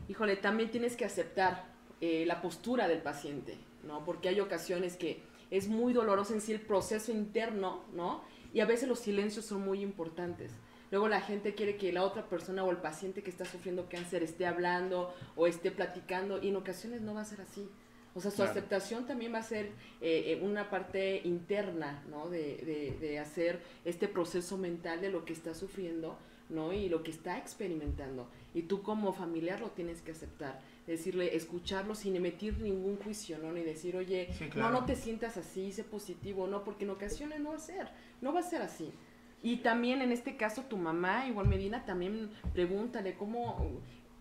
híjole, 0.07 0.35
también 0.35 0.71
tienes 0.71 0.95
que 0.95 1.05
aceptar 1.05 1.65
eh, 2.01 2.25
la 2.25 2.41
postura 2.41 2.87
del 2.87 3.01
paciente, 3.01 3.57
¿no? 3.83 4.03
Porque 4.03 4.29
hay 4.29 4.39
ocasiones 4.39 4.97
que 4.97 5.21
es 5.51 5.67
muy 5.67 5.93
doloroso 5.93 6.33
en 6.33 6.41
sí 6.41 6.51
el 6.51 6.61
proceso 6.61 7.11
interno, 7.11 7.83
¿no? 7.93 8.23
Y 8.53 8.59
a 8.59 8.65
veces 8.65 8.87
los 8.89 8.99
silencios 8.99 9.45
son 9.45 9.61
muy 9.61 9.81
importantes. 9.81 10.51
Luego 10.91 11.07
la 11.07 11.21
gente 11.21 11.55
quiere 11.55 11.75
que 11.77 11.91
la 11.91 12.03
otra 12.03 12.27
persona 12.29 12.63
o 12.63 12.69
el 12.69 12.77
paciente 12.77 13.23
que 13.23 13.29
está 13.31 13.45
sufriendo 13.45 13.87
cáncer 13.89 14.21
esté 14.21 14.45
hablando 14.45 15.13
o 15.35 15.47
esté 15.47 15.71
platicando 15.71 16.39
y 16.41 16.49
en 16.49 16.55
ocasiones 16.55 17.01
no 17.01 17.13
va 17.15 17.21
a 17.21 17.25
ser 17.25 17.41
así. 17.41 17.67
O 18.15 18.21
sea, 18.21 18.29
su 18.29 18.37
Claro. 18.37 18.51
aceptación 18.51 19.07
también 19.07 19.33
va 19.33 19.39
a 19.39 19.43
ser 19.43 19.65
eh, 20.01 20.33
eh, 20.37 20.39
una 20.43 20.69
parte 20.69 21.21
interna, 21.23 22.03
¿no? 22.11 22.29
De, 22.29 22.57
de- 22.57 22.97
de 22.99 23.17
hacer 23.17 23.59
este 23.85 24.07
proceso 24.07 24.55
mental 24.57 25.01
de 25.01 25.09
lo 25.09 25.25
que 25.25 25.33
está 25.33 25.55
sufriendo, 25.55 26.19
¿no? 26.49 26.73
Y 26.73 26.89
lo 26.89 27.03
que 27.03 27.11
está 27.11 27.37
experimentando. 27.37 28.27
Y 28.53 28.63
tú 28.63 28.81
como 28.83 29.13
familiar 29.13 29.59
lo 29.61 29.69
tienes 29.71 30.01
que 30.01 30.11
aceptar. 30.11 30.59
Decirle, 30.87 31.35
escucharlo 31.35 31.95
sin 31.95 32.15
emitir 32.15 32.59
ningún 32.59 32.97
juicio, 32.97 33.37
¿no? 33.39 33.51
Ni 33.51 33.61
decir, 33.61 33.95
oye, 33.95 34.29
Sí, 34.37 34.49
claro. 34.49 34.71
no, 34.73 34.81
no 34.81 34.85
te 34.85 34.95
sientas 34.95 35.37
así, 35.37 35.71
sé 35.71 35.83
positivo, 35.83 36.47
¿no? 36.47 36.63
Porque 36.63 36.83
en 36.83 36.91
ocasiones 36.91 37.39
no 37.39 37.49
va 37.51 37.55
a 37.55 37.59
ser, 37.59 37.87
no 38.21 38.33
va 38.33 38.41
a 38.41 38.43
ser 38.43 38.61
así. 38.61 38.91
Y 39.41 39.57
también 39.57 40.01
en 40.01 40.11
este 40.11 40.35
caso 40.37 40.63
tu 40.63 40.77
mamá, 40.77 41.27
igual 41.27 41.47
Medina, 41.47 41.85
también 41.85 42.29
pregúntale 42.53 43.15
cómo, 43.15 43.57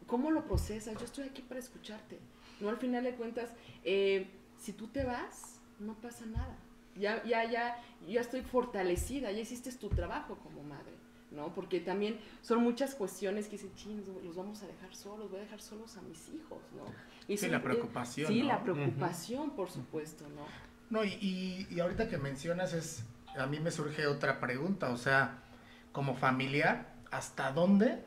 cómo 0.06 0.30
lo 0.30 0.44
procesas. 0.44 0.96
Yo 0.98 1.04
estoy 1.04 1.24
aquí 1.28 1.42
para 1.42 1.60
escucharte. 1.60 2.18
No 2.60 2.68
al 2.68 2.76
final 2.76 3.04
de 3.04 3.14
cuentas, 3.14 3.50
eh, 3.84 4.26
si 4.58 4.72
tú 4.72 4.86
te 4.88 5.04
vas, 5.04 5.60
no 5.80 5.94
pasa 5.94 6.26
nada. 6.26 6.56
Ya, 6.96 7.24
ya, 7.24 7.50
ya, 7.50 7.82
ya 8.06 8.20
estoy 8.20 8.42
fortalecida, 8.42 9.32
ya 9.32 9.40
hiciste 9.40 9.72
tu 9.72 9.88
trabajo 9.88 10.36
como 10.36 10.62
madre, 10.62 10.92
¿no? 11.34 11.54
Porque 11.54 11.80
también 11.80 12.18
son 12.40 12.62
muchas 12.62 12.94
cuestiones 12.94 13.46
que 13.46 13.52
dicen, 13.52 13.74
ching, 13.74 14.02
los 14.24 14.36
vamos 14.36 14.62
a 14.62 14.66
dejar 14.66 14.94
solos, 14.94 15.30
voy 15.30 15.40
a 15.40 15.42
dejar 15.42 15.60
solos 15.60 15.96
a 15.96 16.02
mis 16.02 16.28
hijos, 16.28 16.60
¿no? 16.76 16.84
Y 17.28 17.36
Sí, 17.36 17.42
son- 17.44 17.52
la 17.52 17.58
eh, 17.58 17.60
preocupación, 17.60 18.28
Sí, 18.28 18.40
¿no? 18.42 18.48
la 18.48 18.62
preocupación, 18.62 19.50
por 19.50 19.70
supuesto, 19.70 20.24
¿no? 20.28 20.44
No, 20.90 21.04
y, 21.04 21.14
y, 21.20 21.66
y 21.70 21.80
ahorita 21.80 22.08
que 22.08 22.18
mencionas 22.18 22.72
es, 22.74 23.04
a 23.36 23.46
mí 23.46 23.58
me 23.60 23.70
surge 23.70 24.06
otra 24.06 24.40
pregunta, 24.40 24.90
o 24.90 24.96
sea, 24.96 25.42
como 25.92 26.14
familiar, 26.14 26.94
¿hasta 27.10 27.50
dónde 27.52 28.04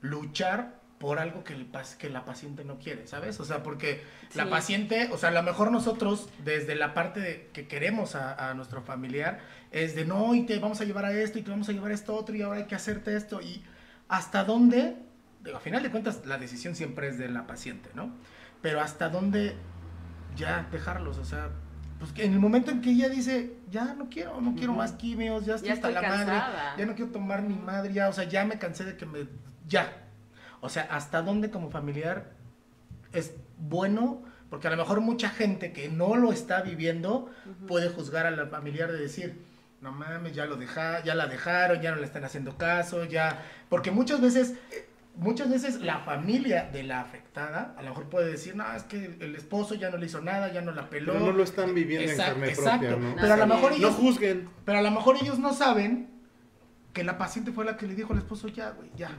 luchar 0.00 0.77
por 0.98 1.18
algo 1.20 1.44
que, 1.44 1.52
el, 1.52 1.70
pac- 1.70 1.96
que 1.96 2.10
la 2.10 2.24
paciente 2.24 2.64
no 2.64 2.78
quiere, 2.78 3.06
¿sabes? 3.06 3.38
O 3.40 3.44
sea, 3.44 3.62
porque 3.62 4.02
la 4.34 4.44
Sí. 4.44 4.50
paciente, 4.50 5.08
o 5.12 5.16
sea, 5.18 5.28
a 5.28 5.32
lo 5.32 5.42
mejor 5.44 5.70
nosotros, 5.70 6.28
desde 6.44 6.74
la 6.74 6.92
parte 6.92 7.20
de 7.20 7.50
que 7.52 7.68
queremos 7.68 8.16
a, 8.16 8.50
a 8.50 8.54
nuestro 8.54 8.82
familiar, 8.82 9.38
es 9.70 9.94
de 9.94 10.04
no, 10.04 10.34
y 10.34 10.44
te 10.44 10.58
vamos 10.58 10.80
a 10.80 10.84
llevar 10.84 11.04
a 11.04 11.12
esto, 11.12 11.38
y 11.38 11.42
te 11.42 11.50
vamos 11.50 11.68
a 11.68 11.72
llevar 11.72 11.92
a 11.92 11.94
esto 11.94 12.14
otro, 12.16 12.34
y 12.34 12.42
ahora 12.42 12.58
hay 12.58 12.64
que 12.64 12.74
hacerte 12.74 13.14
esto, 13.16 13.40
y 13.40 13.62
hasta 14.08 14.42
dónde, 14.42 14.96
digo, 15.44 15.56
a 15.56 15.60
final 15.60 15.82
de 15.84 15.90
cuentas, 15.90 16.22
la 16.26 16.36
decisión 16.38 16.74
siempre 16.74 17.08
es 17.08 17.16
de 17.18 17.28
la 17.28 17.46
paciente, 17.46 17.90
¿no? 17.94 18.10
Pero 18.60 18.80
hasta 18.80 19.08
dónde 19.08 19.54
ya 20.36 20.66
dejarlos, 20.72 21.18
o 21.18 21.24
sea, 21.24 21.50
pues 22.00 22.12
que 22.12 22.24
en 22.24 22.32
el 22.32 22.40
momento 22.40 22.70
en 22.72 22.80
que 22.80 22.90
ella 22.90 23.08
dice, 23.08 23.54
ya 23.70 23.94
no 23.94 24.08
quiero, 24.08 24.40
no 24.40 24.54
quiero 24.56 24.72
más 24.72 24.92
quimios, 24.92 25.44
ya 25.46 25.54
estoy 25.56 25.68
Ya 25.68 25.74
hasta 25.74 25.90
la 25.90 26.02
madre, 26.02 26.32
ya 26.76 26.86
no 26.86 26.94
quiero 26.96 27.10
tomar 27.12 27.42
ni 27.42 27.54
madre, 27.56 27.92
ya, 27.92 28.08
o 28.08 28.12
sea, 28.12 28.24
ya 28.24 28.44
me 28.44 28.58
cansé 28.58 28.84
de 28.84 28.96
que 28.96 29.06
me, 29.06 29.26
ya. 29.68 30.04
O 30.60 30.68
sea, 30.68 30.82
hasta 30.90 31.22
dónde 31.22 31.50
como 31.50 31.70
familiar 31.70 32.32
es 33.12 33.34
bueno, 33.58 34.22
porque 34.50 34.68
a 34.68 34.70
lo 34.70 34.76
mejor 34.76 35.00
mucha 35.00 35.28
gente 35.30 35.72
que 35.72 35.88
no 35.88 36.16
lo 36.16 36.32
está 36.32 36.62
viviendo 36.62 37.30
puede 37.66 37.88
juzgar 37.90 38.26
a 38.26 38.30
la 38.30 38.46
familiar 38.46 38.90
de 38.90 38.98
decir, 38.98 39.40
no 39.80 39.92
mames, 39.92 40.34
ya 40.34 40.46
lo 40.46 40.56
deja, 40.56 41.02
ya 41.04 41.14
la 41.14 41.26
dejaron, 41.26 41.80
ya 41.80 41.90
no 41.92 41.98
le 41.98 42.06
están 42.06 42.24
haciendo 42.24 42.56
caso, 42.56 43.04
ya, 43.04 43.42
porque 43.68 43.90
muchas 43.90 44.20
veces 44.20 44.54
muchas 45.18 45.50
veces 45.50 45.80
la 45.80 45.98
familia 45.98 46.68
de 46.72 46.84
la 46.84 47.00
afectada 47.00 47.74
a 47.76 47.82
lo 47.82 47.90
mejor 47.90 48.08
puede 48.08 48.30
decir, 48.30 48.54
no, 48.56 48.72
es 48.74 48.84
que 48.84 49.16
el 49.20 49.34
esposo 49.34 49.74
ya 49.74 49.90
no 49.90 49.96
le 49.96 50.06
hizo 50.06 50.20
nada, 50.20 50.52
ya 50.52 50.60
no 50.62 50.72
la 50.72 50.88
peló. 50.88 51.12
Pero 51.12 51.26
no 51.26 51.32
lo 51.32 51.42
están 51.42 51.74
viviendo 51.74 52.10
en 52.10 52.16
carne 52.16 52.48
exacto. 52.48 52.86
propia, 52.88 52.96
¿no? 52.96 53.16
Pero 53.20 53.34
a 53.34 53.36
lo 53.36 53.46
mejor 53.46 53.70
No 53.72 53.76
ellos, 53.76 53.94
juzguen. 53.94 54.48
pero 54.64 54.78
a 54.78 54.82
lo 54.82 54.90
mejor 54.90 55.16
ellos 55.20 55.38
no 55.38 55.52
saben 55.52 56.08
que 56.92 57.04
la 57.04 57.18
paciente 57.18 57.52
fue 57.52 57.64
la 57.64 57.76
que 57.76 57.86
le 57.86 57.94
dijo 57.94 58.12
al 58.12 58.20
esposo, 58.20 58.48
ya, 58.48 58.70
güey, 58.70 58.90
ya, 58.96 59.10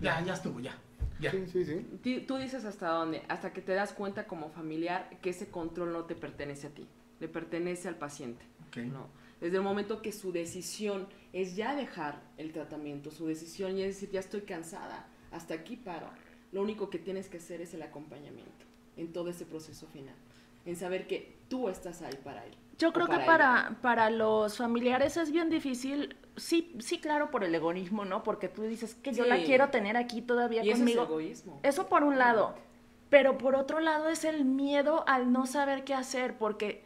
ya, 0.00 0.20
ya 0.22 0.34
estuvo, 0.34 0.60
ya, 0.60 0.76
ya. 1.20 1.30
Sí, 1.30 1.44
sí, 1.46 1.64
sí. 1.64 2.24
Tú 2.26 2.36
dices 2.36 2.64
hasta 2.64 2.88
dónde, 2.88 3.22
hasta 3.28 3.52
que 3.52 3.60
te 3.60 3.72
das 3.72 3.92
cuenta 3.92 4.26
como 4.26 4.50
familiar 4.50 5.10
que 5.20 5.30
ese 5.30 5.48
control 5.48 5.92
no 5.92 6.04
te 6.04 6.14
pertenece 6.14 6.68
a 6.68 6.70
ti, 6.70 6.86
le 7.20 7.28
pertenece 7.28 7.88
al 7.88 7.96
paciente. 7.96 8.44
Ok. 8.68 8.78
¿no? 8.78 9.08
Desde 9.40 9.56
el 9.56 9.62
momento 9.62 10.02
que 10.02 10.12
su 10.12 10.32
decisión 10.32 11.06
es 11.32 11.54
ya 11.54 11.76
dejar 11.76 12.20
el 12.36 12.52
tratamiento, 12.52 13.10
su 13.10 13.26
decisión 13.26 13.76
ya 13.76 13.84
es 13.86 13.94
decir, 13.94 14.10
ya 14.10 14.20
estoy 14.20 14.42
cansada, 14.42 15.06
hasta 15.30 15.54
aquí 15.54 15.76
paro. 15.76 16.08
Lo 16.50 16.62
único 16.62 16.90
que 16.90 16.98
tienes 16.98 17.28
que 17.28 17.36
hacer 17.36 17.60
es 17.60 17.74
el 17.74 17.82
acompañamiento 17.82 18.66
en 18.96 19.12
todo 19.12 19.28
ese 19.28 19.44
proceso 19.44 19.86
final, 19.86 20.16
en 20.64 20.76
saber 20.76 21.06
que 21.06 21.36
tú 21.48 21.68
estás 21.68 22.02
ahí 22.02 22.18
para 22.24 22.44
él. 22.46 22.54
Yo 22.78 22.92
creo 22.92 23.06
que 23.08 23.16
ella. 23.16 23.26
para, 23.26 23.76
para 23.82 24.10
los 24.10 24.56
familiares 24.56 25.16
es 25.16 25.32
bien 25.32 25.50
difícil, 25.50 26.16
sí, 26.36 26.76
sí, 26.78 27.00
claro, 27.00 27.30
por 27.30 27.42
el 27.44 27.54
egoísmo, 27.54 28.04
¿no? 28.04 28.22
Porque 28.22 28.48
tú 28.48 28.62
dices 28.62 28.94
que 28.94 29.12
yo 29.12 29.24
la 29.24 29.36
Sí. 29.38 29.44
quiero 29.46 29.68
tener 29.70 29.96
aquí 29.96 30.22
todavía 30.22 30.62
Y 30.64 30.68
eso 30.70 30.74
es 30.76 30.80
conmigo. 30.80 31.02
egoísmo. 31.04 31.60
Eso 31.62 31.88
por 31.88 32.04
un 32.04 32.18
lado. 32.18 32.54
Pero 33.10 33.38
por 33.38 33.54
otro 33.56 33.80
lado 33.80 34.08
es 34.08 34.24
el 34.24 34.44
miedo 34.44 35.02
al 35.08 35.32
no 35.32 35.46
saber 35.46 35.82
qué 35.84 35.94
hacer, 35.94 36.36
porque 36.38 36.84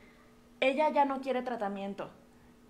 ella 0.61 0.88
ya 0.90 1.05
no 1.05 1.20
quiere 1.20 1.43
tratamiento. 1.43 2.11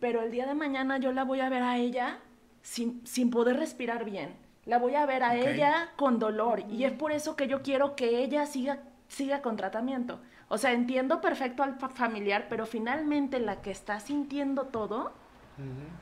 Pero 0.00 0.22
el 0.22 0.30
día 0.32 0.46
de 0.46 0.54
mañana 0.54 0.96
yo 0.98 1.12
la 1.12 1.22
voy 1.24 1.40
a 1.40 1.48
ver 1.48 1.62
a 1.62 1.76
ella 1.76 2.18
sin, 2.62 3.06
sin 3.06 3.30
poder 3.30 3.56
respirar 3.58 4.04
bien. 4.04 4.34
La 4.64 4.78
voy 4.78 4.94
a 4.94 5.06
ver 5.06 5.22
a 5.22 5.32
Ok. 5.32 5.46
ella 5.46 5.90
con 5.96 6.18
dolor. 6.18 6.64
Y 6.70 6.84
es 6.84 6.92
por 6.92 7.12
eso 7.12 7.36
que 7.36 7.46
yo 7.46 7.62
quiero 7.62 7.94
que 7.94 8.20
ella 8.24 8.46
siga, 8.46 8.80
siga 9.08 9.42
con 9.42 9.56
tratamiento. 9.56 10.20
O 10.52 10.58
sea, 10.58 10.72
entiendo 10.72 11.22
perfecto 11.22 11.62
al 11.62 11.76
fa- 11.78 11.88
familiar, 11.88 12.46
pero 12.50 12.66
finalmente 12.66 13.38
la 13.40 13.62
que 13.62 13.70
está 13.70 14.00
sintiendo 14.00 14.64
todo 14.64 15.12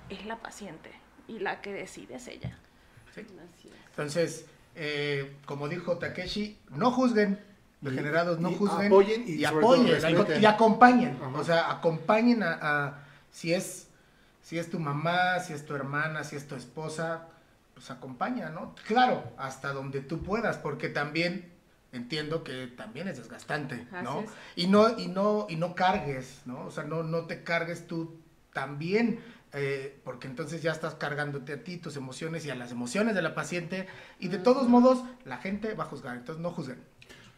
es 0.08 0.26
la 0.26 0.36
paciente. 0.38 0.90
Y 1.28 1.38
la 1.38 1.60
que 1.60 1.72
decide 1.72 2.16
es 2.16 2.26
ella. 2.26 2.58
Sí. 3.14 3.24
Entonces, 3.90 4.46
eh, 4.74 5.36
como 5.46 5.68
dijo 5.68 5.98
Takeshi, 5.98 6.58
no 6.70 6.90
juzguen, 6.90 7.38
degenerados, 7.80 8.40
no 8.40 8.50
y 8.50 8.56
juzguen. 8.56 8.86
apoyen 8.88 9.24
y 9.26 9.44
apoyen, 9.44 10.42
y 10.42 10.46
acompañen. 10.46 11.16
Ajá. 11.22 11.38
O 11.38 11.44
sea, 11.44 11.70
acompañen 11.70 12.42
a, 12.42 12.58
a- 12.60 13.04
si 13.30 13.54
es 13.54 13.86
si 14.42 14.58
es 14.58 14.68
tu 14.68 14.80
mamá, 14.80 15.38
si 15.38 15.52
es 15.52 15.64
tu 15.64 15.76
hermana, 15.76 16.24
si 16.24 16.34
es 16.34 16.48
tu 16.48 16.56
esposa, 16.56 17.28
pues 17.74 17.88
acompaña, 17.92 18.48
¿no? 18.50 18.74
Claro, 18.86 19.22
hasta 19.38 19.72
donde 19.72 20.00
tú 20.00 20.22
puedas, 20.24 20.56
porque 20.58 20.88
también 20.88 21.49
entiendo 21.92 22.44
que 22.44 22.66
también 22.68 23.08
es 23.08 23.18
desgastante, 23.18 23.86
¿no? 24.02 24.20
Es. 24.20 24.30
Y 24.56 24.66
no 24.66 24.98
y 24.98 25.08
no 25.08 25.46
y 25.48 25.56
no 25.56 25.74
cargues, 25.74 26.42
¿no? 26.46 26.66
O 26.66 26.70
sea, 26.70 26.84
no 26.84 27.02
no 27.02 27.26
te 27.26 27.42
cargues 27.42 27.86
tú 27.86 28.20
también 28.52 29.20
eh, 29.52 30.00
porque 30.04 30.28
entonces 30.28 30.62
ya 30.62 30.70
estás 30.70 30.94
cargándote 30.94 31.52
a 31.54 31.64
ti, 31.64 31.76
tus 31.76 31.96
emociones 31.96 32.46
y 32.46 32.50
a 32.50 32.54
las 32.54 32.70
emociones 32.70 33.16
de 33.16 33.22
la 33.22 33.34
paciente 33.34 33.88
y 34.20 34.28
de 34.28 34.38
todos 34.38 34.68
modos 34.68 35.02
la 35.24 35.38
gente 35.38 35.74
va 35.74 35.84
a 35.84 35.86
juzgar, 35.88 36.16
entonces 36.16 36.40
no 36.40 36.50
juzguen. 36.50 36.78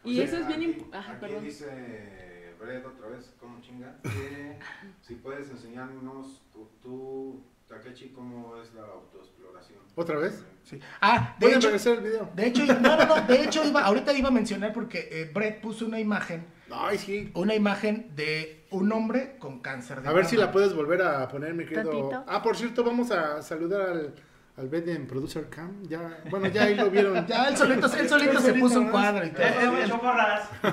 Y 0.05 0.21
eso 0.21 0.37
es 0.37 0.47
bien 0.47 0.63
importante. 0.63 1.17
Perdón. 1.21 1.45
dice 1.45 2.55
Brett 2.61 2.85
otra 2.85 3.09
vez, 3.09 3.33
como 3.41 3.61
chinga, 3.63 3.97
que 4.03 4.59
si 5.01 5.15
puedes 5.15 5.49
enseñarnos 5.51 6.43
tú, 6.53 6.69
tú, 6.83 7.45
Takechi, 7.73 8.09
cómo 8.11 8.55
es 8.63 8.73
la 8.75 8.83
autoexploración. 8.83 9.79
¿Otra 9.95 10.19
vez? 10.19 10.45
Sí. 10.65 10.79
Ah, 11.01 11.35
de 11.39 11.47
¿Pueden 11.47 11.59
hecho, 11.59 11.93
el 11.95 12.01
video? 12.01 12.29
de 12.35 12.47
hecho, 12.47 12.65
no, 12.67 12.97
no, 12.97 13.05
no, 13.07 13.21
de 13.27 13.43
hecho 13.43 13.65
iba, 13.65 13.83
ahorita 13.83 14.13
iba 14.13 14.29
a 14.29 14.33
mencionar 14.33 14.73
porque 14.73 15.09
eh, 15.11 15.31
Brett 15.33 15.61
puso 15.61 15.87
una 15.87 15.99
imagen, 15.99 16.47
Ay, 16.71 16.99
sí. 16.99 17.31
una 17.35 17.55
imagen 17.55 18.13
de 18.15 18.65
un 18.71 18.93
hombre 18.93 19.37
con 19.39 19.61
cáncer 19.61 20.03
de 20.03 20.09
A 20.09 20.13
ver 20.13 20.25
si 20.27 20.37
la 20.37 20.53
puedes 20.53 20.75
volver 20.75 21.03
a 21.03 21.27
poner, 21.29 21.55
mi 21.55 21.65
querido. 21.65 21.91
Tantito. 21.91 22.25
Ah, 22.27 22.43
por 22.43 22.57
cierto, 22.57 22.85
vamos 22.85 23.11
a 23.11 23.43
saludar 23.43 23.81
al, 23.83 24.15
al 24.57 24.69
Ben 24.69 24.89
en 24.89 25.07
Producer 25.07 25.49
Cam. 25.49 25.83
Ya, 25.89 26.21
bueno, 26.31 26.47
ya 26.49 26.65
ahí 26.65 26.75
lo 26.75 26.91
vieron. 26.91 27.27
Ya 27.27 27.49
él 27.49 27.57
solito, 27.57 27.87
él 27.95 28.09
solito 28.09 28.41
se 28.41 28.55
puso 28.55 28.81
un 28.81 28.89
cuadro 28.91 29.27
y 29.27 29.31
todo. 29.31 29.45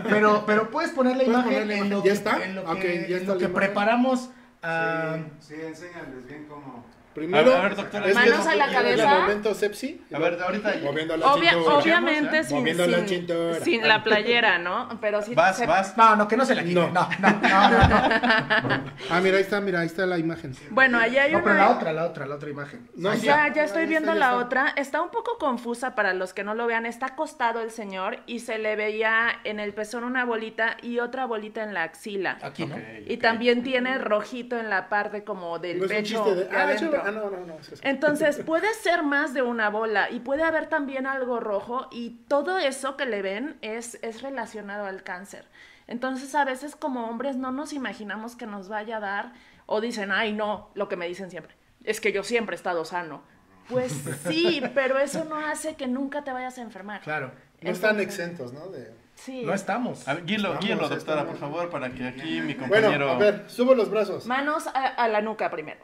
Pero, 0.10 0.44
pero 0.46 0.70
puedes 0.70 0.92
poner 0.92 1.18
la 1.18 1.24
Puedes 1.26 1.40
imagen 1.46 1.72
en 1.72 1.90
lo 1.90 1.98
¿Ya 2.00 2.04
que, 2.04 2.10
está? 2.12 2.46
en 2.46 2.56
lo 2.56 2.62
Ok, 2.72 2.80
que, 2.80 3.08
ya 3.10 3.18
en 3.18 3.22
está 3.22 3.28
lo 3.28 3.34
la 3.34 3.40
que 3.40 3.46
imagen. 3.46 3.54
preparamos. 3.54 4.30
Ah, 4.62 5.18
Sí, 5.40 5.56
sí, 5.56 5.62
enséñales 5.62 6.28
bien 6.28 6.46
cómo. 6.48 6.84
Primero, 7.14 7.54
A 7.56 7.62
ver, 7.64 7.76
doctora. 7.76 8.06
es 8.08 8.12
que 8.18 8.20
Manos 8.30 8.40
es- 8.42 8.48
a 8.48 8.56
la 8.56 8.72
cabeza. 8.72 9.16
el 9.16 9.22
momento 9.22 9.54
sepsi. 9.54 10.02
A 10.14 10.20
ver, 10.20 10.40
ahorita. 10.42 10.74
Moviendo 10.84 11.18
la 11.18 11.26
Obvia- 11.34 11.50
cintura. 11.54 11.76
obviamente 11.78 12.44
sin, 12.44 12.58
Moviendo 12.60 12.88
la 12.88 12.98
sin- 13.00 13.08
cintura. 13.08 13.56
sin 13.62 13.88
la 13.88 14.04
playera, 14.04 14.58
¿no? 14.60 14.88
Pero 15.02 15.22
sí 15.22 15.34
Vas, 15.34 15.58
se- 15.58 15.66
vas. 15.66 15.98
no, 15.98 16.16
no, 16.16 16.28
que 16.28 16.38
no 16.38 16.46
se 16.46 16.56
la 16.56 16.64
quite. 16.64 16.76
No. 16.76 16.88
No, 16.90 17.10
no, 17.20 17.32
no, 17.32 17.88
no. 17.88 18.78
no. 18.78 18.84
Ah, 19.10 19.20
mira, 19.22 19.38
ahí 19.38 19.42
está, 19.44 19.60
mira, 19.60 19.80
ahí 19.80 19.88
está 19.88 20.06
la 20.06 20.18
imagen. 20.18 20.56
Bueno, 20.70 21.00
ahí 21.00 21.18
hay 21.18 21.32
No, 21.32 21.40
pero 21.44 21.56
una... 21.56 21.66
la 21.66 21.72
otra, 21.72 21.94
la 21.94 22.06
otra, 22.06 22.26
la 22.28 22.36
otra 22.36 22.50
imagen. 22.50 22.88
No, 22.96 23.14
sí. 23.16 23.26
Ya, 23.26 23.52
ya 23.54 23.64
estoy 23.64 23.86
viendo 23.88 24.12
está, 24.12 24.14
ya 24.14 24.20
la 24.20 24.26
está. 24.42 24.46
otra. 24.46 24.74
Está 24.76 25.02
un 25.02 25.10
poco 25.10 25.38
confusa 25.40 25.96
para 25.96 26.14
los 26.14 26.34
que 26.34 26.44
no 26.44 26.54
lo 26.54 26.68
vean. 26.68 26.86
Está 26.86 27.08
acostado 27.08 27.62
el 27.62 27.72
señor 27.72 28.20
y 28.28 28.40
se 28.40 28.60
le 28.60 28.76
veía 28.76 29.30
en 29.46 29.60
el 29.60 29.74
pezón 29.74 30.04
una 30.04 30.26
bolita 30.26 30.78
y 30.84 31.00
otra 31.00 31.26
bolita 31.26 31.64
en 31.64 31.74
la 31.74 31.84
axila. 31.84 32.38
Aquí, 32.44 32.66
¿no? 32.66 32.76
Y 33.08 33.18
también 33.18 33.64
tiene 33.64 33.98
rojito 33.98 34.58
en 34.60 34.70
la 34.70 34.90
parte 34.90 35.24
como 35.24 35.58
del 35.60 35.80
No 35.80 35.86
es 35.86 35.92
un 35.92 35.98
pecho 35.98 36.24
chiste 36.24 36.36
de. 36.36 36.46
de 36.46 36.58
Ah, 36.58 36.66
ah, 37.06 37.12
no, 37.12 37.30
no, 37.30 37.46
no. 37.46 37.54
eso 37.60 37.74
es- 37.74 37.82
Entonces 37.84 38.38
puede 38.46 38.74
ser 38.76 39.04
más 39.04 39.34
de 39.34 39.42
una 39.42 39.70
bola 39.70 40.10
y 40.10 40.20
puede 40.20 40.44
haber 40.44 40.68
también 40.68 41.06
algo 41.08 41.40
rojo 41.40 41.88
y 41.92 42.22
todo 42.28 42.58
eso 42.58 42.98
que 42.98 43.06
le 43.06 43.22
ven 43.22 43.58
es, 43.62 44.00
es 44.02 44.22
relacionado 44.22 44.86
al 44.86 45.04
cáncer. 45.04 45.46
Entonces 45.88 46.36
a 46.36 46.46
veces 46.46 46.76
como 46.76 47.08
hombres 47.10 47.36
no 47.36 47.52
nos 47.52 47.74
imaginamos 47.74 48.36
que 48.36 48.46
nos 48.46 48.70
vaya 48.70 48.98
a 48.98 49.00
dar 49.00 49.34
o 49.66 49.82
dicen, 49.82 50.12
ay 50.12 50.34
no, 50.34 50.70
lo 50.76 50.88
que 50.88 50.96
me 50.96 51.08
dicen 51.08 51.30
siempre, 51.32 51.56
es 51.84 52.00
que 52.02 52.12
yo 52.12 52.24
siempre 52.24 52.56
he 52.56 52.58
estado 52.58 52.86
sano. 52.86 53.22
Pues 53.70 53.92
sí, 54.28 54.62
pero 54.74 54.98
eso 55.00 55.26
no 55.26 55.36
hace 55.38 55.76
que 55.76 55.88
nunca 55.88 56.24
te 56.24 56.32
vayas 56.32 56.58
a 56.58 56.62
enfermar. 56.62 57.02
Claro. 57.02 57.32
No 57.62 57.72
están 57.72 58.00
exentos, 58.00 58.54
¿no? 58.54 58.68
De... 58.68 58.94
Sí. 59.16 59.44
No 59.44 59.54
estamos. 59.54 60.08
A 60.08 60.14
ver, 60.14 60.26
guíelo, 60.26 60.50
Vamos, 60.50 60.64
guíelo, 60.66 60.88
doctora, 60.88 61.26
por 61.26 61.36
favor, 61.38 61.70
para 61.70 61.90
que 61.92 62.08
aquí 62.08 62.40
mi 62.42 62.54
Bueno, 62.54 62.70
compañero. 62.88 63.10
a 63.12 63.18
ver, 63.18 63.44
subo 63.50 63.76
los 63.76 63.90
brazos. 63.92 64.26
Manos 64.28 64.66
a, 64.68 64.72
a 64.88 65.08
la 65.10 65.20
nuca 65.22 65.50
primero. 65.52 65.82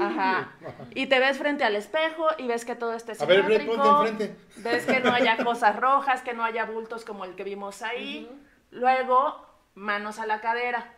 Ajá. 0.00 0.52
Y 0.94 1.06
te 1.06 1.18
ves 1.20 1.38
frente 1.38 1.64
al 1.64 1.76
espejo 1.76 2.26
y 2.38 2.46
ves 2.46 2.64
que 2.64 2.74
todo 2.74 2.94
esté 2.94 3.12
A 3.18 3.24
ver, 3.26 3.42
simétrico. 3.42 3.76
ponte 3.76 4.10
enfrente. 4.24 4.36
Ves 4.56 4.84
que 4.86 5.00
no 5.00 5.12
haya 5.12 5.36
cosas 5.44 5.76
rojas, 5.76 6.22
que 6.22 6.34
no 6.34 6.44
haya 6.44 6.64
bultos 6.64 7.04
como 7.04 7.24
el 7.24 7.34
que 7.34 7.44
vimos 7.44 7.82
ahí. 7.82 8.28
Luego, 8.70 9.46
manos 9.74 10.18
a 10.18 10.26
la 10.26 10.40
cadera. 10.40 10.94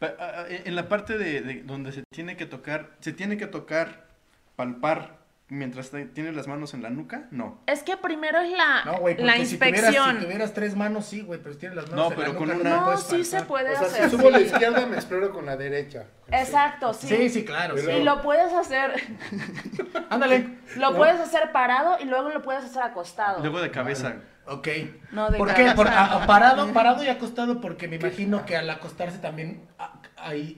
En 0.00 0.74
la 0.74 0.88
parte 0.88 1.16
de, 1.16 1.40
de 1.42 1.62
donde 1.62 1.92
se 1.92 2.02
tiene 2.10 2.36
que 2.36 2.46
tocar, 2.46 2.96
se 3.00 3.12
tiene 3.12 3.36
que 3.36 3.46
tocar, 3.46 4.08
palpar, 4.56 5.18
mientras 5.52 5.90
te- 5.90 6.06
tienes 6.06 6.34
las 6.34 6.48
manos 6.48 6.72
en 6.74 6.82
la 6.82 6.90
nuca, 6.90 7.26
no. 7.30 7.60
Es 7.66 7.82
que 7.82 7.96
primero 7.96 8.40
es 8.40 8.50
la, 8.50 8.84
No, 8.84 8.98
güey, 8.98 9.14
porque 9.16 9.26
la 9.26 9.44
si 9.44 9.56
tuvieras, 9.58 9.80
inspección. 9.82 10.16
si 10.18 10.24
tuvieras 10.24 10.54
tres 10.54 10.74
manos, 10.76 11.04
sí, 11.06 11.20
güey, 11.20 11.40
pero 11.40 11.52
si 11.54 11.60
tienes 11.60 11.76
las 11.76 11.90
manos 11.90 11.98
No, 11.98 12.04
en 12.12 12.18
la 12.18 12.24
pero 12.24 12.38
con 12.38 12.48
nuca, 12.48 12.60
una- 12.60 12.76
no, 12.80 12.84
puedes 12.86 13.02
sí 13.02 13.24
se 13.24 13.42
puede 13.42 13.72
O 13.72 13.78
sea, 13.78 13.86
hacer. 13.86 14.10
si 14.10 14.16
subo 14.16 14.30
la 14.30 14.40
izquierda, 14.40 14.86
me 14.86 14.96
exploro 14.96 15.30
con 15.32 15.46
la 15.46 15.56
derecha. 15.56 16.04
Exacto, 16.30 16.94
sí. 16.94 17.06
Sí, 17.08 17.28
sí, 17.28 17.44
claro. 17.44 17.74
Y 17.76 17.80
sí. 17.80 17.84
luego- 17.84 18.00
Y 18.00 18.04
lo 18.04 18.22
puedes 18.22 18.52
hacer, 18.52 18.94
Ándale. 20.10 20.58
lo 20.76 20.96
puedes 20.96 21.20
hacer 21.20 21.52
parado 21.52 21.96
y 22.00 22.04
luego 22.04 22.30
lo 22.30 22.42
puedes 22.42 22.64
hacer 22.64 22.82
acostado. 22.82 23.40
Luego 23.40 23.60
de 23.60 23.70
cabeza. 23.70 24.14
Ok. 24.46 24.68
No, 25.12 25.30
de 25.30 25.38
¿Por 25.38 25.48
qué? 25.48 25.54
cabeza, 25.54 25.74
Por- 25.76 25.88
a- 25.88 26.06
no. 26.06 26.12
a- 26.18 26.26
parado, 26.26 26.72
parado 26.72 27.04
y 27.04 27.08
acostado 27.08 27.60
porque 27.60 27.86
me 27.86 27.96
imagino 27.96 28.44
que 28.44 28.56
al 28.56 28.68
acostarse 28.70 29.18
también 29.18 29.68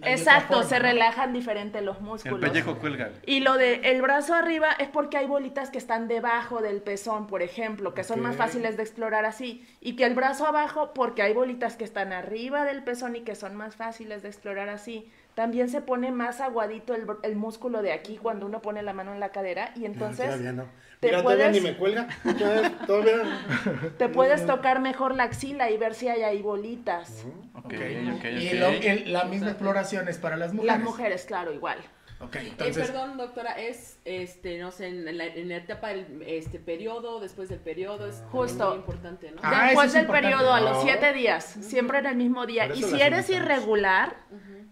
Exacto, 0.02 0.54
forma, 0.54 0.68
se 0.68 0.76
¿no? 0.76 0.82
relajan 0.82 1.32
diferente 1.32 1.80
los 1.80 1.98
El 1.98 2.02
músculos. 2.04 2.40
pellejo 2.40 2.78
cuelga. 2.78 3.10
Y 3.26 3.40
lo 3.40 3.54
de 3.54 3.76
el 3.90 4.02
brazo 4.02 4.34
arriba 4.34 4.72
es 4.78 4.88
porque 4.88 5.16
hay 5.16 5.26
bolitas 5.26 5.70
que 5.70 5.78
están 5.78 6.08
debajo 6.08 6.60
del 6.60 6.82
pezón, 6.82 7.26
por 7.26 7.42
ejemplo, 7.42 7.94
que 7.94 8.04
son 8.04 8.20
más 8.20 8.36
fáciles 8.36 8.76
de 8.76 8.82
explorar 8.82 9.24
así. 9.24 9.66
Y 9.80 9.96
que 9.96 10.04
el 10.04 10.14
brazo 10.14 10.46
abajo 10.46 10.92
porque 10.94 11.22
hay 11.22 11.32
bolitas 11.32 11.76
que 11.76 11.84
están 11.84 12.12
arriba 12.12 12.64
del 12.64 12.84
pezón 12.84 13.16
y 13.16 13.20
que 13.20 13.34
son 13.34 13.54
más 13.56 13.76
fáciles 13.76 14.22
de 14.22 14.28
explorar 14.28 14.68
así. 14.68 15.10
También 15.34 15.68
se 15.68 15.80
pone 15.80 16.10
más 16.12 16.40
aguadito 16.40 16.94
el, 16.94 17.06
el 17.22 17.36
músculo 17.36 17.82
de 17.82 17.92
aquí 17.92 18.16
cuando 18.16 18.46
uno 18.46 18.62
pone 18.62 18.82
la 18.82 18.92
mano 18.92 19.12
en 19.12 19.20
la 19.20 19.30
cadera 19.30 19.72
y 19.76 19.84
entonces 19.84 20.26
todavía 20.26 20.52
no. 20.52 20.64
te 21.00 21.08
Mira, 21.08 21.22
todavía 21.22 21.46
puedes- 21.46 21.62
ni 21.62 21.68
me 21.70 21.76
cuelga. 21.76 22.08
Todavía- 22.22 22.78
todavía- 22.86 23.92
te 23.98 24.08
puedes 24.08 24.46
tocar 24.46 24.80
mejor 24.80 25.14
la 25.14 25.24
axila 25.24 25.70
y 25.70 25.76
ver 25.76 25.94
si 25.94 26.08
hay 26.08 26.22
ahí 26.22 26.40
bolitas. 26.42 27.24
Ok, 27.54 27.64
Ok. 27.64 27.72
ok, 27.72 28.24
Y 28.38 28.48
ok. 28.48 28.54
lo- 28.54 28.66
el- 28.68 29.12
la 29.12 29.24
misma 29.24 29.50
exploración 29.50 30.08
es 30.08 30.18
para 30.18 30.36
las 30.36 30.52
mujeres. 30.54 30.76
Las 30.76 30.84
mujeres, 30.84 31.24
claro, 31.24 31.52
igual. 31.52 31.78
Ok, 32.20 32.36
Eh, 32.36 32.46
entonces. 32.50 32.86
perdón, 32.90 33.16
doctora, 33.18 33.60
es, 33.60 33.98
este, 34.04 34.58
no 34.58 34.70
sé, 34.70 34.86
en 34.86 35.18
la, 35.18 35.26
en 35.26 35.48
la 35.48 35.56
etapa 35.56 35.88
del 35.88 36.22
este, 36.26 36.58
periodo, 36.60 37.18
después 37.20 37.48
del 37.48 37.58
periodo, 37.58 38.06
es 38.06 38.22
Justo. 38.30 38.68
muy 38.68 38.76
importante, 38.78 39.32
¿no? 39.32 39.40
Ah, 39.42 39.64
Después 39.66 39.92
del 39.92 40.06
periodo, 40.06 40.52
a 40.54 40.60
los 40.60 40.76
No. 40.78 40.82
siete 40.82 41.12
días, 41.12 41.44
siempre 41.44 41.98
en 41.98 42.06
el 42.06 42.16
mismo 42.16 42.46
día. 42.46 42.66
Y 42.72 42.82
si 42.84 43.02
eres 43.02 43.28
irregular, 43.30 44.14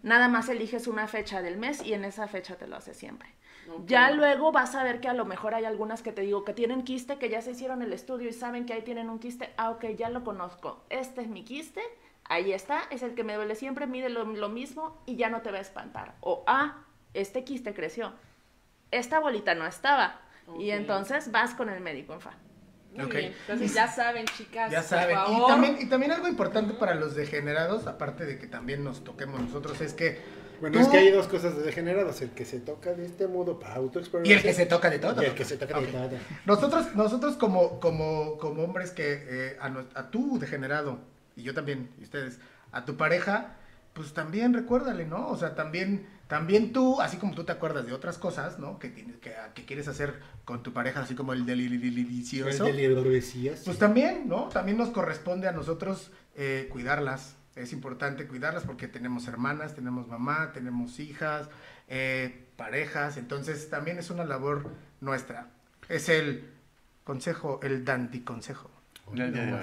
nada 0.02 0.28
más 0.28 0.48
eliges 0.48 0.86
una 0.86 1.06
fecha 1.06 1.42
del 1.42 1.56
mes 1.56 1.82
y 1.82 1.94
en 1.94 2.04
esa 2.04 2.28
fecha 2.28 2.56
te 2.56 2.66
lo 2.66 2.76
haces 2.76 2.96
siempre. 2.96 3.28
Ya 3.86 4.10
luego 4.10 4.50
vas 4.50 4.74
a 4.74 4.82
ver 4.82 5.00
que 5.00 5.08
a 5.08 5.14
lo 5.14 5.24
mejor 5.24 5.54
hay 5.54 5.64
algunas 5.64 6.02
que 6.02 6.12
te 6.12 6.22
digo 6.22 6.44
que 6.44 6.52
tienen 6.52 6.82
quiste, 6.82 7.18
que 7.18 7.28
ya 7.28 7.40
se 7.42 7.52
hicieron 7.52 7.82
el 7.82 7.92
estudio 7.92 8.28
y 8.28 8.32
saben 8.32 8.66
que 8.66 8.72
ahí 8.72 8.82
tienen 8.82 9.08
un 9.08 9.18
quiste. 9.18 9.52
Ah, 9.56 9.70
ok, 9.70 9.84
ya 9.96 10.10
lo 10.10 10.24
conozco. 10.24 10.84
Este 10.90 11.22
es 11.22 11.28
mi 11.28 11.44
quiste, 11.44 11.80
ahí 12.24 12.52
está, 12.52 12.82
es 12.90 13.02
el 13.02 13.14
que 13.14 13.24
me 13.24 13.34
duele 13.34 13.54
siempre, 13.54 13.86
mide 13.86 14.08
lo, 14.08 14.24
lo 14.24 14.48
mismo 14.48 15.00
y 15.06 15.16
ya 15.16 15.30
no 15.30 15.42
te 15.42 15.52
va 15.52 15.58
a 15.58 15.62
espantar. 15.62 16.14
O, 16.20 16.42
ah, 16.46 16.84
este 17.14 17.44
quiste 17.44 17.72
creció. 17.72 18.12
Esta 18.90 19.20
bolita 19.20 19.54
no 19.54 19.66
estaba. 19.66 20.20
Y 20.58 20.70
entonces 20.70 21.30
vas 21.30 21.54
con 21.54 21.68
el 21.68 21.80
médico 21.80 22.14
infa. 22.14 22.32
Muy 22.94 23.06
bien. 23.06 23.32
Entonces 23.40 23.74
ya 23.74 23.88
saben, 23.88 24.26
chicas, 24.36 24.70
Ya 24.70 24.80
por 24.80 24.88
saben. 24.88 25.16
Y 25.30 25.46
también, 25.46 25.76
y 25.80 25.86
también 25.86 26.12
algo 26.12 26.28
importante 26.28 26.74
para 26.74 26.94
los 26.94 27.14
degenerados, 27.14 27.86
aparte 27.86 28.24
de 28.26 28.38
que 28.38 28.46
también 28.46 28.84
nos 28.84 29.02
toquemos 29.04 29.40
nosotros, 29.40 29.80
es 29.80 29.94
que. 29.94 30.18
Bueno, 30.60 30.78
tú- 30.78 30.84
es 30.84 30.88
que 30.90 30.98
hay 30.98 31.10
dos 31.10 31.26
cosas 31.26 31.56
de 31.56 31.62
degenerados. 31.62 32.20
El 32.22 32.30
que 32.30 32.44
se 32.44 32.60
toca 32.60 32.92
de 32.94 33.04
este 33.06 33.26
modo 33.26 33.58
para 33.58 33.74
autoexplorar. 33.76 34.26
Y 34.26 34.32
el 34.32 34.42
que 34.42 34.52
se 34.54 34.66
toca 34.66 34.90
de 34.90 34.98
todo. 35.00 35.20
Y 35.22 35.26
el 35.26 35.34
que 35.34 35.44
se 35.44 35.56
toca 35.56 35.80
de 35.80 35.86
todo. 35.88 36.10
Nosotros, 36.44 36.94
nosotros 36.94 37.36
como, 37.36 37.80
como, 37.80 38.38
como 38.38 38.62
hombres 38.62 38.90
que 38.92 39.24
eh, 39.28 39.56
a, 39.60 39.68
nu- 39.70 39.88
a 39.94 40.10
tu 40.10 40.38
degenerado, 40.38 41.00
y 41.34 41.42
yo 41.42 41.52
también, 41.54 41.90
y 41.98 42.04
ustedes, 42.04 42.38
a 42.70 42.84
tu 42.84 42.96
pareja, 42.96 43.56
pues 43.92 44.12
también 44.14 44.54
recuérdale, 44.54 45.04
¿no? 45.04 45.28
O 45.28 45.36
sea, 45.36 45.54
también, 45.54 46.06
también 46.32 46.72
tú, 46.72 46.98
así 47.02 47.18
como 47.18 47.34
tú 47.34 47.44
te 47.44 47.52
acuerdas 47.52 47.84
de 47.84 47.92
otras 47.92 48.16
cosas, 48.16 48.58
¿no? 48.58 48.78
Que, 48.78 48.88
tienes, 48.88 49.18
que, 49.18 49.34
que 49.52 49.66
quieres 49.66 49.86
hacer 49.86 50.14
con 50.46 50.62
tu 50.62 50.72
pareja, 50.72 51.00
así 51.00 51.14
como 51.14 51.34
el 51.34 51.44
delicioso. 51.44 52.66
El 52.66 52.76
de 52.78 53.10
decías. 53.10 53.60
Pues 53.66 53.76
también, 53.76 54.26
¿no? 54.28 54.44
También 54.48 54.78
nos 54.78 54.88
corresponde 54.88 55.46
a 55.46 55.52
nosotros 55.52 56.10
eh, 56.34 56.68
cuidarlas. 56.72 57.36
Es 57.54 57.74
importante 57.74 58.26
cuidarlas 58.26 58.62
porque 58.64 58.88
tenemos 58.88 59.28
hermanas, 59.28 59.74
tenemos 59.74 60.08
mamá, 60.08 60.52
tenemos 60.54 61.00
hijas, 61.00 61.50
eh, 61.88 62.46
parejas. 62.56 63.18
Entonces 63.18 63.68
también 63.68 63.98
es 63.98 64.08
una 64.08 64.24
labor 64.24 64.70
nuestra. 65.02 65.50
Es 65.90 66.08
el 66.08 66.48
consejo, 67.04 67.60
el 67.62 67.84
dandy 67.84 68.20
consejo. 68.20 68.70
Ya, 69.14 69.28
ya. 69.28 69.60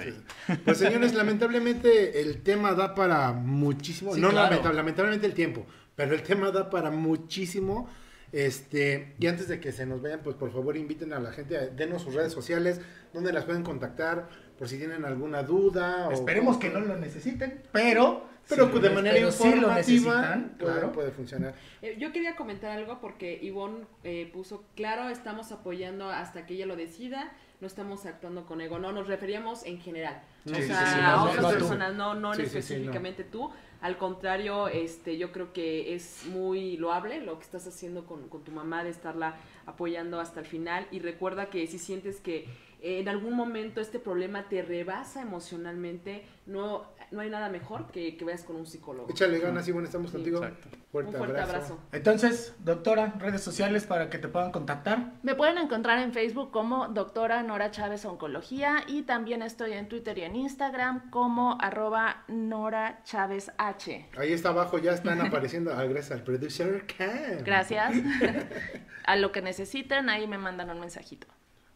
Pues 0.64 0.78
señores, 0.78 1.14
lamentablemente 1.14 2.20
el 2.20 2.42
tema 2.42 2.74
da 2.74 2.94
para 2.94 3.32
muchísimo. 3.32 4.14
Sí, 4.14 4.20
no 4.20 4.28
claro. 4.30 4.50
lamenta- 4.54 4.72
lamentablemente 4.72 5.26
el 5.26 5.34
tiempo, 5.34 5.66
pero 6.00 6.14
el 6.14 6.22
tema 6.22 6.50
da 6.50 6.70
para 6.70 6.90
muchísimo. 6.90 7.86
Este, 8.32 9.14
y 9.18 9.26
antes 9.26 9.48
de 9.48 9.60
que 9.60 9.70
se 9.72 9.84
nos 9.84 10.00
vayan, 10.00 10.20
pues 10.20 10.34
por 10.36 10.50
favor 10.52 10.76
inviten 10.76 11.12
a 11.12 11.18
la 11.20 11.32
gente, 11.32 11.58
a- 11.58 11.66
denos 11.66 12.02
sus 12.02 12.14
redes 12.14 12.32
sociales, 12.32 12.80
donde 13.12 13.32
las 13.32 13.44
pueden 13.44 13.62
contactar, 13.64 14.28
por 14.58 14.66
si 14.68 14.78
tienen 14.78 15.04
alguna 15.04 15.42
duda. 15.42 16.08
o- 16.08 16.12
Esperemos 16.12 16.56
que 16.56 16.70
no 16.70 16.80
lo 16.80 16.96
necesiten, 16.96 17.62
pero... 17.72 18.28
Pero 18.48 18.66
si 18.68 18.72
lo 18.74 18.80
de 18.80 18.88
ne- 18.88 18.94
manera 18.94 19.14
pero 19.16 19.30
sí 19.30 19.48
lo 19.50 19.56
informativa 19.56 20.22
puede, 20.58 20.72
claro. 20.72 20.92
puede 20.92 21.10
funcionar. 21.10 21.54
Eh, 21.82 21.96
Yo 22.00 22.10
quería 22.12 22.34
comentar 22.36 22.70
algo 22.70 22.98
porque 23.00 23.38
Ivonne 23.42 23.84
eh, 24.02 24.28
puso, 24.32 24.64
claro, 24.74 25.08
estamos 25.10 25.52
apoyando 25.52 26.08
hasta 26.08 26.46
que 26.46 26.54
ella 26.54 26.66
lo 26.66 26.74
decida, 26.74 27.32
no 27.60 27.66
estamos 27.66 28.06
actuando 28.06 28.46
con 28.46 28.60
ego, 28.60 28.78
no, 28.78 28.90
nos 28.92 29.06
referíamos 29.06 29.64
en 29.66 29.78
general. 29.80 30.22
Sí, 30.46 30.52
o 30.52 30.56
sí, 30.56 30.62
sea, 30.62 30.86
sí, 30.86 30.94
sí, 30.94 31.00
a 31.00 31.12
no, 31.16 31.24
otras 31.24 31.42
no 31.42 31.50
personas, 31.50 31.94
no, 31.94 32.14
no 32.14 32.34
Sí, 32.34 32.44
sí, 32.44 32.50
sí, 32.50 32.58
específicamente 32.58 33.24
tú. 33.24 33.50
Al 33.80 33.96
contrario, 33.96 34.68
este, 34.68 35.16
yo 35.16 35.32
creo 35.32 35.52
que 35.52 35.94
es 35.94 36.26
muy 36.26 36.76
loable 36.76 37.20
lo 37.22 37.38
que 37.38 37.44
estás 37.44 37.66
haciendo 37.66 38.04
con, 38.04 38.28
con 38.28 38.44
tu 38.44 38.52
mamá, 38.52 38.84
de 38.84 38.90
estarla 38.90 39.36
apoyando 39.66 40.20
hasta 40.20 40.40
el 40.40 40.46
final. 40.46 40.86
Y 40.90 40.98
recuerda 40.98 41.46
que 41.46 41.66
si 41.66 41.78
sientes 41.78 42.20
que 42.20 42.46
en 42.82 43.08
algún 43.08 43.34
momento 43.34 43.80
este 43.80 43.98
problema 43.98 44.48
te 44.48 44.62
rebasa 44.62 45.22
emocionalmente, 45.22 46.24
no, 46.46 46.86
no 47.10 47.20
hay 47.20 47.30
nada 47.30 47.48
mejor 47.48 47.90
que, 47.90 48.16
que 48.16 48.24
vayas 48.24 48.44
con 48.44 48.56
un 48.56 48.66
psicólogo. 48.66 49.08
Échale 49.10 49.38
ganas 49.38 49.70
bueno, 49.72 49.86
estamos 49.86 50.10
Sí. 50.10 50.16
contigo. 50.16 50.38
Exacto. 50.44 50.68
Fuerte, 50.92 51.10
un 51.12 51.16
fuerte 51.18 51.40
abrazo. 51.40 51.54
abrazo. 51.74 51.78
Entonces, 51.92 52.54
doctora, 52.58 53.14
redes 53.18 53.42
sociales 53.42 53.86
para 53.86 54.10
que 54.10 54.18
te 54.18 54.28
puedan 54.28 54.50
contactar. 54.50 55.12
Me 55.22 55.34
pueden 55.34 55.58
encontrar 55.58 55.98
en 56.00 56.12
Facebook 56.12 56.50
como 56.50 56.88
doctora 56.88 57.42
Nora 57.42 57.70
Chávez 57.70 58.04
Oncología 58.04 58.84
y 58.88 59.02
también 59.02 59.42
estoy 59.42 59.72
en 59.74 59.88
Twitter 59.88 60.18
y 60.18 60.22
en 60.22 60.34
Instagram 60.36 61.10
como 61.10 61.58
arroba 61.60 62.24
Nora 62.28 63.00
Chávez 63.04 63.52
H. 63.58 64.08
Ahí 64.18 64.32
está 64.32 64.48
abajo, 64.48 64.78
ya 64.78 64.92
están 64.92 65.20
apareciendo. 65.20 65.72
Ah, 65.72 65.84
gracias 65.84 66.10
al 66.18 66.24
producer 66.24 66.84
Cam. 66.98 67.44
Gracias. 67.44 67.94
A 69.04 69.16
lo 69.16 69.32
que 69.32 69.42
necesiten, 69.42 70.08
ahí 70.08 70.26
me 70.26 70.38
mandan 70.38 70.70
un 70.70 70.80
mensajito. 70.80 71.26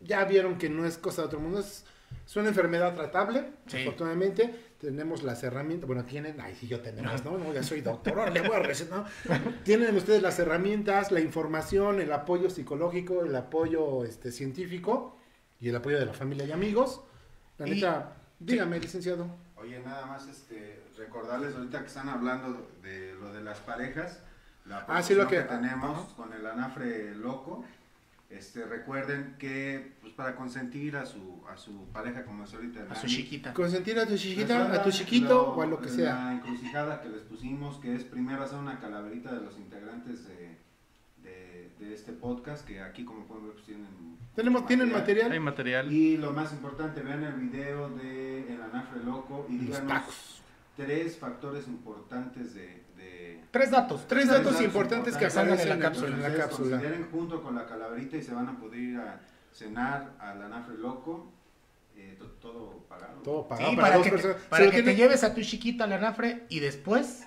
ya 0.00 0.24
vieron 0.24 0.56
que 0.58 0.68
no 0.68 0.86
es 0.86 0.98
cosa 0.98 1.22
de 1.22 1.26
otro 1.26 1.40
mundo, 1.40 1.58
es, 1.60 1.84
es 2.26 2.36
una 2.36 2.48
enfermedad 2.48 2.94
tratable, 2.94 3.44
Sí. 3.66 3.78
afortunadamente. 3.82 4.54
Tenemos 4.86 5.24
las 5.24 5.42
herramientas, 5.42 5.88
bueno, 5.88 6.04
tienen, 6.04 6.40
ay, 6.40 6.54
sí, 6.54 6.68
yo 6.68 6.78
tenemos, 6.80 7.24
¿no? 7.24 7.36
No, 7.36 7.52
ya 7.52 7.60
soy 7.64 7.80
doctor, 7.80 8.16
ahora 8.20 8.30
le 8.30 8.40
voy 8.40 8.54
a 8.54 8.60
recetar, 8.60 9.00
¿no? 9.00 9.04
Tienen 9.64 9.96
ustedes 9.96 10.22
las 10.22 10.38
herramientas, 10.38 11.10
la 11.10 11.18
información, 11.18 12.00
el 12.00 12.12
apoyo 12.12 12.48
psicológico, 12.50 13.24
el 13.24 13.34
apoyo 13.34 14.04
este, 14.04 14.30
científico 14.30 15.18
y 15.60 15.70
el 15.70 15.74
apoyo 15.74 15.98
de 15.98 16.06
la 16.06 16.12
familia 16.12 16.44
y 16.46 16.52
amigos. 16.52 17.00
La 17.58 17.66
Y- 17.66 17.72
neta, 17.72 18.12
dígame, 18.38 18.78
licenciado. 18.78 19.26
Oye, 19.56 19.80
nada 19.80 20.06
más 20.06 20.28
este, 20.28 20.80
recordarles 20.96 21.56
ahorita 21.56 21.80
que 21.80 21.86
están 21.88 22.08
hablando 22.08 22.70
de 22.80 23.12
lo 23.14 23.32
de 23.32 23.40
las 23.42 23.58
parejas, 23.58 24.20
la 24.66 24.84
Ah, 24.86 25.02
sí, 25.02 25.14
lo 25.16 25.26
promoción 25.26 25.48
que- 25.48 25.54
tenemos 25.68 26.12
con 26.12 26.32
el 26.32 26.46
anafre 26.46 27.12
loco. 27.16 27.64
Este, 28.28 28.64
recuerden 28.64 29.36
que 29.38 29.92
pues, 30.00 30.12
para 30.12 30.34
consentir 30.34 30.96
a 30.96 31.06
su, 31.06 31.42
a 31.48 31.56
su 31.56 31.86
pareja, 31.92 32.24
como 32.24 32.42
es 32.44 32.52
ahorita 32.52 32.86
a 32.90 32.94
su 32.96 33.06
chiquita. 33.06 33.54
Consentir 33.54 33.98
a 33.98 34.06
tu 34.06 34.16
chiquita, 34.16 34.72
a 34.72 34.82
tu 34.82 34.90
chiquito 34.90 35.52
o 35.54 35.62
a 35.62 35.66
lo 35.66 35.80
que 35.80 35.88
sea. 35.88 36.14
La 36.14 36.32
encrucijada 36.32 37.00
que 37.00 37.08
les 37.08 37.22
pusimos, 37.22 37.78
que 37.78 37.94
es 37.94 38.02
primero 38.04 38.42
hacer 38.42 38.58
una 38.58 38.80
calaverita 38.80 39.32
de 39.32 39.42
los 39.42 39.56
integrantes 39.58 40.26
de, 40.26 40.58
de, 41.22 41.70
de 41.78 41.94
este 41.94 42.12
podcast, 42.12 42.66
que 42.66 42.80
aquí 42.80 43.04
como 43.04 43.26
pueden 43.26 43.44
ver 43.44 43.52
pues, 43.54 43.64
tienen... 43.64 44.16
Tenemos, 44.34 44.66
tienen 44.66 44.92
material. 44.92 45.30
Hay 45.32 45.40
material. 45.40 45.92
Y 45.92 46.16
lo 46.16 46.32
más 46.32 46.52
importante, 46.52 47.02
vean 47.02 47.22
el 47.22 47.34
video 47.34 47.88
de 47.90 48.52
El 48.52 48.60
Anafre 48.60 49.04
Loco 49.04 49.46
y 49.48 49.52
Los 49.52 49.66
díganos 49.66 49.88
tacos. 49.88 50.42
tres 50.76 51.16
factores 51.16 51.68
importantes 51.68 52.54
de... 52.54 52.85
de- 53.06 53.40
Tres 53.50 53.70
datos. 53.70 54.06
Tres 54.06 54.28
datos 54.28 54.60
importantes 54.60 55.16
que 55.16 55.30
salgan 55.30 55.54
aparecen 55.54 55.72
en 55.72 55.78
la 55.80 55.84
cápsula. 55.88 56.08
en 56.16 56.22
la 56.22 56.34
cápsula. 56.44 56.70
consideren 56.76 57.08
junto 57.10 57.42
con 57.42 57.54
la 57.54 57.66
calaverita 57.66 58.16
y 58.16 58.22
se 58.22 58.34
van 58.34 58.48
a 58.48 58.58
poder 58.58 58.78
ir 58.80 58.98
a 58.98 59.20
cenar 59.52 60.12
al 60.18 60.42
anafre 60.42 60.76
loco, 60.76 61.32
eh, 61.96 62.16
to- 62.18 62.26
todo 62.40 62.84
pagado. 62.88 63.20
Todo 63.22 63.48
pagado 63.48 63.70
Sí, 63.70 63.76
para, 63.76 63.88
para 63.88 63.96
dos 63.96 64.04
que, 64.04 64.10
te, 64.10 64.16
personas. 64.22 64.42
para 64.48 64.70
que 64.70 64.82
te 64.82 64.94
lleves 64.96 65.24
a 65.24 65.34
tu 65.34 65.40
chiquita 65.40 65.84
a 65.84 65.86
la 65.86 65.96
anafre 65.96 66.42
y 66.50 66.60
después 66.60 67.22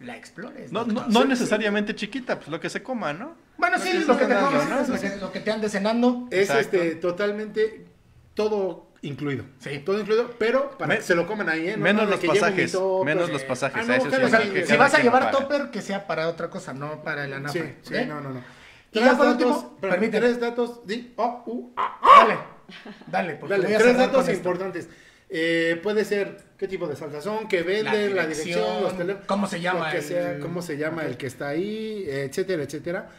la 0.00 0.16
explores. 0.16 0.72
No, 0.72 0.84
no, 0.86 1.06
no 1.08 1.24
necesariamente 1.26 1.94
chiquita, 1.94 2.36
pues 2.36 2.48
lo 2.48 2.58
que 2.60 2.70
se 2.70 2.82
coma, 2.82 3.12
¿no? 3.12 3.34
Bueno, 3.58 3.76
lo 3.76 3.82
sí, 3.82 3.90
que 3.92 3.98
lo 4.04 4.16
que 4.18 4.26
te 4.26 4.34
comes, 4.34 4.68
¿no? 4.68 4.94
lo, 4.94 5.00
que, 5.00 5.16
lo 5.16 5.32
que 5.32 5.40
te 5.40 5.50
andes 5.50 5.72
cenando. 5.72 6.28
Es 6.30 6.48
Exacto. 6.50 6.76
este 6.78 6.94
totalmente 6.96 7.86
todo 8.34 8.86
incluido. 9.06 9.44
Sí. 9.58 9.78
Todo 9.84 10.00
incluido, 10.00 10.30
pero 10.38 10.76
para 10.78 10.96
que 10.96 11.02
se 11.02 11.14
lo 11.14 11.26
coman 11.26 11.48
ahí, 11.48 11.68
¿eh? 11.68 11.76
No, 11.76 11.82
menos 11.84 12.04
no, 12.04 12.10
los 12.10 12.20
que 12.20 12.26
pasajes, 12.28 12.76
menos 13.04 13.30
los 13.30 13.42
pasajes, 13.44 13.82
a 13.82 13.86
no, 13.86 13.94
eso 13.94 14.04
que 14.10 14.16
sí, 14.16 14.22
los- 14.22 14.34
O 14.34 14.52
que 14.52 14.66
si 14.66 14.76
vas 14.76 14.94
a 14.94 14.98
llevar 15.02 15.30
topper, 15.30 15.70
que 15.70 15.80
sea 15.82 16.06
para 16.06 16.28
otra 16.28 16.48
cosa, 16.50 16.72
no 16.74 17.02
para 17.02 17.24
el 17.24 17.30
Sí, 17.30 17.34
anafre. 17.36 17.76
sí, 17.82 17.94
¿ok? 17.94 18.00
no, 18.08 18.20
no, 18.20 18.30
no. 18.30 18.38
Y 18.40 18.98
Tres 18.98 19.04
ya 19.04 19.16
por 19.16 19.26
datos, 19.26 19.46
último, 19.56 19.76
permíteme. 19.80 20.26
tres 20.26 20.40
datos, 20.40 20.86
di, 20.86 21.12
oh, 21.16 21.42
uh, 21.46 21.72
ah, 21.76 21.98
Dale, 22.26 22.38
dale, 23.06 23.34
porque 23.36 23.54
Dale, 23.54 23.66
voy 23.66 23.74
a 23.74 23.78
tres 23.78 23.96
datos 23.98 24.28
importantes. 24.28 24.88
Eh, 25.28 25.80
puede 25.82 26.04
ser 26.04 26.38
qué 26.56 26.68
tipo 26.68 26.86
de 26.86 26.94
salsa 26.96 27.20
son, 27.20 27.48
qué 27.48 27.62
venden, 27.62 28.14
la 28.14 28.26
dirección, 28.26 28.82
los 28.82 28.96
teléfonos, 28.96 29.26
cómo 29.26 29.46
se 29.48 29.60
llama 29.60 29.90
que 29.90 29.96
el- 29.98 30.02
sea, 30.04 30.38
cómo 30.38 30.62
se 30.62 30.76
llama 30.78 31.04
el 31.04 31.16
que 31.16 31.26
está 31.26 31.48
ahí, 31.48 32.04
eh, 32.06 32.24
etcétera, 32.30 32.62
etcétera. 32.62 33.10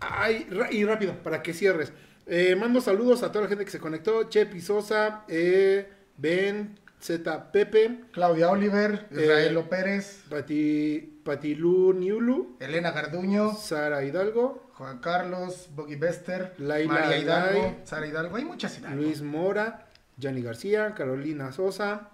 Ay, 0.00 0.46
y 0.70 0.84
rápido, 0.84 1.14
para 1.22 1.42
que 1.42 1.52
cierres. 1.52 1.92
Eh, 2.26 2.56
mando 2.56 2.80
saludos 2.80 3.22
a 3.22 3.30
toda 3.30 3.44
la 3.44 3.48
gente 3.48 3.64
que 3.64 3.70
se 3.70 3.78
conectó. 3.78 4.28
Che 4.28 4.46
Pisosa, 4.46 5.24
eh, 5.28 5.88
Ben, 6.16 6.78
Z 7.00 7.52
Pepe, 7.52 8.00
Claudia 8.12 8.50
Oliver, 8.50 9.06
Israelo 9.12 9.60
Eh, 9.60 9.66
Pérez, 9.70 10.24
Pati, 10.28 11.20
Patilu 11.24 11.92
Niulu, 11.92 12.56
Elena 12.58 12.90
Garduño, 12.90 13.54
Sara 13.54 14.02
Hidalgo, 14.04 14.70
Juan 14.74 14.98
Carlos, 14.98 15.68
Boggy 15.74 15.94
Bester, 15.96 16.54
Laila 16.58 16.92
María 16.94 17.18
Hidalgo, 17.18 17.62
Lai, 17.62 17.80
Sara 17.84 18.06
Hidalgo, 18.06 18.36
hay 18.36 18.44
muchas 18.44 18.76
Hidalgo. 18.78 19.02
Luis 19.02 19.22
Mora, 19.22 19.86
Yanni 20.16 20.42
García, 20.42 20.94
Carolina 20.94 21.52
Sosa, 21.52 22.10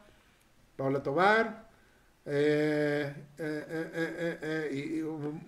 Paula 0.77 1.03
Tobar, 1.03 1.69
eh, 2.27 3.15
eh, 3.39 3.65
eh, 3.69 4.39
eh, 4.43 4.69
eh, 4.99 5.05
um, 5.05 5.41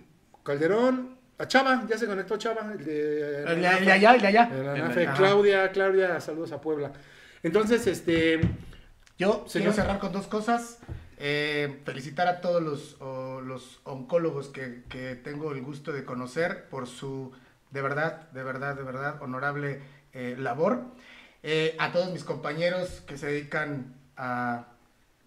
Calderón, 0.43 1.17
a 1.37 1.47
Chava, 1.47 1.85
ya 1.87 1.97
se 1.97 2.05
conectó 2.07 2.37
Chava, 2.37 2.71
el 2.71 2.83
de, 2.85 3.39
El 3.43 3.45
de- 3.45 3.51
el 3.53 3.61
de 3.85 3.91
allá, 3.91 4.15
el 4.15 4.21
de 4.21 4.27
allá. 4.27 4.49
el 4.51 4.59
El 4.59 4.69
Anafe. 4.69 4.99
de- 5.01 5.07
ajá. 5.07 5.17
Claudia, 5.17 5.71
Claudia, 5.71 6.19
saludos 6.21 6.51
a 6.51 6.61
Puebla. 6.61 6.91
Entonces, 7.43 7.85
este, 7.87 8.39
Yo 9.17 9.45
Señor. 9.47 9.69
quiero 9.69 9.73
cerrar 9.73 9.99
con 9.99 10.11
dos 10.11 10.27
cosas. 10.27 10.79
Eh, 11.17 11.79
felicitar 11.85 12.27
a 12.27 12.41
todos 12.41 12.61
los, 12.61 12.99
o- 13.01 13.39
los 13.41 13.79
oncólogos 13.85 14.49
que, 14.49 14.83
que 14.89 15.15
tengo 15.15 15.51
el 15.53 15.61
gusto 15.61 15.93
de 15.93 16.03
conocer 16.03 16.65
por 16.69 16.87
su, 16.87 17.31
de 17.71 17.81
verdad, 17.81 18.29
de 18.31 18.43
verdad, 18.43 18.75
de 18.75 18.83
verdad, 18.83 19.21
honorable 19.21 19.81
eh, 20.13 20.35
labor. 20.37 20.83
Eh, 21.43 21.75
a 21.79 21.91
todos 21.91 22.11
mis 22.11 22.23
compañeros 22.23 23.01
que 23.07 23.17
se 23.17 23.27
dedican 23.27 23.93
a 24.17 24.67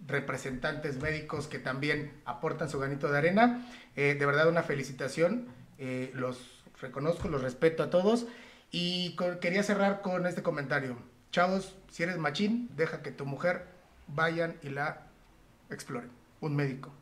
representantes 0.07 0.97
médicos 1.01 1.47
que 1.49 1.59
también 1.59 2.13
aportan 2.25 2.69
su 2.69 2.79
granito 2.79 3.11
de 3.11 3.19
arena. 3.19 3.67
Eh, 3.97 4.17
de 4.19 4.27
verdad, 4.27 4.49
una 4.49 4.63
felicitación. 4.63 5.47
Eh, 5.79 6.11
los 6.15 6.63
reconozco, 6.81 7.29
los 7.29 7.43
respeto 7.43 7.83
a 7.83 7.91
todos. 7.91 8.27
Y 8.71 9.15
con- 9.17 9.39
quería 9.41 9.63
cerrar 9.63 10.03
con 10.03 10.27
este 10.27 10.43
comentario. 10.43 10.97
Chavos, 11.31 11.75
si 11.91 12.03
eres 12.03 12.19
machín, 12.19 12.71
deja 12.77 13.03
que 13.03 13.11
tu 13.13 13.25
mujer 13.27 13.67
vayan 14.07 14.57
y 14.63 14.69
la 14.71 15.07
exploren. 15.71 16.11
Un 16.41 16.55
médico. 16.57 16.93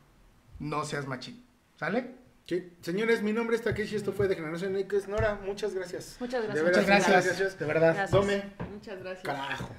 No 0.59 0.83
seas 0.85 1.05
machín. 1.07 1.43
¿Sale? 1.77 2.15
sí, 2.47 2.71
señores, 2.81 3.21
mi 3.21 3.33
nombre 3.33 3.57
es 3.57 3.61
Takeshi, 3.61 3.97
esto 3.97 4.13
fue 4.13 4.27
de 4.29 4.35
Generación 4.35 4.75
X. 4.77 5.07
Nora, 5.09 5.35
muchas 5.35 5.75
gracias. 5.75 6.15
Muchas 6.19 6.41
De 6.41 6.47
gracias. 6.47 6.65
veras, 6.65 6.87
Muchas 6.87 7.09
gracias. 7.25 7.59
De 7.59 7.65
verdad. 7.65 7.93
Gracias. 7.93 8.11
Dome, 8.11 8.43
Muchas 8.73 8.99
gracias. 8.99 9.23
carajo. 9.25 9.75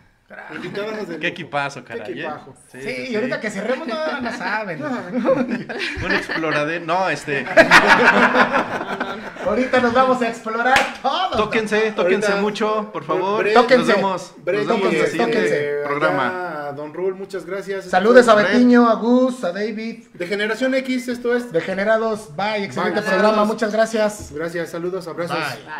Qué 1.21 1.27
equipazo, 1.29 1.83
Qué 1.85 1.97
caray. 1.97 2.13
¿eh? 2.13 2.21
equipajo. 2.21 2.55
Sí, 2.71 3.07
y 3.11 3.15
ahorita 3.15 3.41
que 3.41 3.51
cerremos 3.51 3.89
no, 3.89 4.21
no 4.21 4.37
saben. 4.37 4.83
Un 6.05 6.13
explorador. 6.13 6.81
No, 6.83 7.09
este. 7.09 7.47
ahorita 9.47 9.81
nos 9.81 9.95
vamos 9.95 10.21
a 10.21 10.29
explorar 10.29 10.79
todo. 11.01 11.31
Tóquense, 11.45 11.93
tóquense 11.93 12.27
Ahorita- 12.29 12.43
mucho, 12.43 12.91
por 12.93 13.05
favor. 13.05 13.45
Bre- 13.47 13.55
Tóquense. 13.55 13.87
Nos 13.87 13.97
vemos. 13.97 14.35
Brady, 14.45 14.59
Nos 14.59 14.77
vemos 14.77 14.83
en 14.89 14.95
el 14.95 14.97
este, 15.05 15.11
siguiente 15.13 15.81
programa. 15.85 16.69
a 16.69 16.73
Don 16.73 16.93
Rul, 16.93 17.15
muchas 17.15 17.47
gracias. 17.47 17.87
Saludos 17.87 18.29
a. 18.29 18.35
Betiño, 18.35 18.89
a 18.89 18.95
Gus, 18.97 19.43
a 19.45 19.53
David. 19.53 20.09
De 20.13 20.27
Generación 20.27 20.75
X, 20.75 21.09
esto 21.09 21.35
es. 21.35 21.51
Degenerados, 21.53 22.37
bye. 22.37 22.65
Excelente 22.65 23.01
Bye. 23.01 23.09
programa, 23.11 23.45
muchas 23.47 23.73
gracias. 23.73 24.31
Gracias, 24.35 24.69
saludos, 24.71 25.09
abrazos. 25.09 25.39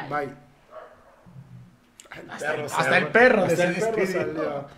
Bye. 0.09 0.27
Bye. 0.27 0.48
Hasta 2.31 2.99
el 2.99 3.09
perro 3.09 3.45
Hasta 3.45 3.57
se 3.57 3.65
el 3.65 3.75
perro 3.75 3.97
despidió. 3.97 4.23
salió. 4.23 4.69